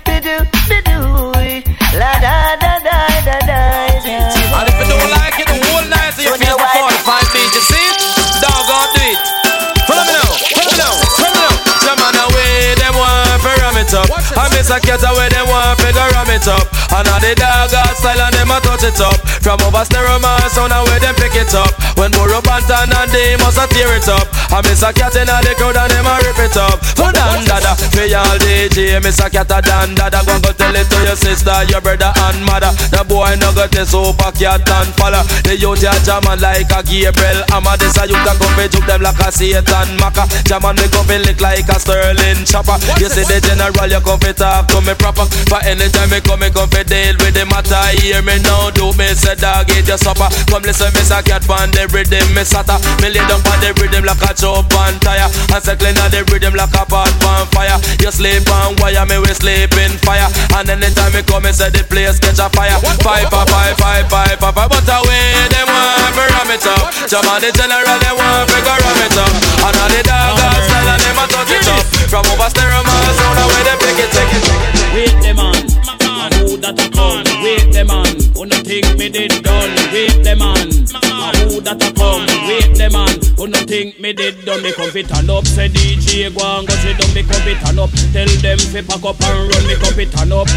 I 14.40 14.48
miss 14.56 14.72
a 14.72 14.80
cat 14.80 15.04
away, 15.04 15.28
them 15.28 15.52
want 15.52 15.76
to 15.84 15.92
ram 15.92 16.32
it 16.32 16.48
up. 16.48 16.64
And 16.96 17.06
all 17.12 17.20
the 17.20 17.36
dog 17.36 17.76
got 17.76 17.92
style 18.00 18.24
and 18.24 18.32
them 18.32 18.50
a 18.56 18.58
touch 18.64 18.88
it 18.88 18.96
up. 19.04 19.20
From 19.44 19.60
over 19.68 19.84
stereo 19.84 20.16
man, 20.24 20.40
sound 20.48 20.72
and 20.72 20.88
where 20.88 21.00
them 21.04 21.12
pick 21.20 21.36
it 21.36 21.52
up. 21.52 21.76
When 22.00 22.10
Burro 22.16 22.40
Pantan 22.40 22.88
and 22.88 23.12
they 23.12 23.36
must 23.36 23.60
a 23.60 23.68
tear 23.68 23.92
it 24.00 24.08
up. 24.08 24.32
I 24.50 24.64
miss 24.64 24.80
a 24.82 24.96
cat 24.96 25.14
in 25.20 25.28
the 25.28 25.54
crowd 25.60 25.76
and 25.76 25.92
them 25.92 26.08
a 26.08 26.16
rip 26.24 26.40
it 26.40 26.56
up. 26.56 26.80
For 26.96 27.12
dan 27.12 27.44
dada, 27.46 27.76
for 27.92 28.08
y'all 28.08 28.40
DJ, 28.40 29.04
miss 29.04 29.20
a 29.20 29.28
cat 29.28 29.52
a 29.52 29.60
dan 29.60 29.92
dada. 29.94 30.24
Go 30.24 30.40
go 30.40 30.56
tell 30.56 30.72
it 30.72 30.88
to 30.88 30.98
your 31.04 31.20
sister, 31.20 31.54
your 31.68 31.84
brother 31.84 32.10
and 32.32 32.40
mother. 32.48 32.72
The 32.96 33.04
boy 33.04 33.36
no 33.44 33.52
got 33.52 33.76
this 33.76 33.92
Super 33.92 34.32
Cat 34.40 34.64
and 34.64 34.90
follow. 34.96 35.22
The 35.44 35.60
youth 35.60 35.84
ya 35.84 35.94
jamming 36.08 36.40
like 36.40 36.72
a 36.72 36.80
Gabriel. 36.80 37.44
I'm 37.52 37.68
a 37.68 37.76
this 37.76 38.00
a 38.00 38.08
youth 38.08 38.24
a 38.24 38.34
come 38.40 38.56
fi 38.56 38.72
juke 38.72 38.88
them 38.88 39.04
like 39.04 39.20
a 39.20 39.30
Satan 39.36 40.00
Maka. 40.00 40.24
Jamming 40.48 40.80
me 40.80 40.88
come 40.90 41.06
fi 41.06 41.20
lick 41.22 41.44
like 41.44 41.68
a 41.68 41.76
Sterling 41.76 42.48
chopper. 42.48 42.80
You 42.98 43.12
see 43.12 43.28
the 43.28 43.44
general, 43.44 43.92
you 43.92 44.00
come 44.00 44.18
fi 44.18 44.34
talk 44.40 44.72
to 44.72 44.80
me 44.80 44.96
proper. 44.96 45.28
For 45.52 45.60
anytime 45.68 46.08
me 46.08 46.24
come, 46.24 46.40
me 46.40 46.48
come 46.50 46.72
fi 46.72 46.88
deal 46.88 47.20
with 47.20 47.36
the 47.36 47.44
matter. 47.52 47.76
Hear 48.00 48.24
me 48.24 48.40
now, 48.40 48.72
do 48.72 48.96
me 48.96 49.12
say 49.12 49.36
dog 49.36 49.68
eat 49.76 49.84
your 49.84 50.00
supper. 50.00 50.32
Come 50.48 50.64
listen, 50.64 50.96
me 50.96 51.04
say 51.04 51.20
cat 51.28 51.44
pan 51.44 51.68
the 51.76 51.84
rhythm, 51.92 52.24
me 52.32 52.48
sata. 52.48 52.80
Me 53.04 53.12
lay 53.12 53.20
down 53.28 53.44
on 53.44 53.60
the 53.60 53.76
rhythm 53.76 54.08
like 54.08 54.24
a 54.24 54.32
chop 54.32 54.72
on 54.72 54.96
tire. 55.04 55.28
And 55.52 55.60
circling 55.60 56.00
on 56.00 56.08
the 56.16 56.24
rhythm 56.32 56.56
like 56.56 56.72
a 56.72 56.88
pot 56.88 57.12
on 57.28 57.52
fire. 57.52 57.76
You 58.00 58.16
sleep 58.16 58.48
on 58.48 58.80
wire, 58.80 59.04
me 59.04 59.20
we 59.20 59.36
sleep 59.36 59.76
in 59.76 59.92
fire. 60.08 60.32
And 60.56 60.72
anytime 60.72 61.12
me 61.12 61.22
come, 61.28 61.44
me 61.44 61.52
say 61.52 61.68
the 61.68 61.84
place 61.84 62.18
catch 62.24 62.40
a 62.40 62.48
fire. 62.56 62.80
Five, 63.04 63.28
five, 63.28 63.52
five, 63.52 63.76
five, 63.76 64.08
five, 64.08 64.40
five, 64.40 64.56
five. 64.56 64.70
But 64.72 64.88
away, 64.88 65.36
them 65.52 65.68
want 65.68 66.16
me 66.16 66.24
ram 66.32 66.50
it 66.56 66.64
up. 66.64 66.88
Jam 67.12 67.28
on 67.28 67.44
the 67.44 67.52
general, 67.52 67.84
them 67.84 68.16
want 68.16 68.48
me 68.48 68.60
go 68.64 68.72
ram 68.72 69.00
it 69.04 69.18
up. 69.20 69.34
And 69.68 69.76
all 69.76 69.92
the 69.92 70.02
dog 70.08 70.40
style 70.40 70.69
and 70.90 71.02
them 71.02 71.20
a 71.22 71.26
touch 71.30 71.54
it 71.54 71.68
up. 71.70 71.86
From 72.10 72.26
over 72.34 72.50
stereo 72.50 72.82
miles 72.82 73.18
down 73.22 73.36
the 73.38 73.46
they 73.68 73.78
pick 73.78 74.00
it, 74.02 74.10
take 74.10 74.34
it. 74.34 74.46
Wait 74.94 75.16
them 75.22 75.38
man, 75.38 75.64
I 76.02 76.30
know 76.34 76.58
that 76.58 76.82
a 76.82 76.88
come. 76.90 77.24
Wait 77.46 77.70
them 77.72 77.88
man, 77.88 78.14
wanna 78.34 78.60
think 78.66 78.98
me 78.98 79.10
did 79.10 79.44
done. 79.44 79.70
Wait 79.94 80.24
them 80.24 80.40
man, 80.40 80.68
I 81.06 81.32
know 81.46 81.62
that 81.62 81.78
a 81.78 81.90
come. 81.94 82.26
Wait 82.50 82.74
them 82.76 82.94
man, 82.94 83.14
wanna 83.38 83.62
think 83.70 84.00
me 84.00 84.14
did 84.14 84.44
done. 84.46 84.62
Me 84.64 84.72
come 84.74 84.90
fit 84.90 85.12
and 85.14 85.30
up, 85.30 85.46
say 85.46 85.70
DJ 85.70 86.34
go 86.34 86.42
and 86.42 86.68
go 86.68 86.74
sit 86.82 86.98
down. 86.98 87.14
Me 87.14 87.22
come 87.22 87.42
fit 87.46 87.62
and 87.70 87.80
up, 87.80 87.92
tell 88.14 88.32
them 88.42 88.58
fi 88.58 88.82
pack 88.82 89.06
up 89.06 89.22
and 89.22 89.54
run. 89.54 89.64
Me 89.68 89.76
come 89.78 89.94
fit 89.94 90.14
and 90.20 90.34
up. 90.34 90.48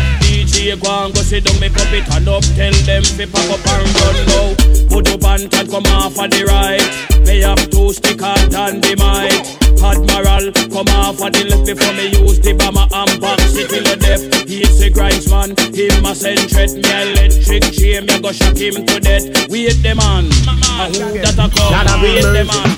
DJ 0.42 0.74
go 0.74 0.90
and 1.06 1.14
go 1.14 1.22
sit 1.22 1.44
down, 1.44 1.60
make 1.60 1.76
up 1.78 1.92
it 1.94 2.02
and 2.10 2.26
up. 2.26 2.42
Tell 2.58 2.74
them 2.82 3.04
fi 3.06 3.26
pop 3.30 3.46
up 3.46 3.62
and 3.62 3.86
run 3.94 4.18
now. 4.26 4.48
Put 4.90 5.06
up 5.14 5.22
and 5.22 5.46
can 5.46 5.70
come 5.70 5.86
off 5.94 6.18
of 6.18 6.30
the 6.34 6.42
right. 6.50 6.82
Me 7.22 7.42
have 7.46 7.70
two 7.70 7.92
stick 7.92 8.20
out 8.22 8.50
and 8.50 8.82
the 8.82 8.98
mic. 8.98 9.38
Admiral, 9.78 10.50
come 10.66 10.90
off 10.98 11.22
of 11.22 11.30
the 11.30 11.46
left 11.46 11.66
before 11.66 11.94
me 11.94 12.10
use 12.10 12.40
the 12.42 12.54
bomber 12.58 12.90
and 12.90 13.20
box 13.22 13.54
it 13.54 13.70
till 13.70 13.86
the 13.86 13.94
death. 13.94 14.22
He's 14.48 14.82
a 14.82 14.90
grinds 14.90 15.30
man, 15.30 15.54
him 15.70 16.06
a 16.06 16.14
send 16.14 16.42
threat. 16.50 16.74
Me 16.74 16.90
electric 16.90 17.62
chain, 17.70 18.02
me 18.06 18.18
go 18.18 18.32
shock 18.34 18.58
him 18.58 18.82
to 18.82 18.98
death. 18.98 19.46
We 19.46 19.70
hit 19.70 19.78
the 19.78 19.94
man, 19.94 20.26
I 20.66 20.90
hope 20.90 21.22
that 21.22 21.38
I 21.38 21.46
come. 21.54 22.02
hit 22.02 22.26
the 22.26 22.42
man, 22.42 22.68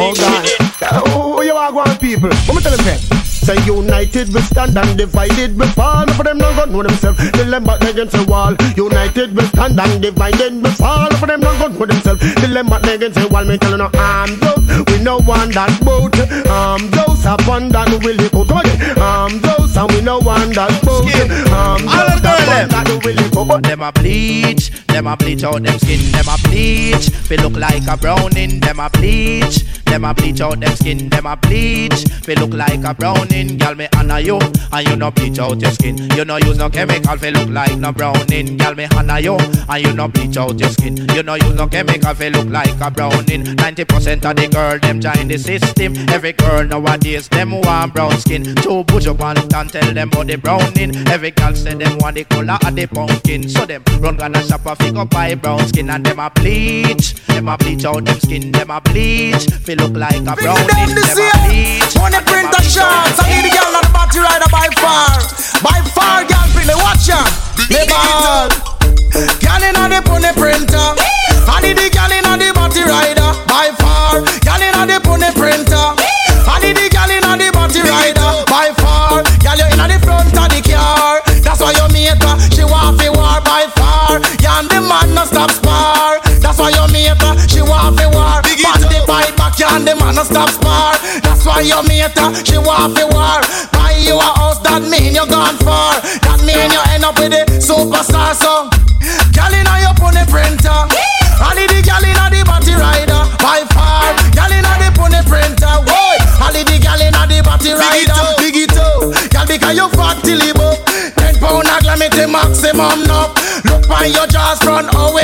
oh 0.00 0.16
God. 0.16 0.48
Oh, 1.12 1.42
you 1.42 1.52
are 1.52 1.72
going 1.72 1.96
people. 1.98 2.28
Let 2.28 2.56
me 2.56 2.60
tell 2.60 2.72
you 2.72 2.84
that. 2.84 3.21
Say 3.42 3.58
united 3.66 4.32
we 4.32 4.40
stand 4.42 4.78
and 4.78 4.96
divided 4.96 5.58
we 5.58 5.66
fall. 5.74 6.06
For 6.14 6.22
them 6.22 6.38
not 6.38 6.54
gonna 6.56 6.72
know 6.72 6.82
themselves. 6.84 7.18
They 7.32 7.42
them 7.42 7.64
back 7.64 7.82
against 7.82 8.14
the 8.14 8.24
wall. 8.24 8.54
United 8.76 9.36
we 9.36 9.42
stand 9.46 9.80
and 9.80 10.00
divided 10.00 10.62
we 10.62 10.70
fall. 10.70 11.10
For 11.16 11.26
them 11.26 11.40
not 11.40 11.58
gonna 11.58 11.76
know 11.76 11.86
themselves. 11.86 12.20
They 12.20 12.46
them 12.46 12.68
back 12.68 12.84
against 12.86 13.18
the 13.18 13.26
wall. 13.28 13.44
Me 13.44 13.58
tell 13.58 13.72
you 13.72 13.78
no 13.78 13.90
arm 13.98 14.30
those. 14.38 14.86
We 14.86 15.02
no 15.02 15.18
want 15.18 15.54
that 15.54 15.74
boat. 15.82 16.14
Arm 16.46 16.88
those 16.94 17.26
abundant 17.26 18.04
will 18.04 18.14
you 18.14 18.30
go 18.30 18.46
it. 18.46 18.98
Arm 18.98 19.40
those 19.40 19.76
and 19.76 19.90
we 19.90 20.00
no 20.02 20.20
want 20.20 20.54
that 20.54 20.70
boat. 20.86 21.02
Arm 21.50 21.82
those 22.22 22.70
abundant 22.70 23.04
will 23.04 23.18
you 23.18 23.30
go 23.30 23.42
it. 23.56 23.62
Them 23.64 23.82
a 23.82 23.90
bleach. 23.90 24.70
Them 24.86 25.08
a 25.08 25.16
bleach 25.16 25.42
out 25.42 25.62
them 25.62 25.78
skin. 25.80 26.12
Them 26.12 26.28
a 26.30 26.36
bleach. 26.46 27.10
We 27.28 27.36
look 27.38 27.56
like 27.56 27.88
a 27.88 27.96
browning. 27.96 28.60
Them 28.60 28.78
a 28.78 28.88
bleach. 28.88 29.64
Them 29.84 30.04
a 30.04 30.14
bleach 30.14 30.40
out 30.40 30.60
them 30.60 30.76
skin. 30.76 31.08
Them 31.08 31.26
a 31.26 31.36
bleach. 31.36 32.04
We 32.28 32.36
look 32.36 32.54
like 32.54 32.84
a 32.84 32.94
browning 32.94 33.31
browning. 33.32 33.58
Girl, 33.58 33.74
me 33.74 33.88
honor 33.96 34.20
you, 34.20 34.38
and 34.72 34.88
you 34.88 34.96
no 34.96 35.10
bleach 35.10 35.38
out 35.38 35.60
your 35.60 35.70
skin. 35.70 35.96
You 36.16 36.24
no 36.24 36.36
use 36.36 36.58
no 36.58 36.68
chemical 36.68 37.16
fi 37.16 37.30
look 37.30 37.48
like 37.48 37.78
no 37.78 37.92
browning. 37.92 38.56
Girl, 38.56 38.74
me 38.74 38.86
honor 38.96 39.18
you, 39.18 39.36
and 39.68 39.86
you 39.86 39.92
no 39.92 40.08
bleach 40.08 40.36
out 40.36 40.58
your 40.58 40.68
skin. 40.70 40.96
You 41.14 41.22
no 41.22 41.34
use 41.34 41.54
no 41.54 41.66
chemical 41.66 42.14
fi 42.14 42.28
look 42.28 42.48
like 42.48 42.80
a 42.80 42.90
browning. 42.90 43.44
90% 43.44 44.24
of 44.24 44.36
the 44.36 44.48
girl, 44.48 44.78
them 44.78 45.00
join 45.00 45.28
the 45.28 45.38
system. 45.38 45.96
Every 46.08 46.32
girl 46.32 46.64
nowadays, 46.64 47.28
them 47.28 47.52
want 47.52 47.94
brown 47.94 48.18
skin. 48.18 48.54
Two 48.56 48.84
bush 48.84 49.06
up 49.06 49.20
and 49.20 49.70
tell 49.70 49.94
them 49.94 50.08
about 50.08 50.26
the 50.26 50.36
browning. 50.36 50.96
Every 51.08 51.30
girl 51.30 51.54
say 51.54 51.74
them 51.74 51.98
want 51.98 52.16
the 52.16 52.24
color 52.24 52.58
of 52.64 52.74
the 52.74 52.86
pumpkin. 52.86 53.48
So 53.48 53.64
them 53.64 53.82
run 54.00 54.16
gonna 54.16 54.42
shop 54.42 54.66
a 54.66 54.76
figure 54.76 55.04
buy 55.04 55.34
brown 55.34 55.66
skin 55.68 55.90
and 55.90 56.04
them 56.04 56.18
a 56.18 56.30
bleach. 56.30 57.14
Them 57.26 57.48
a 57.48 57.56
bleach 57.56 57.84
out 57.84 58.04
them 58.04 58.18
skin, 58.20 58.52
them 58.52 58.70
a 58.70 58.80
bleach. 58.80 59.46
fi 59.64 59.74
look 59.74 59.96
like 59.96 60.20
a 60.20 60.34
browning. 60.36 60.66
Them 60.66 61.18
a 61.18 61.48
bleach. 61.48 61.96
Money 61.96 62.18
print 62.26 62.54
a 62.58 62.62
shirt. 62.62 63.21
I 63.22 63.30
need 63.30 63.46
a 63.46 63.50
girl 63.54 63.70
on 63.78 63.86
the 63.86 63.92
to 64.12 64.20
rider, 64.20 64.50
by 64.50 64.68
far. 64.82 65.14
By 65.62 65.78
far, 65.94 66.24
girl, 66.26 66.46
bring 66.52 66.66
watch 66.82 67.06
ya. 67.06 67.22
Never. 67.70 68.50
Girl 69.38 69.62
inna 69.62 69.88
the 69.88 70.02
pony 70.04 70.32
printer. 70.34 70.88
I 71.46 71.60
need 71.62 71.78
the 71.78 71.88
girl 71.90 72.10
inna 72.10 72.36
the 72.36 72.51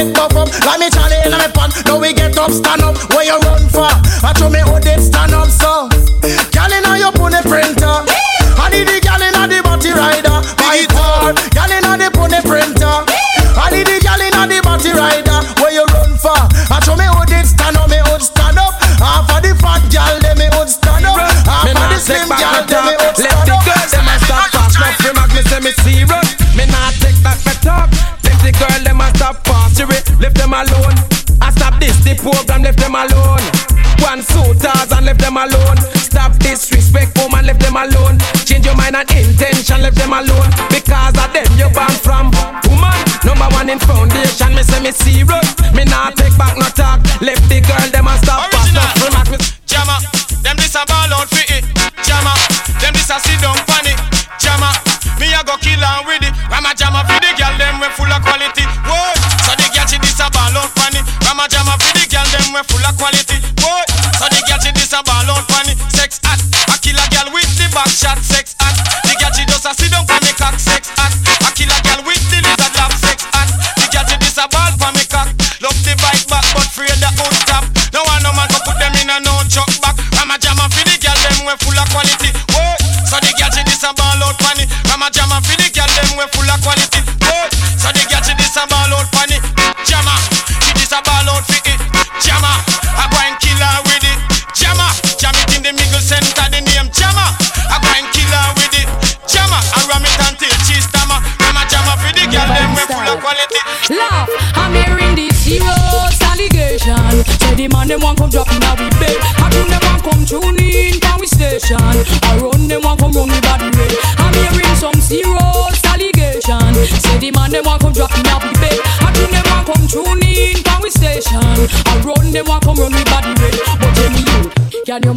wake 0.05 0.19
up 0.19 0.33
from. 0.33 0.49
Like 0.67 0.81
me 0.81 0.98
mind 38.93 39.11
and 39.11 39.27
intention. 39.27 39.83
Left 39.83 39.97
them 39.97 40.13
alone 40.13 40.48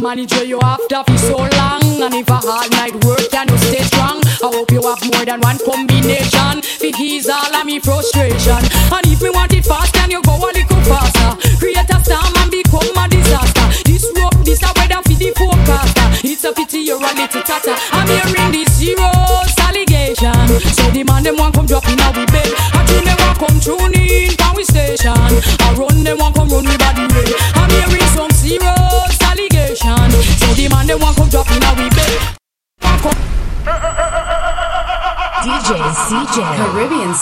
Money, 0.02 0.26
where 0.32 0.42
you 0.44 0.58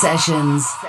Sessions. 0.00 0.79